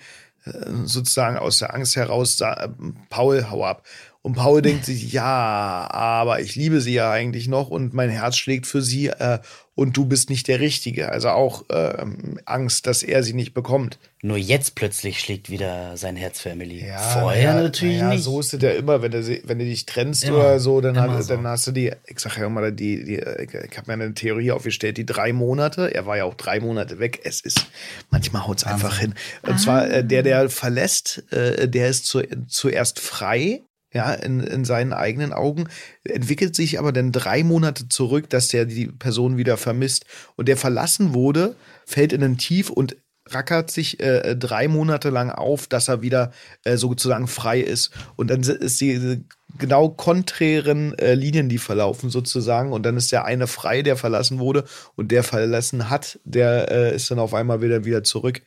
sozusagen 0.85 1.37
aus 1.37 1.59
der 1.59 1.73
Angst 1.73 1.95
heraus 1.95 2.37
sagen, 2.37 3.05
Paul, 3.09 3.49
hau 3.49 3.65
ab. 3.65 3.83
Und 4.21 4.33
Paul 4.33 4.61
denkt 4.63 4.85
sich, 4.85 5.11
ja, 5.11 5.87
aber 5.91 6.39
ich 6.39 6.55
liebe 6.55 6.81
sie 6.81 6.95
ja 6.95 7.11
eigentlich 7.11 7.47
noch 7.47 7.69
und 7.69 7.93
mein 7.93 8.09
Herz 8.09 8.37
schlägt 8.37 8.65
für 8.65 8.81
sie 8.81 9.07
äh, 9.07 9.39
und 9.76 9.97
du 9.97 10.05
bist 10.05 10.30
nicht 10.30 10.47
der 10.47 10.61
Richtige. 10.61 11.11
Also 11.11 11.30
auch 11.30 11.65
ähm, 11.69 12.39
Angst, 12.45 12.88
dass 12.88 13.03
er 13.03 13.23
sie 13.23 13.34
nicht 13.34 13.53
bekommt. 13.53 13.99
Nur 14.21 14.38
jetzt 14.38 14.73
plötzlich 14.76 15.19
schlägt 15.19 15.49
wieder 15.49 15.97
sein 15.97 16.15
Herz 16.15 16.39
für 16.39 16.49
Emily. 16.49 16.86
Vorher 17.13 17.53
naja, 17.53 17.63
natürlich 17.63 17.99
naja, 17.99 18.13
nicht. 18.13 18.23
So 18.23 18.39
ist 18.39 18.53
es 18.53 18.61
ja 18.61 18.71
immer, 18.71 19.01
wenn 19.01 19.11
du, 19.11 19.21
wenn 19.43 19.59
du 19.59 19.65
dich 19.65 19.86
trennst 19.86 20.23
Immer, 20.23 20.38
oder 20.38 20.59
so, 20.61 20.80
dann, 20.80 20.99
hat, 20.99 21.21
so. 21.21 21.36
dann 21.36 21.45
hast 21.45 21.67
du 21.67 21.71
die, 21.71 21.91
ich 22.07 22.19
sag 22.19 22.38
ja 22.38 22.45
immer, 22.45 22.71
die, 22.71 23.03
die, 23.03 23.17
ich 23.17 23.78
habe 23.78 23.88
mir 23.88 23.93
eine 23.93 24.13
Theorie 24.13 24.51
aufgestellt, 24.51 24.97
die 24.97 25.05
drei 25.05 25.34
Monate, 25.34 25.93
er 25.93 26.05
war 26.05 26.15
ja 26.17 26.23
auch 26.23 26.36
drei 26.36 26.61
Monate 26.61 26.97
weg, 26.99 27.19
es 27.26 27.41
ist, 27.41 27.67
manchmal 28.09 28.47
haut 28.47 28.59
es 28.59 28.63
einfach 28.63 28.97
hin. 28.97 29.13
Und 29.43 29.59
zwar 29.59 29.89
äh, 29.89 30.03
der, 30.03 30.23
der 30.23 30.49
verlässt, 30.49 31.23
äh, 31.32 31.67
der 31.67 31.89
ist 31.89 32.05
zu, 32.05 32.23
zuerst 32.47 32.99
frei, 32.99 33.61
ja, 33.95 34.13
in, 34.13 34.41
in 34.41 34.65
seinen 34.65 34.91
eigenen 34.91 35.31
Augen, 35.31 35.69
entwickelt 36.03 36.53
sich 36.53 36.79
aber 36.79 36.91
dann 36.91 37.13
drei 37.13 37.45
Monate 37.45 37.87
zurück, 37.87 38.29
dass 38.29 38.49
der 38.49 38.65
die 38.65 38.87
Person 38.87 39.37
wieder 39.37 39.55
vermisst. 39.55 40.05
Und 40.35 40.49
der 40.49 40.57
verlassen 40.57 41.13
wurde, 41.13 41.55
fällt 41.85 42.11
in 42.11 42.21
ein 42.21 42.37
Tief 42.37 42.69
und 42.69 42.97
rackert 43.29 43.71
sich 43.71 44.01
äh, 44.01 44.35
drei 44.35 44.67
Monate 44.67 45.09
lang 45.09 45.31
auf, 45.31 45.67
dass 45.67 45.87
er 45.87 46.01
wieder 46.01 46.31
äh, 46.65 46.75
sozusagen 46.75 47.27
frei 47.27 47.61
ist. 47.61 47.91
Und 48.17 48.29
dann 48.29 48.41
ist 48.41 48.81
die 48.81 49.23
genau 49.57 49.87
konträren 49.87 50.93
äh, 50.99 51.13
Linien, 51.13 51.47
die 51.47 51.57
verlaufen 51.57 52.09
sozusagen. 52.09 52.73
Und 52.73 52.85
dann 52.85 52.97
ist 52.97 53.13
der 53.13 53.23
eine 53.23 53.47
frei, 53.47 53.81
der 53.81 53.95
verlassen 53.95 54.39
wurde. 54.39 54.65
Und 54.95 55.09
der 55.13 55.23
verlassen 55.23 55.89
hat, 55.89 56.19
der 56.25 56.69
äh, 56.69 56.95
ist 56.95 57.09
dann 57.09 57.19
auf 57.19 57.33
einmal 57.33 57.61
wieder, 57.61 57.85
wieder 57.85 58.03
zurück. 58.03 58.41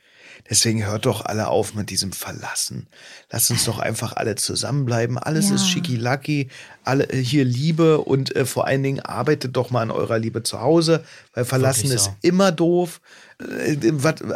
Deswegen 0.49 0.85
hört 0.85 1.07
doch 1.07 1.25
alle 1.25 1.49
auf 1.49 1.75
mit 1.75 1.91
diesem 1.91 2.13
Verlassen. 2.13 2.89
Lasst 3.31 3.51
uns 3.51 3.65
doch 3.65 3.79
einfach 3.79 4.15
alle 4.15 4.35
zusammenbleiben. 4.35 5.19
Alles 5.19 5.49
Ja. 5.49 5.57
ist 5.57 5.69
schicki 5.69 6.49
alle 6.85 7.09
äh, 7.11 7.23
hier 7.23 7.45
Liebe 7.45 7.99
und 7.99 8.35
äh, 8.35 8.45
vor 8.45 8.67
allen 8.67 8.83
Dingen 8.83 9.01
arbeitet 9.01 9.57
doch 9.57 9.71
mal 9.71 9.83
an 9.83 9.91
eurer 9.91 10.19
Liebe 10.19 10.43
zu 10.43 10.61
Hause, 10.61 11.05
weil 11.35 11.45
Verlassen 11.45 11.91
ist 11.91 12.05
so. 12.05 12.17
immer 12.23 12.53
doof. 12.53 13.01
Äh, 13.41 13.77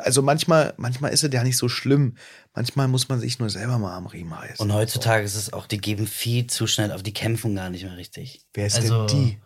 Also 0.04 0.22
manchmal, 0.22 0.74
manchmal 0.76 1.12
ist 1.12 1.24
es 1.24 1.32
ja 1.32 1.42
nicht 1.42 1.56
so 1.56 1.68
schlimm. 1.68 2.16
Manchmal 2.54 2.88
muss 2.88 3.08
man 3.08 3.20
sich 3.20 3.38
nur 3.38 3.50
selber 3.50 3.78
mal 3.78 3.96
am 3.96 4.06
Riemen 4.06 4.32
reißen. 4.32 4.58
Und 4.58 4.72
heutzutage 4.74 5.24
ist 5.24 5.36
es 5.36 5.52
auch, 5.52 5.66
die 5.66 5.78
geben 5.78 6.06
viel 6.06 6.46
zu 6.46 6.66
schnell 6.66 6.92
auf, 6.92 7.02
die 7.02 7.14
kämpfen 7.14 7.56
gar 7.56 7.70
nicht 7.70 7.84
mehr 7.84 7.96
richtig. 7.96 8.44
Wer 8.52 8.66
ist 8.66 8.76
also, 8.76 9.06
denn 9.06 9.16
die? 9.16 9.38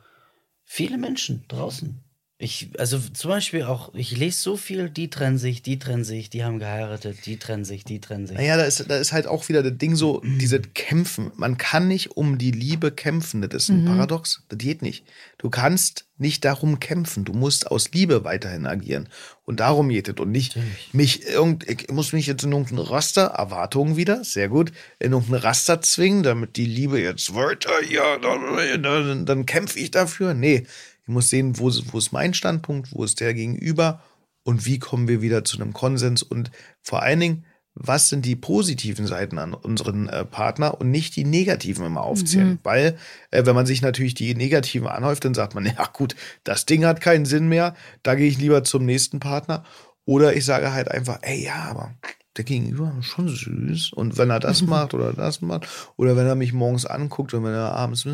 Viele 0.64 0.98
Menschen 0.98 1.44
draußen. 1.46 2.02
Ich, 2.38 2.68
also 2.76 2.98
zum 2.98 3.30
Beispiel 3.30 3.62
auch, 3.62 3.94
ich 3.94 4.14
lese 4.14 4.38
so 4.38 4.58
viel, 4.58 4.90
die 4.90 5.08
trennen 5.08 5.38
sich, 5.38 5.62
die 5.62 5.78
trennen 5.78 6.04
sich, 6.04 6.28
die 6.28 6.44
haben 6.44 6.58
geheiratet, 6.58 7.24
die 7.24 7.38
trennen 7.38 7.64
sich, 7.64 7.82
die 7.82 7.98
trennen 7.98 8.26
sich. 8.26 8.36
Naja, 8.36 8.58
da 8.58 8.64
ist, 8.64 8.84
da 8.90 8.98
ist 8.98 9.12
halt 9.12 9.26
auch 9.26 9.48
wieder 9.48 9.62
das 9.62 9.78
Ding 9.78 9.96
so, 9.96 10.20
diese 10.22 10.60
Kämpfen. 10.60 11.32
Man 11.36 11.56
kann 11.56 11.88
nicht 11.88 12.10
um 12.10 12.36
die 12.36 12.50
Liebe 12.50 12.92
kämpfen. 12.92 13.40
Das 13.40 13.62
ist 13.62 13.68
ein 13.70 13.84
Mhm. 13.84 13.86
Paradox. 13.86 14.42
Das 14.50 14.58
geht 14.58 14.82
nicht. 14.82 15.06
Du 15.38 15.48
kannst 15.48 16.04
nicht 16.18 16.44
darum 16.44 16.78
kämpfen. 16.78 17.24
Du 17.24 17.32
musst 17.32 17.70
aus 17.70 17.90
Liebe 17.92 18.22
weiterhin 18.24 18.66
agieren. 18.66 19.08
Und 19.46 19.60
darum 19.60 19.88
geht 19.88 20.06
es. 20.08 20.16
Und 20.20 20.30
nicht 20.30 20.58
mich 20.92 21.24
irgend, 21.26 21.66
ich 21.66 21.88
muss 21.88 22.12
mich 22.12 22.26
jetzt 22.26 22.44
in 22.44 22.52
irgendein 22.52 22.80
Raster, 22.80 23.28
Erwartungen 23.28 23.96
wieder, 23.96 24.24
sehr 24.24 24.50
gut, 24.50 24.72
in 24.98 25.12
irgendein 25.12 25.40
Raster 25.40 25.80
zwingen, 25.80 26.22
damit 26.22 26.56
die 26.58 26.66
Liebe 26.66 27.00
jetzt 27.00 27.34
weiter, 27.34 27.82
ja, 27.90 28.18
dann, 28.18 28.82
dann, 28.82 29.24
dann 29.24 29.46
kämpfe 29.46 29.78
ich 29.78 29.90
dafür. 29.90 30.34
Nee, 30.34 30.66
ich 31.06 31.12
muss 31.12 31.30
sehen, 31.30 31.58
wo, 31.58 31.68
ist- 31.68 31.92
wo 31.92 31.98
ist 31.98 32.12
mein 32.12 32.34
Standpunkt, 32.34 32.92
wo 32.92 33.04
ist 33.04 33.20
der 33.20 33.32
Gegenüber 33.34 34.02
und 34.44 34.66
wie 34.66 34.78
kommen 34.78 35.08
wir 35.08 35.22
wieder 35.22 35.44
zu 35.44 35.60
einem 35.60 35.72
Konsens 35.72 36.22
und 36.22 36.50
vor 36.82 37.02
allen 37.02 37.20
Dingen, 37.20 37.44
was 37.78 38.08
sind 38.08 38.24
die 38.24 38.36
positiven 38.36 39.06
Seiten 39.06 39.38
an 39.38 39.52
unseren 39.52 40.08
äh, 40.08 40.24
Partner 40.24 40.80
und 40.80 40.90
nicht 40.90 41.14
die 41.14 41.24
negativen 41.24 41.84
immer 41.84 42.02
aufzählen. 42.04 42.52
Mhm. 42.52 42.58
Weil, 42.62 42.96
äh, 43.30 43.44
wenn 43.44 43.54
man 43.54 43.66
sich 43.66 43.82
natürlich 43.82 44.14
die 44.14 44.34
negativen 44.34 44.88
anhäuft, 44.88 45.26
dann 45.26 45.34
sagt 45.34 45.54
man, 45.54 45.66
ja 45.76 45.84
gut, 45.92 46.16
das 46.42 46.64
Ding 46.64 46.86
hat 46.86 47.00
keinen 47.02 47.26
Sinn 47.26 47.48
mehr, 47.48 47.74
da 48.02 48.14
gehe 48.14 48.28
ich 48.28 48.38
lieber 48.38 48.64
zum 48.64 48.86
nächsten 48.86 49.20
Partner. 49.20 49.62
Oder 50.06 50.34
ich 50.36 50.44
sage 50.46 50.72
halt 50.72 50.90
einfach, 50.90 51.18
ey, 51.22 51.44
ja, 51.44 51.64
aber 51.64 51.94
der 52.36 52.44
Gegenüber 52.44 52.92
schon 53.00 53.28
süß. 53.28 53.92
Und 53.92 54.18
wenn 54.18 54.30
er 54.30 54.40
das 54.40 54.62
macht 54.62 54.94
oder 54.94 55.12
das 55.12 55.40
macht, 55.40 55.68
oder 55.96 56.16
wenn 56.16 56.26
er 56.26 56.34
mich 56.34 56.52
morgens 56.52 56.86
anguckt 56.86 57.34
und 57.34 57.44
wenn 57.44 57.54
er 57.54 57.72
abends 57.72 58.06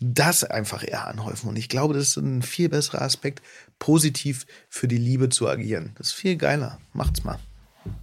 das 0.00 0.44
einfach 0.44 0.86
eher 0.86 1.06
anhäufen. 1.06 1.48
Und 1.48 1.56
ich 1.56 1.68
glaube, 1.68 1.94
das 1.94 2.08
ist 2.08 2.16
ein 2.16 2.42
viel 2.42 2.68
besserer 2.68 3.02
Aspekt, 3.02 3.42
positiv 3.78 4.46
für 4.68 4.88
die 4.88 4.98
Liebe 4.98 5.28
zu 5.28 5.48
agieren. 5.48 5.92
Das 5.96 6.08
ist 6.08 6.12
viel 6.14 6.36
geiler. 6.36 6.78
Macht's 6.92 7.24
mal. 7.24 7.38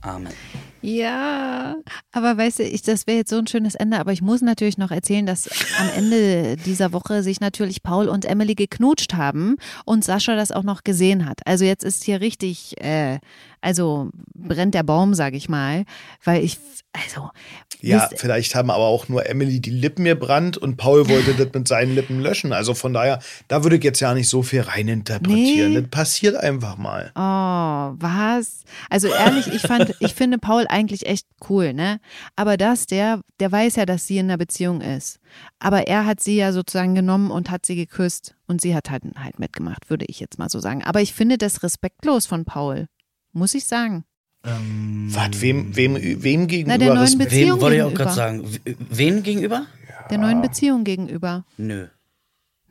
Amen. 0.01 0.33
Ja, 0.81 1.75
aber 2.11 2.37
weißt 2.37 2.59
du, 2.59 2.63
ich, 2.63 2.81
das 2.81 3.05
wäre 3.07 3.17
jetzt 3.17 3.29
so 3.29 3.37
ein 3.37 3.47
schönes 3.47 3.75
Ende, 3.75 3.99
aber 3.99 4.11
ich 4.13 4.21
muss 4.21 4.41
natürlich 4.41 4.77
noch 4.77 4.91
erzählen, 4.91 5.25
dass 5.25 5.49
am 5.79 5.89
Ende 5.95 6.55
dieser 6.57 6.93
Woche 6.93 7.21
sich 7.23 7.39
natürlich 7.41 7.83
Paul 7.83 8.07
und 8.07 8.25
Emily 8.25 8.55
geknutscht 8.55 9.13
haben 9.13 9.57
und 9.85 10.03
Sascha 10.03 10.35
das 10.35 10.51
auch 10.51 10.63
noch 10.63 10.83
gesehen 10.83 11.25
hat. 11.25 11.41
Also 11.45 11.65
jetzt 11.65 11.83
ist 11.83 12.03
hier 12.03 12.21
richtig, 12.21 12.81
äh, 12.83 13.19
also 13.61 14.09
brennt 14.33 14.73
der 14.73 14.83
Baum, 14.83 15.13
sag 15.13 15.33
ich 15.33 15.49
mal, 15.49 15.83
weil 16.23 16.43
ich, 16.43 16.57
also. 16.93 17.29
Ja, 17.81 18.09
wisst- 18.11 18.19
vielleicht 18.21 18.55
haben 18.55 18.69
aber 18.71 18.85
auch 18.85 19.07
nur 19.07 19.29
Emily 19.29 19.61
die 19.61 19.69
Lippen 19.69 20.03
gebrannt 20.05 20.57
und 20.57 20.75
Paul 20.77 21.07
wollte 21.07 21.33
das 21.37 21.53
mit 21.53 21.67
seinen 21.67 21.95
Lippen 21.95 22.19
löschen. 22.19 22.51
Also 22.51 22.73
von 22.73 22.93
daher, 22.93 23.19
da 23.47 23.63
würde 23.63 23.77
ich 23.77 23.83
jetzt 23.83 23.99
ja 24.01 24.13
nicht 24.13 24.27
so 24.29 24.43
viel 24.43 24.61
reininterpretieren. 24.61 25.73
Nee. 25.73 25.81
Das 25.81 25.89
passiert 25.89 26.35
einfach 26.35 26.77
mal. 26.77 27.11
Oh, 27.15 27.95
was? 28.01 28.63
Also 28.89 29.07
ehrlich, 29.07 29.47
ich 29.47 29.61
fand, 29.61 29.93
ich 29.99 30.13
finde 30.13 30.37
Paul 30.39 30.67
eigentlich 30.69 31.05
echt 31.05 31.27
cool, 31.49 31.73
ne? 31.73 31.99
Aber 32.35 32.57
das, 32.57 32.85
der, 32.85 33.21
der 33.39 33.51
weiß 33.51 33.75
ja, 33.77 33.85
dass 33.85 34.07
sie 34.07 34.17
in 34.17 34.25
einer 34.27 34.37
Beziehung 34.37 34.81
ist. 34.81 35.19
Aber 35.59 35.87
er 35.87 36.05
hat 36.05 36.21
sie 36.21 36.35
ja 36.37 36.51
sozusagen 36.53 36.95
genommen 36.95 37.31
und 37.31 37.49
hat 37.49 37.65
sie 37.65 37.75
geküsst. 37.75 38.35
Und 38.47 38.61
sie 38.61 38.75
hat 38.75 38.89
halt, 38.89 39.03
halt 39.15 39.39
mitgemacht, 39.39 39.89
würde 39.89 40.05
ich 40.07 40.19
jetzt 40.19 40.39
mal 40.39 40.49
so 40.49 40.59
sagen. 40.59 40.83
Aber 40.83 41.01
ich 41.01 41.13
finde 41.13 41.37
das 41.37 41.63
respektlos 41.63 42.25
von 42.25 42.45
Paul. 42.45 42.87
muss 43.31 43.53
ich 43.53 43.65
sagen. 43.65 44.03
Was, 44.43 45.41
wem, 45.41 45.75
wem, 45.75 45.95
wem 46.23 46.47
gegenüber 46.47 46.77
der 46.77 46.87
neuen 46.89 46.99
Respekt? 47.01 47.29
Beziehung 47.31 47.57
Wem 47.57 47.61
wollte 47.61 47.75
ich 47.75 47.81
auch 47.83 47.87
gegenüber. 47.89 48.03
gerade 48.05 48.15
sagen? 48.15 48.59
Wem 48.89 49.23
gegenüber? 49.23 49.65
Der 50.09 50.17
neuen 50.17 50.41
Beziehung 50.41 50.83
gegenüber. 50.85 51.45
Nö, 51.57 51.87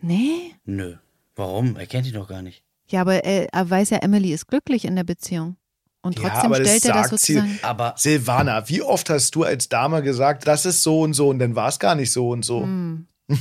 Nee? 0.01 0.55
nö. 0.64 0.94
Warum? 1.36 1.76
Er 1.76 1.86
kennt 1.86 2.07
ihn 2.07 2.14
doch 2.14 2.28
gar 2.28 2.42
nicht. 2.42 2.62
Ja, 2.88 3.03
aber 3.03 3.22
er, 3.24 3.53
er 3.53 3.70
weiß 3.70 3.90
ja, 3.90 3.99
Emily 3.99 4.32
ist 4.32 4.46
glücklich 4.49 4.84
in 4.86 4.96
der 4.96 5.05
Beziehung. 5.05 5.57
Und 6.03 6.18
Ja, 6.18 6.28
trotzdem 6.30 6.51
das 6.51 6.61
stellt 6.61 6.84
er 6.84 6.92
das 6.94 7.11
sozusagen. 7.11 7.59
Aber 7.62 7.94
Silvana, 7.96 8.68
wie 8.68 8.82
oft 8.82 9.11
hast 9.11 9.34
du 9.34 9.42
als 9.42 9.68
Dame 9.68 10.03
gesagt, 10.03 10.46
das 10.46 10.64
ist 10.64 10.82
so 10.82 11.01
und 11.01 11.14
so 11.14 11.28
und 11.28 11.38
dann 11.38 11.57
war 11.57 11.68
es 11.68 11.78
gar 11.78 11.94
nicht 11.94 12.12
so 12.12 12.30
und 12.30 12.44
so? 12.44 12.62
Hm. 12.62 13.07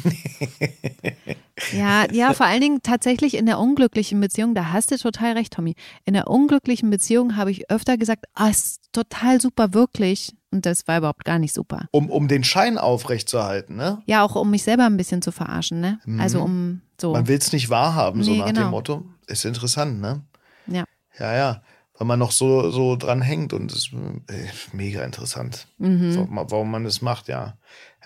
Ja, 1.71 2.05
ja, 2.11 2.33
vor 2.33 2.45
allen 2.45 2.61
Dingen 2.61 2.81
tatsächlich 2.83 3.35
in 3.35 3.45
der 3.45 3.59
unglücklichen 3.59 4.19
Beziehung, 4.19 4.53
da 4.53 4.71
hast 4.71 4.91
du 4.91 4.97
total 4.97 5.33
recht, 5.33 5.53
Tommy. 5.53 5.75
In 6.05 6.13
der 6.13 6.27
unglücklichen 6.27 6.89
Beziehung 6.89 7.35
habe 7.35 7.51
ich 7.51 7.69
öfter 7.71 7.97
gesagt, 7.97 8.25
ah, 8.35 8.49
ist 8.49 8.81
total 8.91 9.41
super, 9.41 9.73
wirklich. 9.73 10.33
Und 10.51 10.65
das 10.65 10.87
war 10.87 10.99
überhaupt 10.99 11.25
gar 11.25 11.39
nicht 11.39 11.53
super. 11.53 11.87
Um, 11.91 12.09
um 12.09 12.27
den 12.27 12.43
Schein 12.43 12.77
aufrechtzuerhalten, 12.77 13.75
ne? 13.75 14.01
Ja, 14.05 14.23
auch 14.23 14.35
um 14.35 14.51
mich 14.51 14.63
selber 14.63 14.85
ein 14.85 14.97
bisschen 14.97 15.21
zu 15.21 15.31
verarschen, 15.31 15.81
ne? 15.81 15.99
Also 16.19 16.41
um 16.41 16.81
so. 17.01 17.13
Man 17.13 17.27
will 17.27 17.37
es 17.37 17.51
nicht 17.51 17.69
wahrhaben, 17.69 18.23
so 18.23 18.31
Nee, 18.31 18.39
nach 18.39 18.45
genau. 18.47 18.61
dem 18.61 18.71
Motto. 18.71 19.05
Ist 19.25 19.43
interessant, 19.43 19.99
ne? 19.99 20.21
Ja. 20.67 20.85
Ja, 21.19 21.35
ja. 21.35 21.61
Weil 21.97 22.07
man 22.07 22.19
noch 22.19 22.31
so, 22.31 22.69
so 22.69 22.95
dran 22.95 23.21
hängt 23.21 23.53
und 23.53 23.71
das 23.71 23.79
ist 23.79 23.93
äh, 24.27 24.45
mega 24.71 25.03
interessant, 25.03 25.67
Mhm. 25.79 26.15
warum, 26.15 26.51
warum 26.51 26.71
man 26.71 26.83
das 26.83 27.01
macht, 27.01 27.27
ja. 27.27 27.57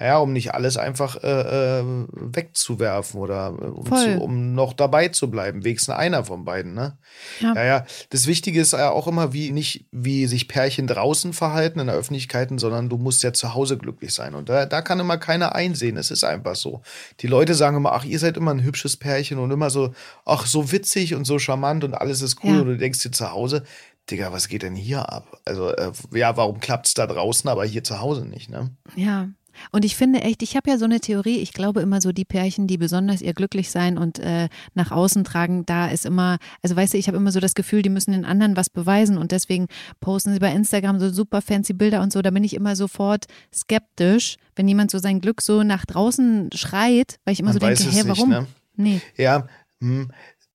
Ja, 0.01 0.17
um 0.17 0.33
nicht 0.33 0.55
alles 0.55 0.77
einfach 0.77 1.23
äh, 1.23 1.79
äh, 1.79 1.83
wegzuwerfen 2.11 3.19
oder 3.19 3.55
äh, 3.61 3.65
um, 3.65 3.85
zu, 3.85 4.19
um 4.19 4.55
noch 4.55 4.73
dabei 4.73 5.09
zu 5.09 5.29
bleiben. 5.29 5.63
Wenigstens 5.63 5.93
einer 5.93 6.25
von 6.25 6.43
beiden, 6.43 6.73
ne? 6.73 6.97
Ja. 7.39 7.53
ja, 7.53 7.63
ja. 7.63 7.85
Das 8.09 8.25
Wichtige 8.25 8.59
ist 8.59 8.73
ja 8.73 8.89
auch 8.89 9.07
immer, 9.07 9.31
wie 9.31 9.51
nicht, 9.51 9.85
wie 9.91 10.25
sich 10.25 10.47
Pärchen 10.47 10.87
draußen 10.87 11.33
verhalten 11.33 11.79
in 11.79 11.87
der 11.87 11.95
Öffentlichkeit, 11.95 12.49
sondern 12.55 12.89
du 12.89 12.97
musst 12.97 13.21
ja 13.21 13.31
zu 13.31 13.53
Hause 13.53 13.77
glücklich 13.77 14.13
sein. 14.13 14.33
Und 14.33 14.49
da, 14.49 14.65
da 14.65 14.81
kann 14.81 14.99
immer 14.99 15.17
keiner 15.17 15.53
einsehen. 15.53 15.97
Es 15.97 16.09
ist 16.09 16.23
einfach 16.23 16.55
so. 16.55 16.81
Die 17.19 17.27
Leute 17.27 17.53
sagen 17.53 17.77
immer, 17.77 17.91
ach, 17.91 18.03
ihr 18.03 18.17
seid 18.17 18.37
immer 18.37 18.51
ein 18.51 18.63
hübsches 18.63 18.97
Pärchen 18.97 19.37
und 19.37 19.51
immer 19.51 19.69
so, 19.69 19.93
ach, 20.25 20.47
so 20.47 20.71
witzig 20.71 21.13
und 21.13 21.25
so 21.25 21.37
charmant 21.37 21.83
und 21.83 21.93
alles 21.93 22.23
ist 22.23 22.43
cool. 22.43 22.55
Ja. 22.55 22.61
Und 22.61 22.67
du 22.67 22.77
denkst 22.77 23.03
dir 23.03 23.11
zu 23.11 23.31
Hause, 23.31 23.63
Digga, 24.09 24.33
was 24.33 24.47
geht 24.47 24.63
denn 24.63 24.75
hier 24.75 25.09
ab? 25.11 25.39
Also, 25.45 25.69
äh, 25.69 25.91
ja, 26.13 26.35
warum 26.35 26.59
klappt 26.59 26.87
es 26.87 26.93
da 26.95 27.05
draußen, 27.05 27.49
aber 27.49 27.65
hier 27.65 27.83
zu 27.83 27.99
Hause 27.99 28.25
nicht, 28.25 28.49
ne? 28.49 28.71
Ja. 28.95 29.29
Und 29.71 29.85
ich 29.85 29.95
finde 29.95 30.21
echt, 30.21 30.43
ich 30.43 30.55
habe 30.55 30.69
ja 30.69 30.77
so 30.77 30.85
eine 30.85 30.99
Theorie, 30.99 31.37
ich 31.37 31.53
glaube 31.53 31.81
immer 31.81 32.01
so 32.01 32.11
die 32.11 32.25
Pärchen, 32.25 32.67
die 32.67 32.77
besonders 32.77 33.21
ihr 33.21 33.33
glücklich 33.33 33.71
sein 33.71 33.97
und 33.97 34.19
äh, 34.19 34.49
nach 34.73 34.91
außen 34.91 35.23
tragen, 35.23 35.65
da 35.65 35.87
ist 35.87 36.05
immer, 36.05 36.37
also 36.61 36.75
weißt 36.75 36.93
du, 36.93 36.97
ich 36.97 37.07
habe 37.07 37.17
immer 37.17 37.31
so 37.31 37.39
das 37.39 37.55
Gefühl, 37.55 37.81
die 37.81 37.89
müssen 37.89 38.11
den 38.11 38.25
anderen 38.25 38.55
was 38.55 38.69
beweisen 38.69 39.17
und 39.17 39.31
deswegen 39.31 39.67
posten 39.99 40.33
sie 40.33 40.39
bei 40.39 40.51
Instagram 40.51 40.99
so 40.99 41.09
super 41.09 41.41
fancy 41.41 41.73
Bilder 41.73 42.01
und 42.01 42.11
so, 42.13 42.21
da 42.21 42.31
bin 42.31 42.43
ich 42.43 42.53
immer 42.53 42.75
sofort 42.75 43.25
skeptisch, 43.53 44.37
wenn 44.55 44.67
jemand 44.67 44.91
so 44.91 44.99
sein 44.99 45.21
Glück 45.21 45.41
so 45.41 45.63
nach 45.63 45.85
draußen 45.85 46.49
schreit, 46.53 47.19
weil 47.25 47.33
ich 47.33 47.39
immer 47.39 47.53
Man 47.53 47.53
so 47.53 47.59
denke, 47.59 47.83
nicht, 47.83 48.07
warum? 48.07 48.29
ne? 48.29 48.47
Nee. 48.75 49.01
Ja, 49.17 49.47
hm. 49.79 50.11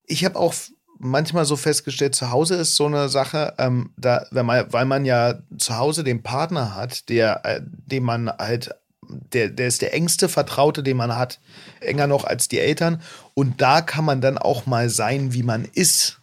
ich 0.07 0.25
habe 0.25 0.37
auch 0.37 0.55
manchmal 0.99 1.45
so 1.45 1.57
festgestellt, 1.57 2.15
zu 2.15 2.31
Hause 2.31 2.57
ist 2.57 2.77
so 2.77 2.87
eine 2.87 3.09
Sache, 3.09 3.55
ähm, 3.59 3.91
da, 3.97 4.27
man, 4.31 4.73
weil 4.73 4.87
man 4.87 5.05
ja 5.05 5.35
zu 5.59 5.77
Hause 5.77 6.05
den 6.05 6.23
Partner 6.23 6.75
hat, 6.75 7.09
der, 7.09 7.45
äh, 7.45 7.61
dem 7.63 8.05
man 8.05 8.31
halt, 8.31 8.75
der, 9.09 9.49
der 9.49 9.69
ist 9.69 9.83
der 9.83 9.95
engste 9.95 10.29
Vertraute, 10.29 10.83
den 10.83 10.97
man 10.97 11.17
hat, 11.17 11.41
enger 11.81 12.07
noch 12.07 12.25
als 12.25 12.49
die 12.49 12.59
Eltern. 12.59 13.03
Und 13.35 13.61
da 13.61 13.81
kann 13.81 14.05
man 14.05 14.21
dann 14.21 14.39
auch 14.39 14.67
mal 14.67 14.89
sein, 14.89 15.33
wie 15.33 15.43
man 15.43 15.65
ist 15.65 16.21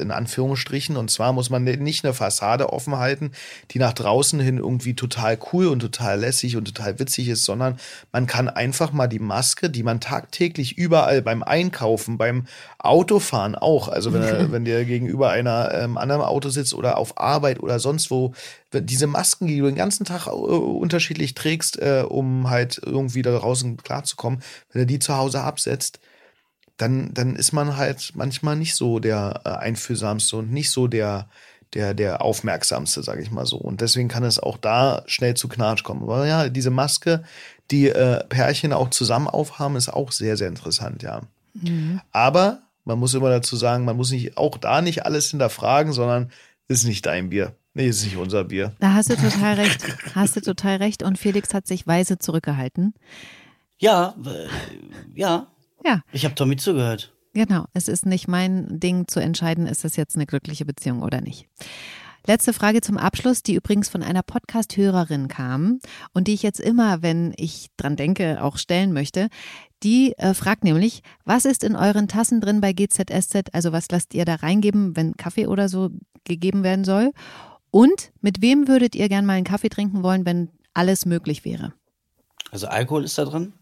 in 0.00 0.10
Anführungsstrichen. 0.10 0.96
Und 0.96 1.10
zwar 1.10 1.32
muss 1.32 1.50
man 1.50 1.64
nicht 1.64 2.04
eine 2.04 2.14
Fassade 2.14 2.72
offen 2.72 2.96
halten, 2.96 3.32
die 3.70 3.78
nach 3.78 3.92
draußen 3.92 4.38
hin 4.40 4.58
irgendwie 4.58 4.94
total 4.94 5.38
cool 5.52 5.66
und 5.68 5.80
total 5.80 6.20
lässig 6.20 6.56
und 6.56 6.64
total 6.66 6.98
witzig 6.98 7.28
ist, 7.28 7.44
sondern 7.44 7.78
man 8.12 8.26
kann 8.26 8.48
einfach 8.48 8.92
mal 8.92 9.08
die 9.08 9.18
Maske, 9.18 9.70
die 9.70 9.82
man 9.82 10.00
tagtäglich 10.00 10.76
überall 10.78 11.22
beim 11.22 11.42
Einkaufen, 11.42 12.18
beim 12.18 12.46
Autofahren 12.78 13.54
auch, 13.54 13.88
also 13.88 14.12
wenn, 14.12 14.22
er- 14.22 14.52
wenn 14.52 14.64
der 14.64 14.84
gegenüber 14.84 15.30
einer 15.30 15.72
ähm, 15.74 15.98
anderen 15.98 16.22
Auto 16.22 16.48
sitzt 16.48 16.74
oder 16.74 16.96
auf 16.98 17.18
Arbeit 17.18 17.60
oder 17.60 17.78
sonst 17.78 18.10
wo, 18.10 18.32
diese 18.72 19.06
Masken, 19.06 19.46
die 19.46 19.58
du 19.58 19.66
den 19.66 19.74
ganzen 19.74 20.04
Tag 20.04 20.26
äh, 20.26 20.30
unterschiedlich 20.30 21.34
trägst, 21.34 21.78
äh, 21.78 22.04
um 22.08 22.50
halt 22.50 22.80
irgendwie 22.84 23.22
da 23.22 23.36
draußen 23.36 23.76
klarzukommen, 23.78 24.42
wenn 24.72 24.82
er 24.82 24.86
die 24.86 24.98
zu 24.98 25.16
Hause 25.16 25.40
absetzt, 25.42 25.98
dann, 26.80 27.12
dann 27.12 27.36
ist 27.36 27.52
man 27.52 27.76
halt 27.76 28.12
manchmal 28.14 28.56
nicht 28.56 28.74
so 28.74 28.98
der 28.98 29.42
äh, 29.44 29.50
einfühlsamste 29.50 30.36
und 30.36 30.50
nicht 30.50 30.70
so 30.70 30.86
der, 30.86 31.28
der, 31.74 31.94
der 31.94 32.22
aufmerksamste, 32.22 33.02
sage 33.02 33.22
ich 33.22 33.30
mal 33.30 33.46
so. 33.46 33.56
Und 33.56 33.80
deswegen 33.80 34.08
kann 34.08 34.24
es 34.24 34.38
auch 34.38 34.56
da 34.56 35.02
schnell 35.06 35.34
zu 35.34 35.48
Knatsch 35.48 35.82
kommen. 35.82 36.02
Aber 36.02 36.26
ja, 36.26 36.48
diese 36.48 36.70
Maske, 36.70 37.22
die 37.70 37.88
äh, 37.88 38.24
Pärchen 38.28 38.72
auch 38.72 38.90
zusammen 38.90 39.28
aufhaben, 39.28 39.76
ist 39.76 39.92
auch 39.92 40.10
sehr, 40.10 40.36
sehr 40.36 40.48
interessant, 40.48 41.02
ja. 41.02 41.20
Aber 42.12 42.62
man 42.84 42.98
muss 42.98 43.14
immer 43.14 43.28
dazu 43.30 43.56
sagen, 43.56 43.84
man 43.84 43.96
muss 43.96 44.10
nicht 44.10 44.38
auch 44.38 44.56
da 44.56 44.80
nicht 44.80 45.04
alles 45.04 45.30
hinterfragen, 45.30 45.92
sondern 45.92 46.30
ist 46.68 46.84
nicht 46.84 47.04
dein 47.06 47.28
Bier. 47.28 47.54
Nee, 47.74 47.88
ist 47.88 48.04
nicht 48.04 48.16
unser 48.16 48.44
Bier. 48.44 48.72
Da 48.80 48.94
hast 48.94 49.10
du 49.10 49.16
total 49.16 49.54
recht. 49.54 49.84
Hast 50.14 50.34
du 50.34 50.40
total 50.40 50.76
recht. 50.76 51.02
Und 51.02 51.18
Felix 51.18 51.54
hat 51.54 51.66
sich 51.66 51.86
weise 51.86 52.18
zurückgehalten. 52.18 52.94
ja, 53.78 54.14
äh, 54.24 54.48
ja, 55.14 55.46
Ja, 55.84 56.02
ich 56.12 56.24
habe 56.24 56.34
Tommy 56.34 56.56
zugehört. 56.56 57.12
genau. 57.32 57.64
Es 57.72 57.88
ist 57.88 58.06
nicht 58.06 58.28
mein 58.28 58.80
Ding 58.80 59.08
zu 59.08 59.20
entscheiden, 59.20 59.66
ist 59.66 59.84
das 59.84 59.96
jetzt 59.96 60.16
eine 60.16 60.26
glückliche 60.26 60.64
Beziehung 60.64 61.02
oder 61.02 61.20
nicht. 61.20 61.48
Letzte 62.26 62.52
Frage 62.52 62.82
zum 62.82 62.98
Abschluss, 62.98 63.42
die 63.42 63.54
übrigens 63.54 63.88
von 63.88 64.02
einer 64.02 64.22
Podcast-Hörerin 64.22 65.28
kam 65.28 65.80
und 66.12 66.28
die 66.28 66.34
ich 66.34 66.42
jetzt 66.42 66.60
immer, 66.60 67.02
wenn 67.02 67.32
ich 67.36 67.68
dran 67.78 67.96
denke, 67.96 68.42
auch 68.42 68.58
stellen 68.58 68.92
möchte. 68.92 69.28
Die 69.82 70.12
äh, 70.18 70.34
fragt 70.34 70.62
nämlich, 70.62 71.02
was 71.24 71.46
ist 71.46 71.64
in 71.64 71.76
euren 71.76 72.08
Tassen 72.08 72.42
drin 72.42 72.60
bei 72.60 72.74
GZSZ? 72.74 73.54
Also 73.54 73.72
was 73.72 73.86
lasst 73.90 74.12
ihr 74.12 74.26
da 74.26 74.34
reingeben, 74.34 74.96
wenn 74.96 75.16
Kaffee 75.16 75.46
oder 75.46 75.70
so 75.70 75.88
gegeben 76.24 76.62
werden 76.62 76.84
soll? 76.84 77.12
Und 77.70 78.12
mit 78.20 78.42
wem 78.42 78.68
würdet 78.68 78.94
ihr 78.94 79.08
gern 79.08 79.24
mal 79.24 79.34
einen 79.34 79.44
Kaffee 79.44 79.70
trinken 79.70 80.02
wollen, 80.02 80.26
wenn 80.26 80.50
alles 80.74 81.06
möglich 81.06 81.46
wäre? 81.46 81.72
Also 82.50 82.66
Alkohol 82.66 83.04
ist 83.04 83.16
da 83.16 83.24
drin, 83.24 83.54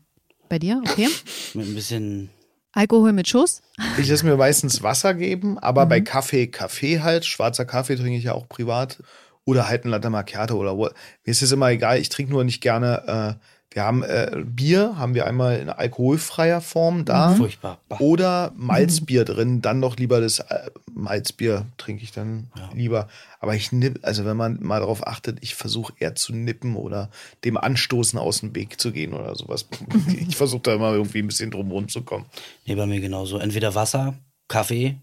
Bei 0.48 0.58
dir, 0.58 0.82
okay? 0.88 1.08
mit 1.54 1.66
ein 1.66 1.74
bisschen 1.74 2.30
Alkohol 2.72 3.12
mit 3.12 3.28
Schuss? 3.28 3.62
Ich 3.98 4.08
lasse 4.08 4.24
mir 4.24 4.36
meistens 4.36 4.82
Wasser 4.82 5.14
geben, 5.14 5.58
aber 5.58 5.86
bei 5.86 6.00
Kaffee, 6.00 6.46
Kaffee 6.46 7.00
halt. 7.00 7.26
Schwarzer 7.26 7.64
Kaffee 7.64 7.96
trinke 7.96 8.16
ich 8.16 8.24
ja 8.24 8.34
auch 8.34 8.48
privat. 8.48 9.02
Oder 9.44 9.66
halt 9.68 9.84
ein 9.84 9.88
Latte 9.88 10.10
Macchiato 10.10 10.56
oder 10.56 10.76
wo. 10.76 10.84
Mir 10.84 10.92
ist 11.24 11.42
es 11.42 11.52
immer 11.52 11.70
egal, 11.70 11.98
ich 11.98 12.10
trinke 12.10 12.32
nur 12.32 12.44
nicht 12.44 12.60
gerne. 12.60 13.38
Äh, 13.40 13.44
wir 13.70 13.84
haben 13.84 14.02
äh, 14.02 14.44
Bier, 14.46 14.96
haben 14.96 15.14
wir 15.14 15.26
einmal 15.26 15.58
in 15.58 15.68
alkoholfreier 15.68 16.60
Form 16.62 17.04
da. 17.04 17.34
furchtbar. 17.34 17.78
Bah. 17.88 17.98
Oder 18.00 18.52
Malzbier 18.56 19.24
drin, 19.26 19.60
dann 19.60 19.82
doch 19.82 19.96
lieber 19.96 20.20
das 20.20 20.38
äh, 20.38 20.70
Malzbier 20.92 21.66
trinke 21.76 22.02
ich 22.02 22.12
dann 22.12 22.50
lieber. 22.74 23.08
Aber 23.40 23.54
ich 23.54 23.70
nipp, 23.70 24.00
also 24.02 24.24
wenn 24.24 24.36
man 24.36 24.58
mal 24.62 24.80
darauf 24.80 25.06
achtet, 25.06 25.38
ich 25.42 25.54
versuche 25.54 25.92
eher 25.98 26.14
zu 26.14 26.34
nippen 26.34 26.76
oder 26.76 27.10
dem 27.44 27.58
Anstoßen 27.58 28.18
aus 28.18 28.40
dem 28.40 28.54
Weg 28.54 28.80
zu 28.80 28.90
gehen 28.90 29.12
oder 29.12 29.34
sowas. 29.34 29.68
ich 30.28 30.36
versuche 30.36 30.62
da 30.62 30.74
immer 30.74 30.92
irgendwie 30.92 31.18
ein 31.18 31.26
bisschen 31.26 31.50
drum 31.50 31.70
rumzukommen. 31.70 32.26
Nee, 32.66 32.74
bei 32.74 32.86
mir 32.86 33.00
genauso. 33.00 33.38
Entweder 33.38 33.74
Wasser, 33.74 34.14
Kaffee. 34.48 34.96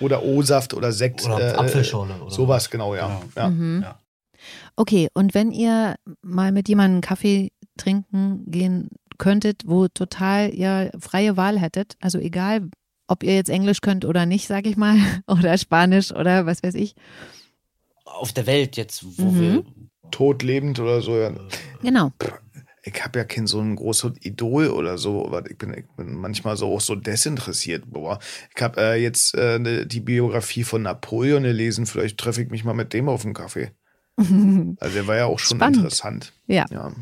Oder 0.00 0.22
O-Saft 0.22 0.74
oder 0.74 0.92
Sekt. 0.92 1.24
Oder 1.24 1.58
Apfelschorle 1.58 2.20
oder 2.20 2.30
sowas, 2.30 2.70
genau, 2.70 2.94
ja. 2.94 3.22
ja. 3.36 3.48
Mhm. 3.48 3.82
Ja. 3.82 3.98
Okay, 4.76 5.08
und 5.14 5.34
wenn 5.34 5.50
ihr 5.50 5.96
mal 6.22 6.52
mit 6.52 6.68
jemandem 6.68 7.00
Kaffee 7.00 7.50
trinken 7.78 8.44
gehen 8.50 8.90
könntet, 9.16 9.62
wo 9.66 9.88
total 9.88 10.52
ihr 10.54 10.90
freie 11.00 11.36
Wahl 11.38 11.58
hättet, 11.58 11.96
also 12.00 12.18
egal, 12.18 12.68
ob 13.08 13.22
ihr 13.22 13.34
jetzt 13.34 13.48
Englisch 13.50 13.80
könnt 13.80 14.04
oder 14.04 14.26
nicht, 14.26 14.46
sag 14.46 14.66
ich 14.66 14.76
mal, 14.76 14.96
oder 15.26 15.56
Spanisch 15.56 16.12
oder 16.12 16.44
was 16.46 16.62
weiß 16.62 16.74
ich. 16.74 16.94
Auf 18.04 18.32
der 18.32 18.46
Welt 18.46 18.76
jetzt, 18.76 19.04
wo 19.18 19.30
Mhm. 19.30 19.40
wir. 19.40 19.64
Tot, 20.10 20.42
lebend 20.42 20.78
oder 20.80 21.00
so. 21.02 21.16
Ja. 21.16 21.32
Genau. 21.82 22.12
Ich 22.82 23.04
habe 23.04 23.18
ja 23.18 23.24
kein 23.26 23.46
so 23.46 23.60
ein 23.60 23.76
großes 23.76 24.12
Idol 24.22 24.68
oder 24.68 24.96
so, 24.96 25.26
aber 25.26 25.50
ich 25.50 25.58
bin, 25.58 25.74
ich 25.74 25.84
bin 25.96 26.14
manchmal 26.14 26.56
so 26.56 26.72
auch 26.74 26.80
so 26.80 26.94
desinteressiert. 26.94 27.84
Boah. 27.90 28.18
Ich 28.56 28.62
habe 28.62 28.80
äh, 28.80 28.94
jetzt 29.02 29.34
äh, 29.34 29.58
ne, 29.58 29.86
die 29.86 30.00
Biografie 30.00 30.64
von 30.64 30.82
Napoleon 30.82 31.42
gelesen. 31.42 31.84
Vielleicht 31.84 32.16
treffe 32.18 32.40
ich 32.42 32.48
mich 32.50 32.64
mal 32.64 32.72
mit 32.72 32.94
dem 32.94 33.08
auf 33.10 33.24
einen 33.24 33.34
Kaffee. 33.34 33.72
Also 34.80 34.94
der 34.94 35.06
war 35.06 35.16
ja 35.16 35.26
auch 35.26 35.38
schon 35.38 35.58
Spannend. 35.58 35.76
interessant. 35.78 36.32
Ja. 36.46 36.64
Ja. 36.70 36.92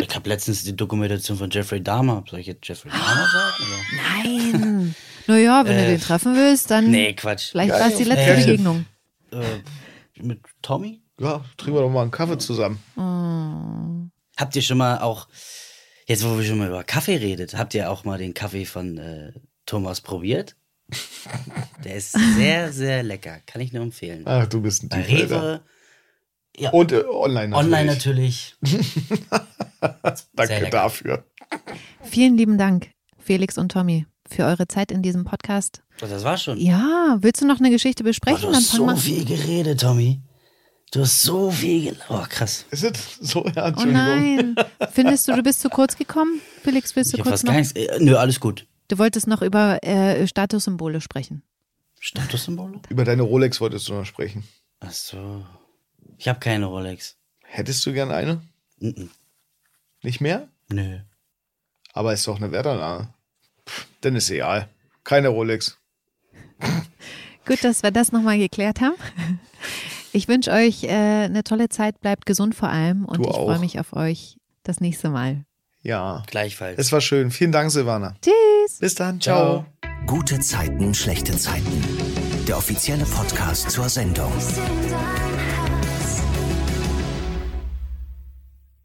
Gut. 0.00 0.06
Ich 0.10 0.14
habe 0.16 0.28
letztens 0.28 0.64
die 0.64 0.74
Dokumentation 0.76 1.36
von 1.38 1.50
Jeffrey 1.50 1.82
Dahmer. 1.82 2.24
Soll 2.28 2.40
ich 2.40 2.46
jetzt 2.46 2.66
Jeffrey 2.66 2.90
Dahmer 2.90 3.04
sagen? 3.32 3.54
Oder? 3.60 4.62
Nein. 4.62 4.94
naja, 5.26 5.64
wenn 5.64 5.76
du 5.76 5.82
Äh, 5.84 5.86
den 5.92 6.00
treffen 6.00 6.34
willst, 6.36 6.70
dann 6.70 6.90
Nee, 6.90 7.12
Quatsch. 7.14 7.50
vielleicht 7.50 7.72
war 7.72 7.88
es 7.88 7.96
die 7.96 8.04
letzte 8.04 8.32
Äh, 8.32 8.40
Begegnung. 8.40 8.86
Äh, 9.32 10.22
mit 10.22 10.40
Tommy? 10.62 11.00
ja, 11.20 11.44
trinken 11.56 11.78
wir 11.78 11.82
doch 11.82 11.90
mal 11.90 12.02
einen 12.02 12.10
Kaffee 12.10 12.38
zusammen. 12.38 14.10
Habt 14.36 14.56
ihr 14.56 14.62
schon 14.62 14.78
mal 14.78 14.98
auch, 14.98 15.28
jetzt 16.06 16.24
wo 16.24 16.36
wir 16.36 16.44
schon 16.44 16.58
mal 16.58 16.68
über 16.68 16.82
Kaffee 16.84 17.16
redet, 17.16 17.56
habt 17.56 17.72
ihr 17.74 17.90
auch 17.90 18.04
mal 18.04 18.18
den 18.18 18.34
Kaffee 18.34 18.64
von 18.64 18.98
äh, 18.98 19.32
Thomas 19.66 20.00
probiert? 20.00 20.56
Der 21.84 21.94
ist 21.96 22.12
sehr, 22.36 22.72
sehr 22.72 23.02
lecker. 23.02 23.38
Kann 23.46 23.60
ich 23.62 23.72
nur 23.72 23.82
empfehlen. 23.82 24.22
Ach, 24.26 24.46
du 24.46 24.60
bist 24.60 24.82
ein 24.82 24.88
Bei 24.88 25.02
Tiefwälder. 25.02 25.42
Rewe. 25.42 25.60
Ja. 26.56 26.70
Und 26.70 26.92
äh, 26.92 27.02
online 27.08 27.48
natürlich. 27.48 27.64
Online 27.74 27.92
natürlich. 27.92 28.54
Danke 30.34 30.70
dafür. 30.70 31.24
Vielen 32.02 32.36
lieben 32.36 32.58
Dank, 32.58 32.90
Felix 33.18 33.58
und 33.58 33.70
Tommy, 33.72 34.06
für 34.28 34.44
eure 34.44 34.66
Zeit 34.68 34.90
in 34.90 35.02
diesem 35.02 35.24
Podcast. 35.24 35.82
Oh, 36.02 36.06
Das 36.06 36.24
war 36.24 36.36
schon. 36.36 36.58
Ja, 36.58 37.18
willst 37.20 37.42
du 37.42 37.46
noch 37.46 37.58
eine 37.60 37.70
Geschichte 37.70 38.02
Boah, 38.02 38.08
besprechen? 38.10 38.40
du 38.40 38.46
Dann 38.46 38.56
hast 38.56 38.70
fang 38.70 38.78
so 38.78 38.86
mal. 38.86 38.96
viel 38.96 39.24
geredet, 39.24 39.80
Tommy. 39.80 40.20
Du 40.92 41.00
hast 41.00 41.22
so 41.22 41.50
viel 41.50 41.84
geredet. 41.84 42.02
Oh, 42.08 42.22
krass. 42.28 42.66
Ist 42.70 42.84
es 42.84 43.16
so? 43.20 43.44
Ja, 43.54 43.72
Oh 43.76 43.84
nein. 43.84 44.54
Findest 44.92 45.26
du, 45.28 45.34
du 45.34 45.42
bist 45.42 45.60
zu 45.60 45.68
kurz 45.68 45.96
gekommen? 45.96 46.40
Felix, 46.62 46.94
willst 46.96 47.12
du 47.12 47.16
Ich 47.18 47.22
kurz 47.22 47.32
fast 47.32 47.44
noch? 47.44 47.52
gar 47.52 47.58
nichts. 47.60 47.72
äh, 47.72 47.98
Nö, 48.00 48.16
alles 48.16 48.38
gut. 48.40 48.66
Du 48.88 48.98
wolltest 48.98 49.26
noch 49.26 49.42
über 49.42 49.82
äh, 49.82 50.26
Statussymbole 50.26 51.00
sprechen. 51.00 51.42
Statussymbole? 52.00 52.80
Über 52.90 53.04
deine 53.04 53.22
Rolex 53.22 53.60
wolltest 53.60 53.88
du 53.88 53.94
noch 53.94 54.04
sprechen. 54.04 54.44
Ach 54.80 54.92
so. 54.92 55.44
Ich 56.18 56.28
habe 56.28 56.38
keine 56.38 56.66
Rolex. 56.66 57.16
Hättest 57.42 57.84
du 57.86 57.92
gern 57.92 58.10
eine? 58.10 58.42
Mhm. 58.78 59.10
Nicht 60.04 60.20
mehr? 60.20 60.48
Nö. 60.68 60.98
Aber 61.94 62.12
ist 62.12 62.26
doch 62.26 62.36
eine 62.36 62.52
Wertanlage. 62.52 63.08
Dann 64.02 64.14
ist 64.16 64.30
egal. 64.30 64.68
Keine 65.02 65.28
Rolex. 65.28 65.78
Gut, 67.46 67.64
dass 67.64 67.82
wir 67.82 67.90
das 67.90 68.12
nochmal 68.12 68.38
geklärt 68.38 68.80
haben. 68.80 68.96
Ich 70.12 70.28
wünsche 70.28 70.50
euch 70.52 70.84
äh, 70.84 70.88
eine 70.88 71.42
tolle 71.42 71.70
Zeit, 71.70 72.00
bleibt 72.00 72.26
gesund 72.26 72.54
vor 72.54 72.68
allem 72.68 73.04
und 73.06 73.18
Du 73.18 73.22
ich 73.28 73.34
freue 73.34 73.58
mich 73.58 73.80
auf 73.80 73.94
euch 73.94 74.36
das 74.62 74.80
nächste 74.80 75.08
Mal. 75.08 75.44
Ja. 75.82 76.22
Gleichfalls. 76.26 76.78
Es 76.78 76.92
war 76.92 77.00
schön. 77.00 77.30
Vielen 77.30 77.52
Dank, 77.52 77.70
Silvana. 77.70 78.14
Tschüss. 78.22 78.78
Bis 78.78 78.94
dann. 78.94 79.20
Ciao. 79.20 79.64
Gute 80.06 80.38
Zeiten, 80.40 80.94
schlechte 80.94 81.36
Zeiten. 81.36 81.82
Der 82.46 82.58
offizielle 82.58 83.04
Podcast 83.06 83.70
zur 83.70 83.88
Sendung. 83.88 84.32